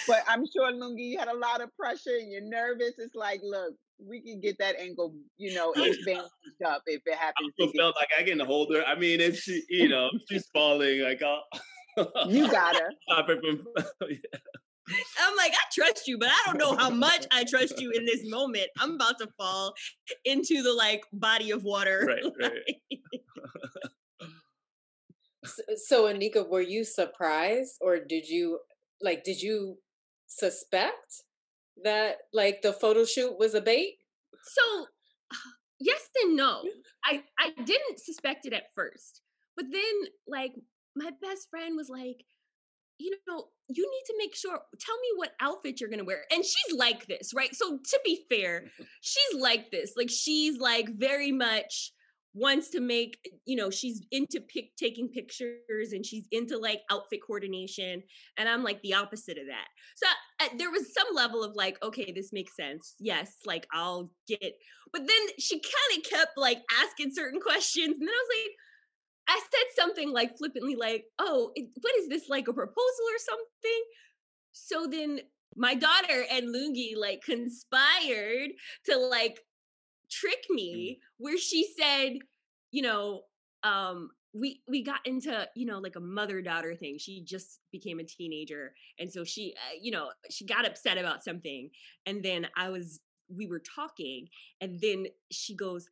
But 0.07 0.23
I'm 0.27 0.45
sure 0.47 0.71
Lungi, 0.71 1.11
you 1.11 1.19
had 1.19 1.27
a 1.27 1.37
lot 1.37 1.61
of 1.61 1.69
pressure 1.77 2.17
and 2.19 2.31
you're 2.31 2.41
nervous. 2.41 2.93
It's 2.97 3.13
like, 3.13 3.39
look, 3.43 3.75
we 3.99 4.21
can 4.21 4.39
get 4.39 4.57
that 4.59 4.75
angle, 4.79 5.13
you 5.37 5.53
know, 5.53 5.73
bandaged 6.05 6.29
up 6.65 6.83
if 6.85 7.01
it 7.05 7.15
happens. 7.15 7.53
I 7.61 7.67
felt 7.77 7.95
like 7.99 8.09
I 8.17 8.23
can 8.23 8.39
hold 8.39 8.73
her. 8.73 8.83
I 8.85 8.95
mean, 8.95 9.21
if 9.21 9.39
she, 9.39 9.63
you 9.69 9.89
know, 9.89 10.09
she's 10.29 10.47
falling, 10.53 11.01
like 11.01 11.21
I'll. 11.21 11.43
you 12.27 12.47
gotta 12.51 12.89
stop 13.09 13.27
her 13.27 13.39
from. 13.39 13.65
yeah. 14.09 14.39
I'm 15.19 15.35
like, 15.35 15.51
I 15.51 15.65
trust 15.73 16.07
you, 16.07 16.19
but 16.19 16.29
I 16.29 16.37
don't 16.45 16.59
know 16.59 16.75
how 16.75 16.91
much 16.91 17.25
I 17.31 17.43
trust 17.43 17.81
you 17.81 17.91
in 17.91 18.05
this 18.05 18.21
moment. 18.25 18.67
I'm 18.79 18.95
about 18.95 19.17
to 19.19 19.27
fall 19.35 19.73
into 20.25 20.61
the 20.61 20.73
like 20.73 21.03
body 21.11 21.49
of 21.51 21.63
water. 21.63 22.05
Right, 22.05 22.23
right. 22.39 24.29
so, 25.43 25.63
so, 25.75 26.03
Anika, 26.03 26.47
were 26.47 26.61
you 26.61 26.83
surprised, 26.83 27.77
or 27.81 27.97
did 27.97 28.29
you 28.29 28.59
like? 29.01 29.23
Did 29.23 29.41
you 29.41 29.79
suspect 30.27 31.23
that 31.83 32.17
like 32.33 32.61
the 32.61 32.73
photo 32.73 33.05
shoot 33.05 33.37
was 33.37 33.53
a 33.53 33.61
bait? 33.61 33.95
So, 34.43 34.85
yes 35.79 36.09
and 36.23 36.35
no. 36.35 36.63
I 37.03 37.23
I 37.39 37.51
didn't 37.63 37.99
suspect 37.99 38.45
it 38.45 38.53
at 38.53 38.73
first, 38.75 39.21
but 39.55 39.65
then 39.71 40.09
like 40.27 40.53
my 40.95 41.11
best 41.21 41.49
friend 41.49 41.75
was 41.75 41.89
like 41.89 42.25
you 42.97 43.11
know, 43.27 43.45
you 43.67 43.83
need 43.83 44.03
to 44.05 44.15
make 44.17 44.35
sure, 44.35 44.57
tell 44.79 44.95
me 44.95 45.07
what 45.15 45.31
outfit 45.41 45.79
you're 45.79 45.89
going 45.89 45.99
to 45.99 46.05
wear. 46.05 46.23
And 46.31 46.45
she's 46.45 46.77
like 46.77 47.07
this, 47.07 47.33
right? 47.35 47.53
So 47.53 47.77
to 47.77 47.99
be 48.03 48.25
fair, 48.29 48.65
she's 49.01 49.41
like 49.41 49.71
this. 49.71 49.93
Like 49.97 50.09
she's 50.09 50.57
like 50.59 50.89
very 50.89 51.31
much 51.31 51.91
wants 52.35 52.69
to 52.69 52.81
make, 52.81 53.17
you 53.45 53.55
know, 53.55 53.69
she's 53.69 54.01
into 54.11 54.41
taking 54.77 55.07
pictures 55.07 55.93
and 55.93 56.05
she's 56.05 56.27
into 56.33 56.57
like 56.57 56.81
outfit 56.91 57.21
coordination. 57.25 58.03
And 58.37 58.49
I'm 58.49 58.61
like 58.61 58.81
the 58.81 58.93
opposite 58.93 59.37
of 59.37 59.45
that. 59.47 59.67
So 59.95 60.05
uh, 60.41 60.49
there 60.57 60.69
was 60.69 60.93
some 60.93 61.07
level 61.15 61.43
of 61.45 61.55
like, 61.55 61.81
okay, 61.81 62.11
this 62.13 62.33
makes 62.33 62.55
sense. 62.55 62.95
Yes, 62.99 63.37
like 63.45 63.65
I'll 63.73 64.11
get, 64.27 64.53
but 64.91 65.07
then 65.07 65.35
she 65.39 65.61
kind 65.61 65.97
of 65.97 66.09
kept 66.09 66.37
like 66.37 66.61
asking 66.83 67.11
certain 67.13 67.39
questions. 67.39 67.95
And 67.97 68.01
then 68.01 68.09
I 68.09 68.25
was 68.27 68.37
like, 68.37 68.51
I 69.27 69.39
said 69.39 69.83
something 69.83 70.11
like 70.11 70.37
flippantly, 70.37 70.75
like, 70.75 71.05
oh, 71.17 71.51
it, 71.55 71.69
what 71.81 71.95
is 71.99 72.09
this, 72.09 72.29
like 72.29 72.47
a 72.49 72.53
proposal 72.53 72.75
or 72.75 73.17
something? 73.17 73.83
So 74.51 74.87
then 74.91 75.21
my 75.55 75.73
daughter 75.73 76.25
and 76.29 76.53
Lungi 76.53 76.97
like 76.97 77.21
conspired 77.23 78.51
to 78.87 78.97
like 78.97 79.39
trick 80.19 80.43
mm. 80.51 80.55
me 80.55 80.99
where 81.17 81.37
she 81.37 81.67
said, 81.77 82.19
you 82.71 82.81
know, 82.81 83.21
um, 83.63 84.09
we 84.33 84.61
we 84.67 84.83
got 84.83 84.99
into 85.05 85.47
you 85.55 85.65
know 85.65 85.79
like 85.79 85.95
a 85.95 86.01
mother 86.01 86.41
daughter 86.41 86.75
thing 86.75 86.97
she 86.97 87.23
just 87.23 87.61
became 87.71 87.99
a 87.99 88.03
teenager 88.03 88.73
and 88.99 89.09
so 89.09 89.23
she 89.23 89.53
uh, 89.55 89.77
you 89.81 89.91
know 89.91 90.09
she 90.29 90.45
got 90.45 90.67
upset 90.67 90.97
about 90.97 91.23
something 91.23 91.69
and 92.05 92.21
then 92.21 92.45
i 92.57 92.67
was 92.67 92.99
we 93.33 93.47
were 93.47 93.61
talking 93.73 94.27
and 94.59 94.77
then 94.81 95.05
she 95.31 95.55
goes 95.55 95.87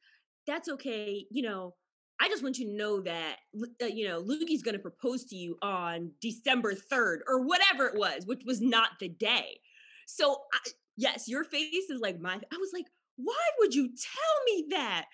that's 0.46 0.70
okay. 0.70 1.26
You 1.30 1.44
know, 1.44 1.76
I 2.20 2.28
just 2.28 2.44
want 2.44 2.58
you 2.58 2.68
to 2.68 2.76
know 2.76 3.02
that, 3.02 3.38
uh, 3.82 3.86
you 3.86 4.08
know, 4.08 4.22
Lungi's 4.22 4.64
going 4.64 4.76
to 4.76 4.80
propose 4.82 5.26
to 5.26 5.36
you 5.36 5.58
on 5.62 6.12
December 6.22 6.74
3rd 6.74 7.20
or 7.28 7.46
whatever 7.46 7.88
it 7.88 7.98
was, 7.98 8.26
which 8.26 8.44
was 8.46 8.62
not 8.62 8.92
the 9.00 9.10
day. 9.10 9.60
So, 10.08 10.38
I, 10.54 10.70
yes, 10.96 11.28
your 11.28 11.44
face 11.44 11.90
is 11.90 12.02
like 12.02 12.20
mine. 12.20 12.42
I 12.52 12.58
was 12.58 12.72
like, 12.74 12.86
why 13.18 13.46
would 13.60 13.74
you 13.74 13.88
tell 13.88 14.46
me 14.46 14.66
that? 14.72 15.06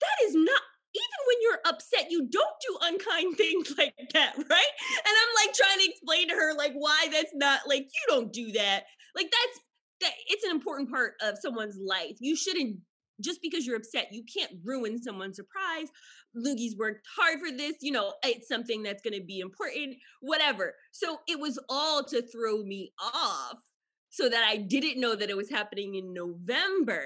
That 0.00 0.26
is 0.26 0.34
not, 0.34 0.62
even 0.94 1.26
when 1.26 1.36
you're 1.42 1.60
upset, 1.66 2.10
you 2.10 2.28
don't 2.30 2.56
do 2.60 2.78
unkind 2.82 3.36
things 3.36 3.74
like 3.78 3.94
that, 4.14 4.34
right? 4.36 4.46
And 4.46 4.48
I'm 5.06 5.46
like 5.46 5.54
trying 5.54 5.78
to 5.78 5.90
explain 5.90 6.28
to 6.28 6.34
her, 6.34 6.56
like, 6.56 6.72
why 6.74 7.08
that's 7.10 7.32
not 7.34 7.60
like, 7.66 7.82
you 7.82 8.04
don't 8.08 8.32
do 8.32 8.52
that. 8.52 8.84
Like, 9.14 9.30
that's, 9.30 9.60
that 10.00 10.12
it's 10.28 10.44
an 10.44 10.50
important 10.50 10.90
part 10.90 11.14
of 11.22 11.38
someone's 11.40 11.78
life. 11.78 12.16
You 12.20 12.34
shouldn't 12.34 12.78
just 13.20 13.40
because 13.40 13.66
you're 13.66 13.76
upset, 13.76 14.08
you 14.10 14.24
can't 14.24 14.52
ruin 14.64 15.00
someone's 15.00 15.36
surprise. 15.36 15.88
Lungi's 16.36 16.76
worked 16.76 17.06
hard 17.16 17.38
for 17.40 17.56
this, 17.56 17.74
you 17.80 17.92
know, 17.92 18.14
it's 18.24 18.48
something 18.48 18.82
that's 18.82 19.02
going 19.02 19.18
to 19.18 19.24
be 19.24 19.40
important, 19.40 19.96
whatever. 20.20 20.74
So 20.92 21.18
it 21.28 21.38
was 21.38 21.58
all 21.68 22.02
to 22.04 22.22
throw 22.22 22.62
me 22.62 22.92
off 22.98 23.58
so 24.12 24.28
that 24.28 24.44
I 24.46 24.58
didn't 24.58 25.00
know 25.00 25.16
that 25.16 25.30
it 25.30 25.36
was 25.36 25.48
happening 25.48 25.94
in 25.94 26.12
November, 26.12 27.02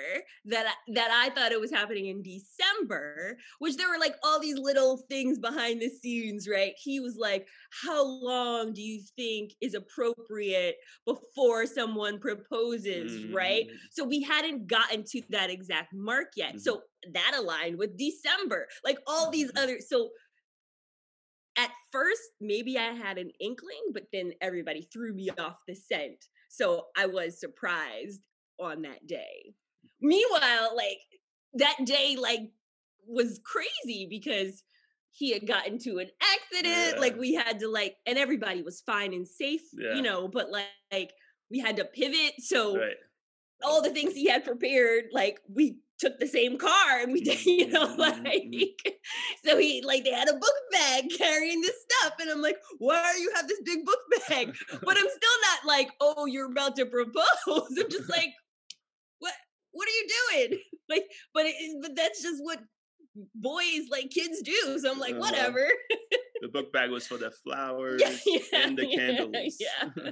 that 0.47 0.67
I, 0.67 0.93
that 0.95 1.09
I 1.13 1.31
thought 1.31 1.53
it 1.53 1.61
was 1.61 1.71
happening 1.71 2.07
in 2.07 2.21
December, 2.21 3.39
which 3.61 3.77
there 3.77 3.89
were 3.89 3.99
like 3.99 4.17
all 4.25 4.41
these 4.41 4.59
little 4.59 4.99
things 5.09 5.39
behind 5.39 5.81
the 5.81 5.89
scenes, 5.89 6.49
right? 6.49 6.75
He 6.77 6.99
was 6.99 7.17
like, 7.17 7.47
"How 7.71 8.05
long 8.05 8.73
do 8.73 8.83
you 8.83 9.03
think 9.15 9.53
is 9.61 9.75
appropriate 9.75 10.77
before 11.07 11.65
someone 11.67 12.19
proposes?" 12.19 13.13
Mm-hmm. 13.13 13.35
Right? 13.35 13.67
So 13.93 14.05
we 14.05 14.23
hadn't 14.23 14.67
gotten 14.67 15.05
to 15.13 15.23
that 15.31 15.49
exact 15.49 15.95
mark 15.95 16.33
yet. 16.37 16.51
Mm-hmm. 16.51 16.59
So 16.59 16.83
that 17.15 17.35
aligned 17.39 17.79
with 17.79 17.97
December. 17.97 18.67
Like 18.85 18.99
all 19.07 19.31
these 19.31 19.53
mm-hmm. 19.53 19.63
other 19.63 19.79
so 19.87 20.11
at 21.57 21.71
first 21.93 22.21
maybe 22.41 22.77
I 22.77 22.91
had 22.93 23.17
an 23.17 23.31
inkling, 23.39 23.93
but 23.95 24.07
then 24.13 24.33
everybody 24.41 24.89
threw 24.93 25.15
me 25.15 25.31
off 25.39 25.57
the 25.69 25.75
scent 25.77 26.27
so 26.49 26.87
I 26.97 27.07
was 27.07 27.39
surprised 27.39 28.21
on 28.59 28.83
that 28.83 29.07
day. 29.07 29.55
Meanwhile, 30.01 30.75
like 30.77 30.99
that 31.55 31.77
day, 31.85 32.17
like 32.19 32.51
was 33.07 33.41
crazy 33.45 34.07
because 34.09 34.63
he 35.13 35.33
had 35.33 35.47
gotten 35.47 35.79
to 35.79 35.99
an 35.99 36.11
accident. 36.21 36.95
Yeah. 36.95 37.01
Like 37.01 37.17
we 37.17 37.35
had 37.35 37.61
to 37.61 37.69
like, 37.69 37.97
and 38.07 38.19
everybody 38.19 38.63
was 38.63 38.83
fine 38.83 39.15
and 39.15 39.27
safe, 39.27 39.63
yeah. 39.73 39.95
you 39.95 40.03
know, 40.03 40.29
but 40.29 40.51
like, 40.51 40.67
like 40.93 41.13
we 41.51 41.59
had 41.59 41.77
to 41.77 41.85
pivot. 41.85 42.35
So 42.39 42.77
right. 42.77 42.97
all 43.65 43.83
the 43.83 43.91
things 43.91 44.15
he 44.15 44.29
had 44.29 44.45
prepared, 44.45 45.05
like 45.13 45.41
we 45.49 45.79
took 45.99 46.19
the 46.19 46.27
same 46.27 46.59
car 46.59 47.01
and 47.01 47.13
we 47.13 47.23
did, 47.23 47.45
you 47.47 47.69
know, 47.69 47.87
mm-hmm, 47.87 48.01
mm-hmm. 48.01 48.25
like 48.25 48.99
so 49.45 49.59
he 49.59 49.83
like 49.83 50.05
they 50.05 50.13
had 50.13 50.29
a 50.29 50.35
book 50.35 50.55
bag 50.73 51.05
carrying 51.19 51.61
this 51.61 51.77
stuff. 51.89 52.15
And 52.21 52.31
I'm 52.31 52.43
like, 52.43 52.57
why 52.79 53.13
do 53.15 53.21
you 53.21 53.33
have 53.35 53.49
this 53.49 53.61
big 53.65 53.85
book 53.85 54.01
bag? 54.29 54.55
But 54.71 54.97
I'm 54.97 55.09
still 55.09 55.39
not 55.43 55.67
like, 55.67 55.91
oh, 56.01 56.27
you're 56.27 56.51
about 56.51 56.77
to 56.77 56.87
propose. 56.87 57.25
I'm 57.47 57.91
just 57.91 58.11
like, 58.11 58.33
what 59.19 59.33
what 59.73 59.89
are 59.89 59.93
you 59.93 60.09
doing? 60.49 60.61
Like, 60.89 61.05
but 61.35 61.47
it, 61.47 61.55
but 61.83 61.97
that's 61.97 62.23
just 62.23 62.43
what 62.43 62.61
boys 63.35 63.89
like 63.91 64.11
kids 64.11 64.43
do. 64.43 64.79
So 64.79 64.91
I'm 64.91 64.99
like, 64.99 65.13
uh-huh. 65.13 65.21
whatever. 65.21 65.69
the 66.43 66.49
book 66.49 66.73
bag 66.73 66.91
was 66.91 67.07
for 67.07 67.17
the 67.17 67.31
flowers 67.31 68.03
yeah, 68.03 68.17
yeah, 68.27 68.67
and 68.67 68.79
the 68.79 68.87
candles. 68.87 69.57
Yeah. 69.59 70.11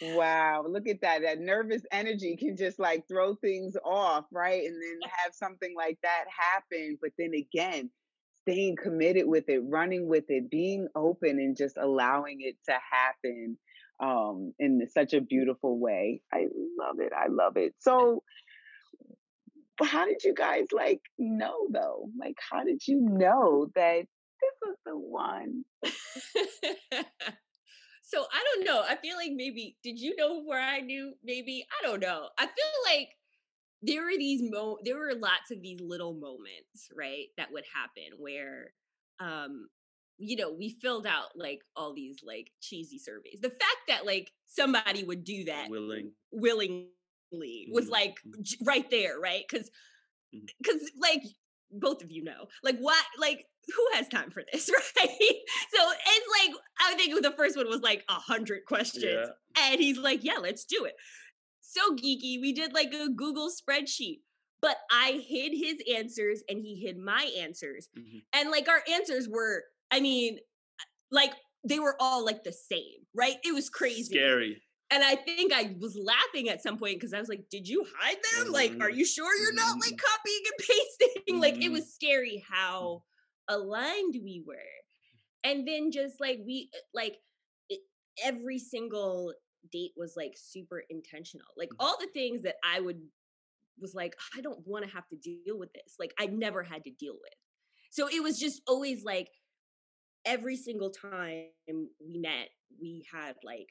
Wow, 0.00 0.64
look 0.68 0.88
at 0.88 1.00
that. 1.02 1.22
That 1.22 1.38
nervous 1.40 1.82
energy 1.92 2.36
can 2.36 2.56
just 2.56 2.78
like 2.78 3.06
throw 3.08 3.36
things 3.36 3.76
off, 3.84 4.24
right? 4.32 4.64
And 4.64 4.74
then 4.74 4.98
have 5.24 5.34
something 5.34 5.74
like 5.76 5.98
that 6.02 6.24
happen. 6.28 6.98
But 7.00 7.10
then 7.18 7.32
again, 7.34 7.90
staying 8.42 8.76
committed 8.76 9.26
with 9.26 9.48
it, 9.48 9.60
running 9.64 10.08
with 10.08 10.24
it, 10.28 10.50
being 10.50 10.88
open 10.94 11.38
and 11.38 11.56
just 11.56 11.76
allowing 11.76 12.38
it 12.40 12.56
to 12.68 12.72
happen 12.72 13.58
um 14.00 14.52
in 14.58 14.84
such 14.92 15.14
a 15.14 15.20
beautiful 15.20 15.78
way. 15.78 16.20
I 16.32 16.46
love 16.78 16.98
it. 16.98 17.12
I 17.16 17.28
love 17.28 17.56
it. 17.56 17.74
So 17.78 18.22
how 19.82 20.04
did 20.06 20.22
you 20.24 20.34
guys 20.34 20.66
like 20.72 21.00
know 21.18 21.66
though? 21.70 22.08
Like 22.18 22.36
how 22.50 22.64
did 22.64 22.82
you 22.86 23.00
know 23.00 23.68
that 23.76 24.04
this 24.40 24.52
was 24.62 24.76
the 24.84 24.98
one? 24.98 25.64
So 28.06 28.24
I 28.32 28.44
don't 28.44 28.66
know. 28.66 28.82
I 28.86 28.96
feel 28.96 29.16
like 29.16 29.32
maybe 29.34 29.76
did 29.82 29.98
you 29.98 30.14
know 30.16 30.42
where 30.42 30.60
I 30.60 30.80
knew? 30.80 31.14
Maybe 31.24 31.66
I 31.80 31.86
don't 31.86 32.00
know. 32.00 32.28
I 32.38 32.44
feel 32.44 32.94
like 32.94 33.08
there 33.82 34.02
were 34.02 34.16
these 34.16 34.42
mo 34.42 34.78
there 34.84 34.98
were 34.98 35.14
lots 35.14 35.50
of 35.50 35.62
these 35.62 35.80
little 35.80 36.12
moments, 36.12 36.90
right, 36.94 37.26
that 37.38 37.50
would 37.50 37.64
happen 37.74 38.18
where 38.18 38.72
um 39.20 39.68
you 40.16 40.36
know, 40.36 40.52
we 40.52 40.76
filled 40.80 41.06
out 41.06 41.30
like 41.34 41.60
all 41.74 41.92
these 41.92 42.20
like 42.22 42.50
cheesy 42.60 42.98
surveys. 42.98 43.40
The 43.40 43.50
fact 43.50 43.80
that 43.88 44.06
like 44.06 44.30
somebody 44.46 45.02
would 45.02 45.24
do 45.24 45.44
that 45.44 45.68
willing 45.70 46.12
willingly 46.30 46.90
was 47.72 47.86
mm-hmm. 47.86 47.92
like 47.92 48.16
mm-hmm. 48.26 48.64
right 48.64 48.88
there, 48.90 49.18
right? 49.18 49.44
Cuz 49.48 49.70
because 50.30 50.82
mm-hmm. 50.82 51.00
like 51.00 51.22
both 51.80 52.02
of 52.02 52.10
you 52.10 52.24
know 52.24 52.46
like 52.62 52.78
what 52.78 53.04
like 53.18 53.46
who 53.74 53.86
has 53.94 54.08
time 54.08 54.30
for 54.30 54.42
this 54.52 54.70
right? 54.98 55.08
So 55.10 55.80
it's 56.06 56.50
like 56.50 56.56
i 56.80 56.94
think 56.94 57.20
the 57.22 57.32
first 57.32 57.56
one 57.56 57.68
was 57.68 57.80
like 57.80 58.04
a 58.08 58.14
hundred 58.14 58.64
questions 58.66 59.04
yeah. 59.04 59.70
and 59.70 59.80
he's 59.80 59.98
like 59.98 60.24
yeah 60.24 60.38
let's 60.40 60.64
do 60.64 60.84
it. 60.84 60.94
So 61.60 61.94
geeky 61.94 62.40
we 62.40 62.52
did 62.52 62.72
like 62.72 62.92
a 62.92 63.08
google 63.08 63.50
spreadsheet 63.50 64.20
but 64.60 64.76
i 64.90 65.22
hid 65.26 65.52
his 65.54 65.76
answers 65.96 66.42
and 66.48 66.60
he 66.60 66.76
hid 66.76 66.98
my 66.98 67.30
answers 67.38 67.88
mm-hmm. 67.98 68.18
and 68.32 68.50
like 68.50 68.68
our 68.68 68.82
answers 68.92 69.28
were 69.28 69.64
i 69.90 70.00
mean 70.00 70.38
like 71.10 71.32
they 71.66 71.80
were 71.80 71.96
all 71.98 72.24
like 72.24 72.44
the 72.44 72.52
same 72.52 73.04
right? 73.14 73.36
It 73.44 73.54
was 73.54 73.70
crazy. 73.70 74.16
Scary 74.16 74.62
and 74.94 75.02
I 75.02 75.16
think 75.16 75.52
I 75.52 75.74
was 75.80 75.96
laughing 75.96 76.48
at 76.48 76.62
some 76.62 76.78
point 76.78 77.00
because 77.00 77.12
I 77.12 77.18
was 77.18 77.28
like, 77.28 77.46
"Did 77.50 77.68
you 77.68 77.84
hide 77.98 78.16
them? 78.16 78.44
Mm-hmm. 78.44 78.52
Like, 78.52 78.70
are 78.72 78.88
mm-hmm. 78.88 78.98
you 78.98 79.04
sure 79.04 79.36
you're 79.36 79.52
not 79.52 79.74
like 79.80 79.94
mm-hmm. 79.94 80.06
copying 80.06 80.42
and 80.46 80.58
pasting?" 80.58 81.22
Mm-hmm. 81.34 81.40
like, 81.40 81.62
it 81.64 81.72
was 81.72 81.92
scary 81.92 82.44
how 82.48 83.02
aligned 83.48 84.14
we 84.22 84.44
were, 84.46 84.54
and 85.42 85.66
then 85.66 85.90
just 85.90 86.20
like 86.20 86.38
we 86.46 86.70
uh, 86.72 86.78
like 86.94 87.16
it, 87.68 87.80
every 88.22 88.58
single 88.58 89.34
date 89.72 89.92
was 89.96 90.14
like 90.16 90.34
super 90.36 90.84
intentional. 90.88 91.48
Like 91.56 91.70
all 91.80 91.96
the 91.98 92.08
things 92.14 92.42
that 92.42 92.56
I 92.64 92.80
would 92.80 93.00
was 93.80 93.94
like, 93.94 94.14
I 94.36 94.40
don't 94.42 94.64
want 94.64 94.84
to 94.84 94.90
have 94.92 95.08
to 95.08 95.16
deal 95.16 95.58
with 95.58 95.72
this. 95.72 95.96
Like 95.98 96.14
I 96.20 96.26
never 96.26 96.62
had 96.62 96.84
to 96.84 96.90
deal 96.90 97.14
with. 97.14 97.32
So 97.90 98.08
it 98.08 98.22
was 98.22 98.38
just 98.38 98.62
always 98.68 99.02
like 99.02 99.28
every 100.24 100.56
single 100.56 100.90
time 100.90 101.46
we 101.68 102.18
met, 102.18 102.48
we 102.80 103.04
had 103.12 103.34
like 103.44 103.68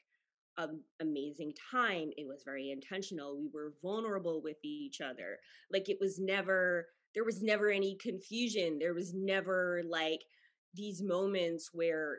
an 0.58 0.80
amazing 1.00 1.52
time. 1.70 2.10
It 2.16 2.26
was 2.26 2.42
very 2.44 2.70
intentional. 2.70 3.38
We 3.38 3.48
were 3.52 3.74
vulnerable 3.82 4.42
with 4.42 4.56
each 4.62 5.00
other. 5.00 5.38
Like 5.72 5.88
it 5.88 5.98
was 6.00 6.18
never, 6.18 6.86
there 7.14 7.24
was 7.24 7.42
never 7.42 7.70
any 7.70 7.96
confusion. 7.96 8.78
There 8.78 8.94
was 8.94 9.14
never 9.14 9.82
like 9.88 10.20
these 10.74 11.02
moments 11.02 11.70
where 11.72 12.18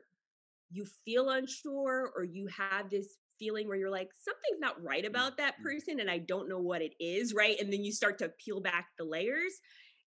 you 0.72 0.86
feel 1.06 1.30
unsure 1.30 2.12
or 2.16 2.24
you 2.24 2.48
have 2.48 2.90
this 2.90 3.18
feeling 3.40 3.68
where 3.68 3.78
you're 3.78 3.90
like, 3.90 4.10
something's 4.18 4.60
not 4.60 4.82
right 4.82 5.04
mm, 5.04 5.10
about 5.10 5.38
that 5.38 5.56
mm. 5.60 5.64
person 5.64 6.00
and 6.00 6.10
I 6.10 6.20
don't 6.20 6.50
know 6.50 6.60
what 6.60 6.82
it 6.82 6.94
is, 7.00 7.34
right? 7.34 7.60
And 7.60 7.72
then 7.72 7.84
you 7.84 7.92
start 7.92 8.18
to 8.20 8.30
peel 8.44 8.62
back 8.62 8.88
the 8.98 9.06
layers. 9.06 9.54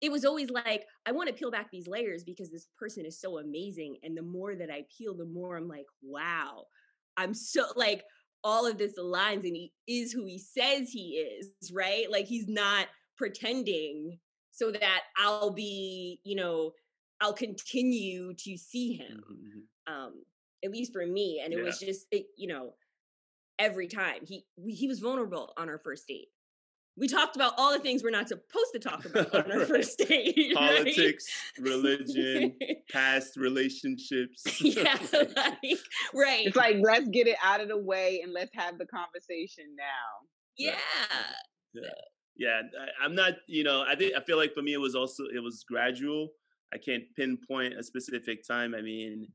It 0.00 0.12
was 0.12 0.24
always 0.24 0.50
like, 0.50 0.84
I 1.06 1.12
want 1.12 1.28
to 1.28 1.34
peel 1.34 1.50
back 1.50 1.70
these 1.70 1.88
layers 1.88 2.22
because 2.22 2.50
this 2.50 2.68
person 2.78 3.06
is 3.06 3.20
so 3.20 3.38
amazing. 3.38 3.96
And 4.02 4.16
the 4.16 4.22
more 4.22 4.54
that 4.54 4.70
I 4.70 4.84
peel, 4.96 5.16
the 5.16 5.24
more 5.24 5.56
I'm 5.56 5.68
like, 5.68 5.86
wow, 6.02 6.64
I'm 7.16 7.32
so 7.32 7.64
like, 7.76 8.04
all 8.46 8.64
of 8.64 8.78
this 8.78 8.96
aligns 8.96 9.44
and 9.44 9.56
he 9.56 9.72
is 9.88 10.12
who 10.12 10.24
he 10.24 10.38
says 10.38 10.88
he 10.88 11.16
is, 11.16 11.72
right? 11.72 12.08
Like 12.08 12.26
he's 12.26 12.46
not 12.46 12.86
pretending 13.18 14.20
so 14.52 14.70
that 14.70 15.00
I'll 15.18 15.50
be, 15.50 16.20
you 16.22 16.36
know, 16.36 16.70
I'll 17.20 17.32
continue 17.32 18.34
to 18.34 18.56
see 18.56 18.92
him. 18.94 19.20
Mm-hmm. 19.28 19.32
mm-hmm. 19.32 19.92
Um, 19.92 20.12
at 20.64 20.70
least 20.70 20.92
for 20.92 21.06
me. 21.06 21.40
And 21.44 21.52
it 21.52 21.58
yeah. 21.58 21.64
was 21.64 21.78
just, 21.78 22.06
it, 22.10 22.26
you 22.36 22.48
know, 22.48 22.74
every 23.58 23.88
time 23.88 24.20
he 24.26 24.44
he 24.56 24.86
was 24.86 25.00
vulnerable 25.00 25.52
on 25.56 25.68
our 25.68 25.78
first 25.78 26.06
date 26.06 26.28
we 26.98 27.08
talked 27.08 27.36
about 27.36 27.52
all 27.58 27.72
the 27.72 27.78
things 27.78 28.02
we're 28.02 28.10
not 28.10 28.28
supposed 28.28 28.72
to 28.72 28.78
talk 28.78 29.04
about 29.04 29.34
on 29.34 29.52
our 29.52 29.66
first 29.66 29.98
date. 29.98 30.54
Politics, 30.54 31.26
right? 31.58 31.68
religion, 31.68 32.56
past 32.90 33.36
relationships. 33.36 34.60
yeah, 34.62 34.98
like, 35.12 35.78
right. 36.14 36.46
It's 36.46 36.56
like 36.56 36.76
let's 36.80 37.08
get 37.08 37.26
it 37.26 37.36
out 37.42 37.60
of 37.60 37.68
the 37.68 37.76
way 37.76 38.20
and 38.22 38.32
let's 38.32 38.54
have 38.54 38.78
the 38.78 38.86
conversation 38.86 39.64
now. 39.76 40.28
Yeah. 40.56 40.76
Yeah. 41.74 41.82
Yeah. 42.36 42.62
I, 42.80 43.04
I'm 43.04 43.14
not, 43.14 43.34
you 43.46 43.64
know, 43.64 43.84
I 43.86 43.94
think 43.94 44.14
I 44.16 44.20
feel 44.20 44.38
like 44.38 44.54
for 44.54 44.62
me 44.62 44.72
it 44.72 44.80
was 44.80 44.94
also 44.94 45.24
it 45.34 45.40
was 45.40 45.64
gradual. 45.68 46.30
I 46.72 46.78
can't 46.78 47.04
pinpoint 47.14 47.74
a 47.78 47.82
specific 47.82 48.46
time. 48.46 48.74
I 48.74 48.80
mean, 48.80 49.28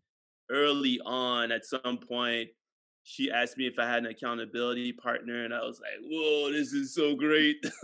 early 0.49 0.99
on 1.05 1.51
at 1.51 1.65
some 1.65 1.99
point 2.07 2.49
she 3.03 3.31
asked 3.31 3.57
me 3.57 3.67
if 3.67 3.79
I 3.79 3.87
had 3.87 3.99
an 3.99 4.11
accountability 4.11 4.93
partner, 4.93 5.43
and 5.43 5.53
I 5.53 5.61
was 5.61 5.79
like, 5.79 5.99
"Whoa, 6.03 6.51
this 6.51 6.71
is 6.73 6.93
so 6.93 7.15
great!" 7.15 7.65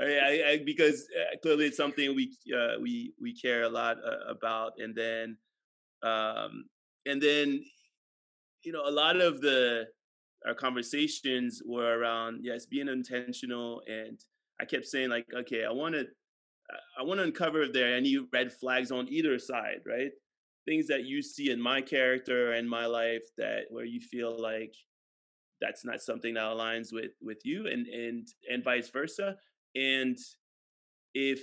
I, 0.00 0.42
I, 0.46 0.62
because 0.64 1.06
uh, 1.18 1.36
clearly 1.42 1.66
it's 1.66 1.76
something 1.76 2.14
we 2.14 2.34
uh, 2.54 2.80
we 2.80 3.12
we 3.20 3.34
care 3.34 3.64
a 3.64 3.68
lot 3.68 3.98
uh, 3.98 4.30
about. 4.30 4.72
And 4.78 4.94
then, 4.94 5.36
um, 6.02 6.64
and 7.06 7.20
then, 7.20 7.64
you 8.62 8.72
know, 8.72 8.86
a 8.86 8.90
lot 8.90 9.20
of 9.20 9.40
the 9.40 9.84
our 10.46 10.54
conversations 10.54 11.62
were 11.64 11.98
around 11.98 12.40
yes, 12.42 12.66
being 12.66 12.88
intentional, 12.88 13.82
and 13.86 14.18
I 14.60 14.64
kept 14.64 14.86
saying 14.86 15.10
like, 15.10 15.26
"Okay, 15.34 15.64
I 15.64 15.72
want 15.72 15.94
to." 15.94 16.06
I 16.98 17.02
want 17.02 17.20
to 17.20 17.24
uncover 17.24 17.62
if 17.62 17.74
there 17.74 17.92
are 17.92 17.94
any 17.94 18.16
red 18.32 18.50
flags 18.50 18.90
on 18.90 19.06
either 19.08 19.38
side, 19.38 19.80
right? 19.86 20.10
Things 20.66 20.86
that 20.88 21.04
you 21.04 21.22
see 21.22 21.50
in 21.50 21.60
my 21.60 21.80
character 21.80 22.52
and 22.52 22.68
my 22.68 22.86
life 22.86 23.24
that 23.38 23.64
where 23.70 23.84
you 23.84 24.00
feel 24.00 24.40
like 24.40 24.74
that's 25.60 25.84
not 25.84 26.00
something 26.00 26.34
that 26.34 26.44
aligns 26.44 26.92
with 26.92 27.12
with 27.22 27.40
you 27.44 27.66
and 27.66 27.86
and 27.86 28.28
and 28.50 28.64
vice 28.64 28.90
versa. 28.90 29.36
And 29.74 30.18
if 31.14 31.40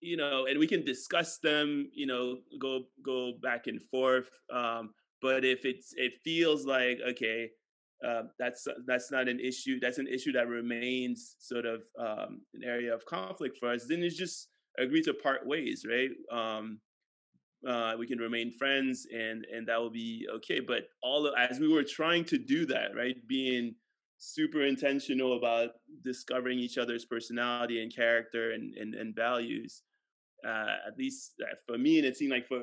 you 0.00 0.16
know 0.16 0.46
and 0.46 0.58
we 0.58 0.66
can 0.66 0.84
discuss 0.84 1.38
them 1.38 1.90
you 1.92 2.06
know 2.06 2.38
go 2.58 2.84
go 3.04 3.32
back 3.42 3.66
and 3.66 3.82
forth 3.82 4.30
um 4.52 4.90
but 5.20 5.44
if 5.44 5.64
it's 5.64 5.92
it 5.96 6.14
feels 6.24 6.64
like 6.64 6.98
okay 7.06 7.50
uh, 8.06 8.22
that's 8.38 8.66
that's 8.86 9.10
not 9.10 9.28
an 9.28 9.38
issue 9.38 9.78
that's 9.78 9.98
an 9.98 10.06
issue 10.06 10.32
that 10.32 10.48
remains 10.48 11.36
sort 11.38 11.66
of 11.66 11.82
um, 11.98 12.40
an 12.54 12.64
area 12.64 12.94
of 12.94 13.04
conflict 13.04 13.58
for 13.58 13.70
us 13.70 13.84
then 13.86 14.02
it's 14.02 14.16
just 14.16 14.48
agree 14.78 15.02
to 15.02 15.12
part 15.12 15.46
ways 15.46 15.84
right? 15.88 16.10
Um 16.32 16.80
uh, 17.66 17.94
we 17.98 18.06
can 18.06 18.18
remain 18.18 18.50
friends 18.50 19.06
and 19.12 19.46
and 19.52 19.66
that 19.68 19.78
will 19.78 19.90
be 19.90 20.26
okay. 20.36 20.60
But 20.60 20.84
all 21.02 21.26
of, 21.26 21.34
as 21.38 21.58
we 21.58 21.68
were 21.68 21.84
trying 21.84 22.24
to 22.26 22.38
do 22.38 22.66
that 22.66 22.94
right 22.96 23.16
being 23.26 23.74
super 24.18 24.62
intentional 24.64 25.36
about 25.36 25.70
discovering 26.04 26.58
each 26.58 26.76
other's 26.76 27.04
personality 27.04 27.82
and 27.82 27.94
character 27.94 28.52
and 28.52 28.74
and, 28.76 28.94
and 28.94 29.14
values 29.14 29.82
uh, 30.46 30.76
at 30.86 30.96
least 30.98 31.34
uh, 31.42 31.54
for 31.66 31.78
me 31.78 31.98
and 31.98 32.06
it 32.06 32.16
seemed 32.16 32.30
like 32.30 32.46
for 32.46 32.62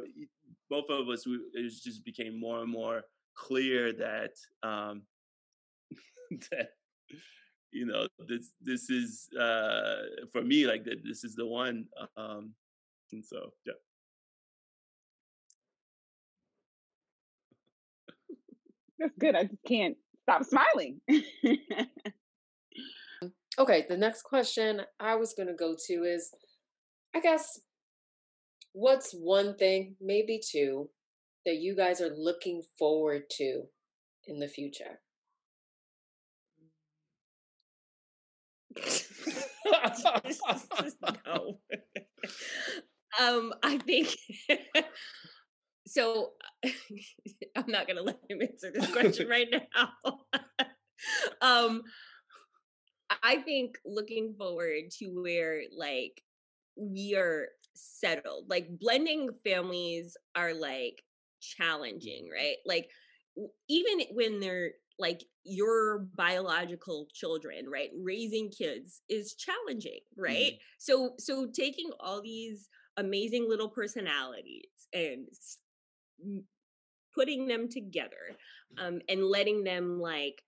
both 0.70 0.86
of 0.90 1.10
us 1.10 1.26
we, 1.26 1.40
it 1.54 1.70
just 1.84 2.04
became 2.06 2.40
more 2.40 2.62
and 2.62 2.72
more 2.72 3.04
clear 3.36 3.94
that 3.94 4.32
um 4.64 5.02
that 6.52 6.70
you 7.72 7.86
know 7.86 8.08
this 8.28 8.52
this 8.62 8.90
is 8.90 9.28
uh 9.40 9.98
for 10.32 10.42
me 10.42 10.66
like 10.66 10.84
that 10.84 11.04
this 11.04 11.24
is 11.24 11.36
the 11.36 11.46
one 11.46 11.86
um 12.18 12.54
and 13.12 13.24
so 13.24 13.52
yeah 13.66 13.74
That's 19.00 19.18
good. 19.20 19.36
I 19.36 19.44
just 19.44 19.64
can't 19.68 19.98
stop 20.24 20.44
smiling. 20.44 21.02
okay, 23.60 23.86
the 23.88 23.98
next 23.98 24.24
question 24.24 24.82
I 25.00 25.16
was 25.16 25.34
going 25.34 25.48
to 25.48 25.54
go 25.54 25.76
to 25.88 25.94
is 26.04 26.32
I 27.16 27.20
guess 27.20 27.60
what's 28.74 29.12
one 29.12 29.56
thing, 29.56 29.96
maybe 30.02 30.40
two, 30.44 30.90
that 31.46 31.56
you 31.58 31.76
guys 31.76 32.02
are 32.02 32.14
looking 32.16 32.62
forward 32.78 33.24
to 33.32 33.64
in 34.28 34.40
the 34.40 34.48
future? 34.48 35.00
no. 41.26 41.60
um, 43.20 43.54
I 43.64 43.78
think 43.80 44.16
so 45.88 46.32
I'm 47.56 47.66
not 47.68 47.88
gonna 47.88 48.02
let 48.02 48.20
him 48.30 48.42
answer 48.42 48.72
this 48.74 48.92
question 48.92 49.28
right 49.30 49.48
now. 49.52 50.20
um 51.42 51.84
I 53.24 53.38
think 53.38 53.78
looking 53.86 54.36
forward 54.38 54.92
to 55.00 55.06
where 55.08 55.62
like 55.76 56.22
we 56.76 57.16
are 57.16 57.48
settled. 57.74 58.46
Like 58.50 58.68
blending 58.80 59.30
families 59.44 60.18
are 60.36 60.54
like 60.54 61.04
challenging, 61.42 62.26
mm-hmm. 62.26 62.34
right? 62.34 62.58
Like 62.66 62.90
even 63.70 64.02
when 64.12 64.40
they're 64.40 64.72
like 65.00 65.24
your 65.44 66.00
biological 66.18 67.08
children, 67.14 67.70
right? 67.72 67.90
Raising 68.02 68.50
kids 68.50 69.02
is 69.10 69.36
challenging, 69.36 70.00
right? 70.18 70.54
Mm. 70.54 70.60
So 70.80 71.12
so 71.20 71.48
taking 71.54 71.92
all 72.00 72.22
these 72.22 72.68
amazing 72.98 73.48
little 73.48 73.70
personalities 73.70 74.88
and 74.92 75.28
putting 77.14 77.48
them 77.48 77.68
together 77.70 78.38
um, 78.80 79.00
and 79.10 79.26
letting 79.26 79.64
them 79.64 80.00
like 80.00 80.42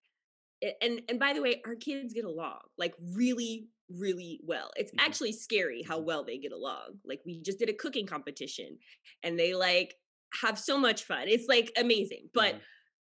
and 0.81 1.01
and 1.07 1.19
by 1.19 1.33
the 1.33 1.41
way 1.41 1.61
our 1.65 1.75
kids 1.75 2.13
get 2.13 2.25
along 2.25 2.59
like 2.77 2.93
really 3.15 3.67
really 3.89 4.39
well 4.45 4.71
it's 4.75 4.91
mm-hmm. 4.91 5.05
actually 5.05 5.31
scary 5.31 5.81
how 5.81 5.97
mm-hmm. 5.97 6.05
well 6.05 6.23
they 6.23 6.37
get 6.37 6.51
along 6.51 6.99
like 7.05 7.21
we 7.25 7.41
just 7.41 7.59
did 7.59 7.69
a 7.69 7.73
cooking 7.73 8.05
competition 8.05 8.77
and 9.23 9.39
they 9.39 9.53
like 9.53 9.95
have 10.41 10.59
so 10.59 10.77
much 10.77 11.03
fun 11.03 11.23
it's 11.27 11.47
like 11.47 11.71
amazing 11.77 12.29
but 12.33 12.53
mm-hmm. 12.53 12.63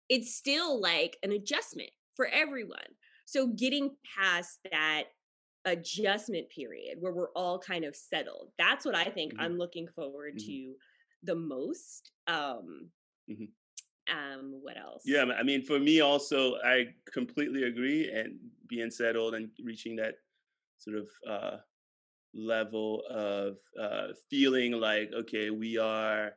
it's 0.08 0.34
still 0.34 0.80
like 0.80 1.16
an 1.22 1.32
adjustment 1.32 1.90
for 2.14 2.26
everyone 2.26 2.78
so 3.26 3.48
getting 3.48 3.90
past 4.16 4.60
that 4.70 5.04
adjustment 5.64 6.48
period 6.50 6.96
where 7.00 7.12
we're 7.12 7.32
all 7.32 7.58
kind 7.58 7.84
of 7.84 7.94
settled 7.94 8.48
that's 8.58 8.84
what 8.86 8.96
i 8.96 9.04
think 9.04 9.34
mm-hmm. 9.34 9.42
i'm 9.42 9.58
looking 9.58 9.86
forward 9.94 10.34
mm-hmm. 10.36 10.46
to 10.46 10.74
the 11.22 11.34
most. 11.34 12.10
Um, 12.26 12.90
mm-hmm. 13.30 13.44
um, 14.14 14.60
what 14.62 14.76
else? 14.76 15.02
Yeah, 15.04 15.24
I 15.38 15.42
mean, 15.42 15.62
for 15.62 15.78
me 15.78 16.00
also, 16.00 16.56
I 16.64 16.88
completely 17.12 17.64
agree. 17.64 18.10
And 18.10 18.38
being 18.68 18.90
settled 18.90 19.34
and 19.34 19.50
reaching 19.62 19.96
that 19.96 20.14
sort 20.78 20.96
of 20.96 21.08
uh, 21.28 21.56
level 22.34 23.02
of 23.10 23.56
uh, 23.80 24.08
feeling 24.30 24.72
like, 24.72 25.10
okay, 25.14 25.50
we 25.50 25.78
are 25.78 26.32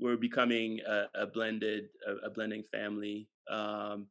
we're 0.00 0.16
becoming 0.16 0.80
a, 0.88 1.04
a 1.14 1.26
blended 1.26 1.84
a, 2.06 2.26
a, 2.26 2.30
blending 2.30 2.64
family 2.72 3.28
um, 3.50 4.06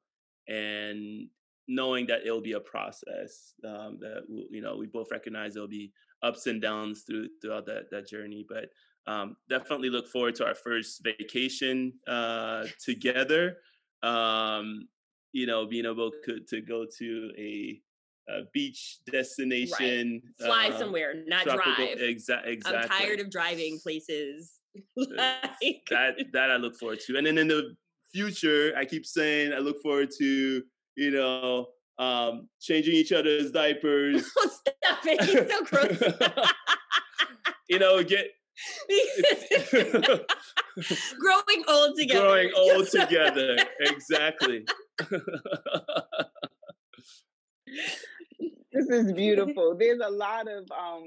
and 0.48 1.28
knowing 1.68 2.06
that 2.08 2.22
it'll 2.26 2.42
be 2.42 2.54
a 2.54 2.60
process 2.60 3.54
um, 3.66 3.98
that 4.00 4.24
you 4.52 4.62
know 4.62 4.78
we 4.78 4.86
both 4.86 5.12
recognize 5.12 5.54
there'll 5.54 5.68
be 5.68 5.92
ups 6.22 6.48
and 6.48 6.62
downs 6.62 7.04
through 7.04 7.28
throughout 7.42 7.66
that 7.66 7.90
that 7.92 8.08
journey 8.08 8.46
but 8.48 8.66
um, 9.10 9.36
definitely 9.50 9.90
look 9.90 10.08
forward 10.08 10.36
to 10.36 10.46
our 10.46 10.56
first 10.56 11.04
vacation 11.04 11.94
uh, 12.08 12.66
together. 12.84 13.58
Um, 14.04 14.88
you 15.32 15.48
know, 15.48 15.66
being 15.66 15.86
able 15.86 16.12
to, 16.26 16.40
to 16.48 16.62
go 16.62 16.86
to 17.00 17.32
a, 17.38 17.82
a 18.30 18.42
beach 18.54 19.00
destination, 19.12 20.22
right. 20.40 20.48
fly 20.48 20.70
uh, 20.70 20.78
somewhere, 20.78 21.24
not 21.26 21.44
tropical, 21.44 21.74
drive. 21.74 21.98
Exa- 21.98 22.46
exactly. 22.46 22.76
I'm 22.76 22.88
tired 22.88 23.20
of 23.20 23.32
driving 23.32 23.80
places. 23.80 24.60
like... 24.96 25.82
That 25.90 26.16
that 26.34 26.52
I 26.52 26.58
look 26.58 26.78
forward 26.78 27.00
to, 27.08 27.18
and 27.18 27.26
then 27.26 27.38
in 27.40 27.48
the 27.48 27.76
future, 28.12 28.74
I 28.78 28.86
keep 28.86 29.06
saying 29.06 29.54
I 29.54 29.58
look 29.58 29.82
forward 29.82 30.10
to 30.20 30.64
you 30.96 31.12
know 31.12 31.68
um, 31.98 32.48
changing 32.62 32.94
each 32.94 33.12
other's 33.12 33.52
diapers. 33.52 34.32
Stop 34.38 35.06
it! 35.06 35.22
He's 35.24 35.52
so 35.52 35.64
gross. 35.64 36.50
you 37.70 37.80
know, 37.80 38.04
get 38.04 38.28
growing 41.20 41.64
old 41.68 41.98
together. 41.98 42.22
Growing 42.22 42.52
old 42.56 42.88
together. 42.88 43.58
exactly. 43.80 44.66
this 48.72 48.90
is 48.90 49.14
beautiful. 49.14 49.76
There's 49.78 50.02
a 50.04 50.10
lot 50.10 50.48
of 50.48 50.66
um, 50.72 51.04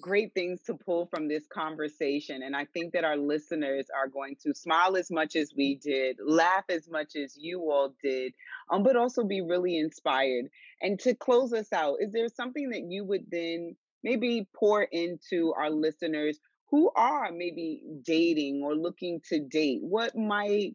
great 0.00 0.32
things 0.34 0.62
to 0.62 0.74
pull 0.74 1.06
from 1.06 1.28
this 1.28 1.46
conversation. 1.52 2.42
And 2.42 2.56
I 2.56 2.66
think 2.66 2.92
that 2.92 3.04
our 3.04 3.16
listeners 3.16 3.86
are 3.96 4.08
going 4.08 4.36
to 4.44 4.54
smile 4.54 4.96
as 4.96 5.10
much 5.10 5.36
as 5.36 5.52
we 5.56 5.76
did, 5.76 6.18
laugh 6.24 6.64
as 6.68 6.88
much 6.88 7.16
as 7.16 7.36
you 7.36 7.60
all 7.70 7.94
did, 8.02 8.32
um, 8.70 8.82
but 8.82 8.96
also 8.96 9.24
be 9.24 9.40
really 9.40 9.78
inspired. 9.78 10.46
And 10.80 10.98
to 11.00 11.14
close 11.14 11.52
us 11.52 11.72
out, 11.72 11.96
is 12.00 12.12
there 12.12 12.28
something 12.28 12.70
that 12.70 12.82
you 12.88 13.04
would 13.04 13.24
then 13.30 13.76
maybe 14.02 14.48
pour 14.54 14.82
into 14.82 15.52
our 15.56 15.70
listeners 15.70 16.38
who 16.70 16.90
are 16.96 17.30
maybe 17.32 17.82
dating 18.02 18.62
or 18.62 18.74
looking 18.74 19.20
to 19.28 19.40
date 19.40 19.80
what 19.82 20.16
might 20.16 20.74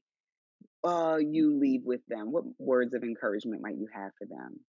uh, 0.84 1.18
you 1.18 1.58
leave 1.58 1.82
with 1.86 2.02
them 2.08 2.32
what 2.32 2.44
words 2.60 2.94
of 2.94 3.04
encouragement 3.04 3.62
might 3.62 3.78
you 3.78 3.88
have 3.94 4.12
for 4.18 4.26
them 4.28 4.60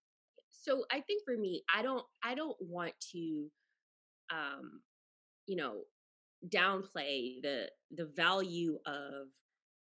so 0.50 0.84
i 0.90 1.00
think 1.00 1.22
for 1.24 1.36
me 1.36 1.62
i 1.74 1.82
don't 1.82 2.04
i 2.22 2.34
don't 2.34 2.56
want 2.60 2.92
to 3.12 3.46
um 4.32 4.80
you 5.46 5.56
know 5.56 5.82
downplay 6.48 7.40
the 7.42 7.68
the 7.96 8.06
value 8.16 8.78
of 8.86 9.28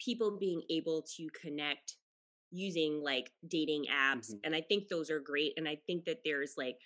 people 0.04 0.38
being 0.38 0.62
able 0.70 1.04
to 1.16 1.28
connect 1.40 1.96
using 2.50 3.02
like 3.02 3.30
dating 3.48 3.84
apps 3.92 4.30
mm-hmm. 4.30 4.38
and 4.44 4.54
i 4.54 4.61
think 4.61 4.88
those 4.88 5.11
are 5.11 5.20
great 5.20 5.52
and 5.57 5.68
i 5.68 5.76
think 5.86 6.04
that 6.04 6.18
there's 6.24 6.54
like 6.57 6.76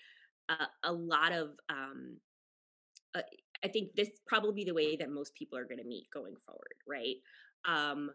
a, 0.51 0.90
a 0.90 0.92
lot 0.92 1.32
of 1.32 1.51
um, 1.68 2.16
uh, 3.14 3.22
I 3.64 3.68
think 3.68 3.94
this 3.94 4.09
probably 4.26 4.64
the 4.64 4.74
way 4.74 4.96
that 4.96 5.11
most 5.11 5.34
people 5.34 5.59
are 5.59 5.64
going 5.64 5.78
to 5.78 5.84
meet 5.84 6.07
going 6.12 6.34
forward, 6.46 6.74
right? 6.88 7.16
Um, 7.68 8.11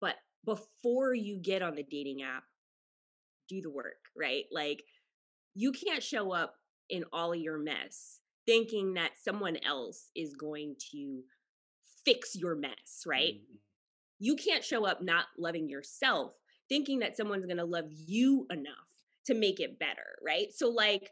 but 0.00 0.16
before 0.44 1.14
you 1.14 1.38
get 1.38 1.62
on 1.62 1.74
the 1.74 1.82
dating 1.82 2.22
app, 2.22 2.44
do 3.48 3.60
the 3.60 3.70
work, 3.70 4.10
right? 4.16 4.44
Like 4.52 4.82
you 5.54 5.72
can't 5.72 6.02
show 6.02 6.32
up 6.32 6.54
in 6.90 7.04
all 7.12 7.32
of 7.32 7.40
your 7.40 7.58
mess 7.58 8.20
thinking 8.44 8.94
that 8.94 9.12
someone 9.22 9.56
else 9.66 10.10
is 10.14 10.34
going 10.34 10.76
to 10.92 11.22
fix 12.04 12.36
your 12.36 12.54
mess, 12.54 13.02
right? 13.06 13.34
Mm-hmm. 13.34 13.56
You 14.18 14.36
can't 14.36 14.64
show 14.64 14.86
up 14.86 15.02
not 15.02 15.26
loving 15.38 15.68
yourself 15.68 16.32
thinking 16.68 17.00
that 17.00 17.16
someone's 17.16 17.46
going 17.46 17.58
to 17.58 17.64
love 17.64 17.86
you 17.90 18.46
enough 18.50 18.74
to 19.26 19.34
make 19.34 19.60
it 19.60 19.78
better, 19.78 20.16
right? 20.24 20.48
So 20.54 20.68
like 20.68 21.10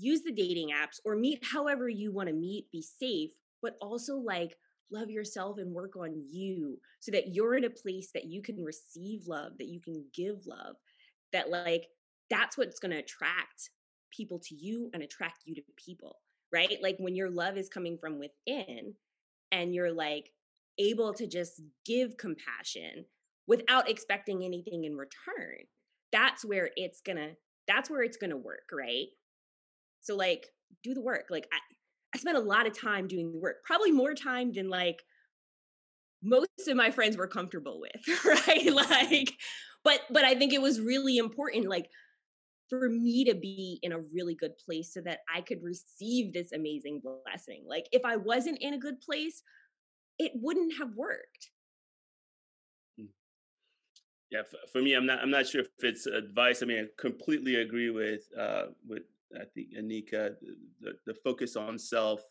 use 0.00 0.22
the 0.22 0.32
dating 0.32 0.70
apps 0.70 0.98
or 1.04 1.14
meet 1.14 1.44
however 1.44 1.88
you 1.88 2.12
want 2.12 2.28
to 2.28 2.34
meet, 2.34 2.70
be 2.72 2.82
safe, 2.82 3.30
but 3.62 3.76
also 3.80 4.16
like 4.16 4.56
love 4.92 5.10
yourself 5.10 5.58
and 5.58 5.72
work 5.72 5.96
on 5.96 6.22
you 6.28 6.78
so 7.00 7.12
that 7.12 7.34
you're 7.34 7.54
in 7.54 7.64
a 7.64 7.70
place 7.70 8.10
that 8.14 8.24
you 8.24 8.42
can 8.42 8.64
receive 8.64 9.26
love, 9.26 9.52
that 9.58 9.68
you 9.68 9.80
can 9.80 10.04
give 10.14 10.46
love, 10.46 10.76
that 11.32 11.50
like 11.50 11.86
that's 12.30 12.56
what's 12.56 12.80
going 12.80 12.90
to 12.92 12.98
attract 12.98 13.70
people 14.10 14.38
to 14.38 14.54
you 14.54 14.90
and 14.92 15.02
attract 15.02 15.42
you 15.44 15.54
to 15.54 15.62
people, 15.76 16.16
right? 16.52 16.78
Like 16.82 16.96
when 16.98 17.14
your 17.14 17.30
love 17.30 17.56
is 17.56 17.68
coming 17.68 17.98
from 18.00 18.18
within 18.18 18.94
and 19.52 19.74
you're 19.74 19.92
like 19.92 20.30
able 20.78 21.12
to 21.14 21.26
just 21.26 21.60
give 21.84 22.16
compassion 22.16 23.04
without 23.46 23.88
expecting 23.88 24.44
anything 24.44 24.84
in 24.84 24.96
return. 24.96 25.58
That's 26.12 26.44
where 26.44 26.70
it's 26.76 27.00
going 27.00 27.18
to 27.18 27.30
that's 27.68 27.88
where 27.88 28.02
it's 28.02 28.16
going 28.16 28.30
to 28.30 28.36
work, 28.36 28.70
right? 28.72 29.06
So 30.00 30.16
like 30.16 30.46
do 30.82 30.94
the 30.94 31.02
work. 31.02 31.26
Like 31.30 31.46
I 31.52 31.58
I 32.14 32.18
spent 32.18 32.36
a 32.36 32.40
lot 32.40 32.66
of 32.66 32.78
time 32.78 33.06
doing 33.06 33.32
the 33.32 33.38
work, 33.38 33.64
probably 33.64 33.92
more 33.92 34.14
time 34.14 34.52
than 34.52 34.68
like 34.68 35.02
most 36.22 36.48
of 36.68 36.76
my 36.76 36.90
friends 36.90 37.16
were 37.16 37.28
comfortable 37.28 37.80
with, 37.80 38.24
right? 38.24 38.72
like, 38.72 39.32
but 39.84 40.00
but 40.10 40.24
I 40.24 40.34
think 40.34 40.52
it 40.52 40.62
was 40.62 40.80
really 40.80 41.18
important, 41.18 41.68
like 41.68 41.88
for 42.68 42.88
me 42.88 43.24
to 43.24 43.34
be 43.34 43.80
in 43.82 43.92
a 43.92 43.98
really 44.14 44.34
good 44.34 44.56
place 44.58 44.94
so 44.94 45.00
that 45.00 45.20
I 45.34 45.40
could 45.40 45.62
receive 45.62 46.32
this 46.32 46.52
amazing 46.52 47.02
blessing. 47.02 47.64
Like 47.66 47.86
if 47.90 48.04
I 48.04 48.16
wasn't 48.16 48.58
in 48.60 48.74
a 48.74 48.78
good 48.78 49.00
place, 49.00 49.42
it 50.18 50.32
wouldn't 50.34 50.74
have 50.78 50.94
worked. 50.94 51.50
Hmm. 52.98 53.06
Yeah, 54.30 54.42
for 54.72 54.82
me, 54.82 54.94
I'm 54.94 55.06
not. 55.06 55.20
I'm 55.20 55.30
not 55.30 55.46
sure 55.46 55.62
if 55.62 55.68
it's 55.80 56.06
advice. 56.06 56.62
I 56.62 56.66
mean, 56.66 56.84
I 56.84 57.00
completely 57.00 57.56
agree 57.56 57.90
with 57.90 58.22
uh, 58.38 58.66
with 58.86 59.02
I 59.34 59.44
think 59.54 59.68
Anika, 59.78 60.34
the, 60.80 60.92
the 61.06 61.14
focus 61.14 61.56
on 61.56 61.78
self 61.78 62.22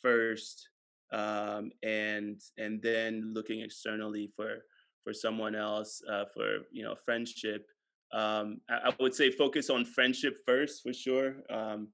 first, 0.00 0.68
um, 1.12 1.70
and 1.82 2.40
and 2.56 2.80
then 2.82 3.32
looking 3.34 3.60
externally 3.60 4.30
for 4.34 4.64
for 5.04 5.12
someone 5.12 5.54
else, 5.54 6.02
uh, 6.10 6.24
for 6.34 6.58
you 6.72 6.82
know 6.84 6.94
friendship. 7.04 7.66
Um, 8.12 8.60
I, 8.70 8.88
I, 8.88 8.92
would 9.00 9.14
say 9.14 9.30
focus 9.30 9.68
on 9.68 9.84
friendship 9.84 10.38
first 10.46 10.82
for 10.82 10.94
sure. 10.94 11.36
Um, 11.50 11.88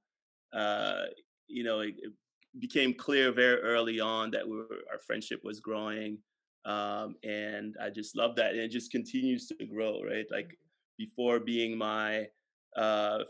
uh, 0.53 1.07
you 1.49 1.65
know, 1.65 1.81
it, 1.81 1.95
it, 1.99 2.13
became 2.61 2.95
clear 2.95 3.33
very 3.33 3.61
early 3.63 3.99
on 3.99 4.31
that 4.31 4.49
we 4.49 4.57
were, 4.57 4.85
our 4.93 5.01
friendship 5.05 5.41
was 5.43 5.59
growing, 5.59 6.19
um, 6.65 7.17
and 7.25 7.75
I 7.83 7.91
just 7.91 8.17
love 8.17 8.37
that, 8.37 8.53
and 8.53 8.61
it 8.61 8.69
just 8.69 8.93
continues 8.93 9.49
to 9.49 9.67
grow. 9.67 10.01
Right, 10.03 10.27
like 10.31 10.57
before 10.97 11.41
being 11.41 11.77
my 11.77 12.29
uh, 12.77 13.21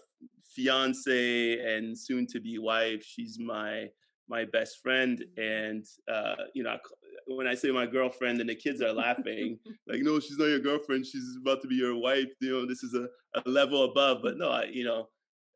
fiance 0.55 1.59
and 1.59 1.99
soon 1.99 2.27
to 2.29 2.41
be 2.41 2.59
wife. 2.59 3.05
She's 3.05 3.39
my 3.39 3.89
my 4.27 4.47
best 4.47 4.81
friend, 4.83 5.23
and 5.37 5.85
uh, 6.11 6.37
you 6.55 6.63
know, 6.63 6.79
when 7.27 7.47
I 7.47 7.55
say 7.55 7.71
my 7.71 7.87
girlfriend, 7.87 8.41
and 8.41 8.49
the 8.49 8.55
kids 8.55 8.81
are 8.81 8.93
laughing, 8.93 9.59
like, 9.87 10.01
no, 10.01 10.19
she's 10.19 10.39
not 10.39 10.47
your 10.47 10.61
girlfriend. 10.61 11.07
She's 11.07 11.37
about 11.41 11.61
to 11.63 11.69
be 11.69 11.75
your 11.75 11.97
wife. 11.97 12.33
You 12.41 12.51
know, 12.51 12.67
this 12.67 12.83
is 12.83 12.95
a, 12.95 13.09
a 13.41 13.49
level 13.49 13.85
above. 13.85 14.21
But 14.23 14.39
no, 14.39 14.49
I, 14.51 14.65
you 14.65 14.85
know, 14.85 15.09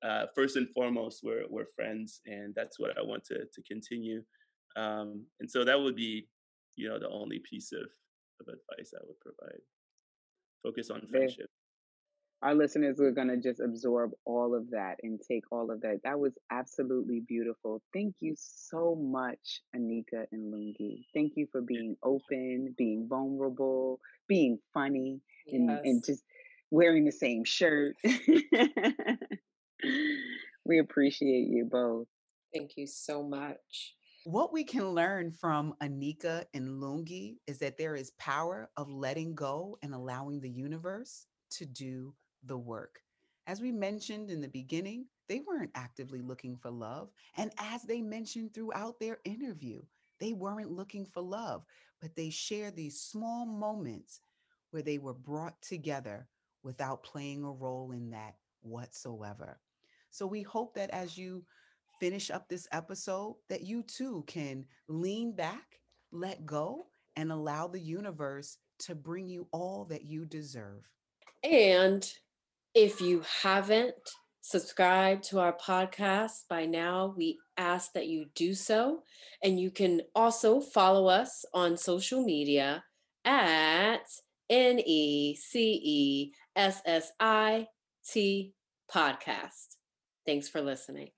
uh, 0.02 0.26
first 0.34 0.56
and 0.56 0.68
foremost, 0.70 1.20
we're 1.22 1.44
we're 1.48 1.72
friends, 1.74 2.20
and 2.26 2.54
that's 2.54 2.78
what 2.78 2.96
I 2.98 3.02
want 3.02 3.24
to 3.26 3.38
to 3.52 3.62
continue. 3.62 4.22
Um, 4.76 5.24
and 5.40 5.50
so 5.50 5.64
that 5.64 5.80
would 5.80 5.96
be, 5.96 6.28
you 6.76 6.88
know, 6.88 6.98
the 6.98 7.08
only 7.08 7.38
piece 7.38 7.72
of 7.72 7.88
of 8.40 8.48
advice 8.48 8.92
I 8.94 9.04
would 9.06 9.20
provide. 9.20 9.60
Focus 10.62 10.90
on 10.90 11.06
friendship 11.08 11.48
our 12.42 12.54
listeners 12.54 13.00
are 13.00 13.10
going 13.10 13.28
to 13.28 13.36
just 13.36 13.60
absorb 13.60 14.12
all 14.24 14.54
of 14.54 14.70
that 14.70 14.96
and 15.02 15.20
take 15.26 15.42
all 15.50 15.72
of 15.72 15.80
that. 15.80 16.00
That 16.04 16.20
was 16.20 16.32
absolutely 16.52 17.20
beautiful. 17.26 17.82
Thank 17.92 18.16
you 18.20 18.34
so 18.38 18.94
much, 18.94 19.60
Anika 19.74 20.24
and 20.30 20.54
Lungi. 20.54 21.04
Thank 21.12 21.32
you 21.34 21.48
for 21.50 21.60
being 21.60 21.96
open, 22.02 22.74
being 22.78 23.08
vulnerable, 23.08 24.00
being 24.28 24.58
funny, 24.72 25.20
yes. 25.46 25.54
and, 25.54 25.70
and 25.84 26.04
just 26.04 26.22
wearing 26.70 27.04
the 27.04 27.12
same 27.12 27.42
shirt. 27.44 27.96
we 30.64 30.78
appreciate 30.78 31.48
you 31.48 31.68
both. 31.70 32.06
Thank 32.54 32.76
you 32.76 32.86
so 32.86 33.24
much. 33.24 33.94
What 34.24 34.52
we 34.52 34.62
can 34.62 34.90
learn 34.90 35.32
from 35.32 35.74
Anika 35.82 36.44
and 36.54 36.80
Lungi 36.80 37.36
is 37.46 37.58
that 37.58 37.78
there 37.78 37.96
is 37.96 38.12
power 38.18 38.70
of 38.76 38.88
letting 38.88 39.34
go 39.34 39.78
and 39.82 39.92
allowing 39.92 40.40
the 40.40 40.50
universe 40.50 41.26
to 41.52 41.64
do 41.66 42.14
the 42.44 42.56
work. 42.56 43.00
As 43.46 43.60
we 43.60 43.72
mentioned 43.72 44.30
in 44.30 44.40
the 44.40 44.48
beginning, 44.48 45.06
they 45.28 45.40
weren't 45.40 45.70
actively 45.74 46.20
looking 46.20 46.56
for 46.56 46.70
love. 46.70 47.10
And 47.36 47.50
as 47.58 47.82
they 47.82 48.00
mentioned 48.00 48.54
throughout 48.54 48.98
their 49.00 49.18
interview, 49.24 49.82
they 50.20 50.32
weren't 50.32 50.70
looking 50.70 51.06
for 51.06 51.22
love, 51.22 51.64
but 52.00 52.14
they 52.16 52.30
shared 52.30 52.76
these 52.76 53.00
small 53.00 53.46
moments 53.46 54.20
where 54.70 54.82
they 54.82 54.98
were 54.98 55.14
brought 55.14 55.60
together 55.62 56.28
without 56.62 57.02
playing 57.02 57.44
a 57.44 57.50
role 57.50 57.92
in 57.92 58.10
that 58.10 58.34
whatsoever. 58.62 59.58
So 60.10 60.26
we 60.26 60.42
hope 60.42 60.74
that 60.74 60.90
as 60.90 61.16
you 61.16 61.44
finish 62.00 62.30
up 62.30 62.48
this 62.48 62.66
episode 62.72 63.36
that 63.48 63.62
you 63.62 63.82
too 63.82 64.24
can 64.26 64.64
lean 64.88 65.34
back, 65.34 65.80
let 66.12 66.46
go 66.46 66.86
and 67.16 67.32
allow 67.32 67.66
the 67.66 67.80
universe 67.80 68.58
to 68.80 68.94
bring 68.94 69.28
you 69.28 69.48
all 69.52 69.84
that 69.86 70.04
you 70.04 70.24
deserve. 70.24 70.88
And 71.42 72.10
if 72.74 73.00
you 73.00 73.22
haven't 73.42 73.94
subscribed 74.40 75.24
to 75.24 75.38
our 75.38 75.52
podcast 75.56 76.48
by 76.48 76.64
now, 76.64 77.14
we 77.16 77.38
ask 77.56 77.92
that 77.92 78.06
you 78.06 78.26
do 78.34 78.54
so. 78.54 79.02
And 79.42 79.60
you 79.60 79.70
can 79.70 80.02
also 80.14 80.60
follow 80.60 81.06
us 81.06 81.44
on 81.52 81.76
social 81.76 82.24
media 82.24 82.84
at 83.24 84.04
N 84.48 84.80
E 84.84 85.36
C 85.36 85.80
E 85.84 86.32
S 86.56 86.80
S 86.86 87.12
I 87.20 87.66
T 88.08 88.54
podcast. 88.90 89.76
Thanks 90.24 90.48
for 90.48 90.60
listening. 90.62 91.10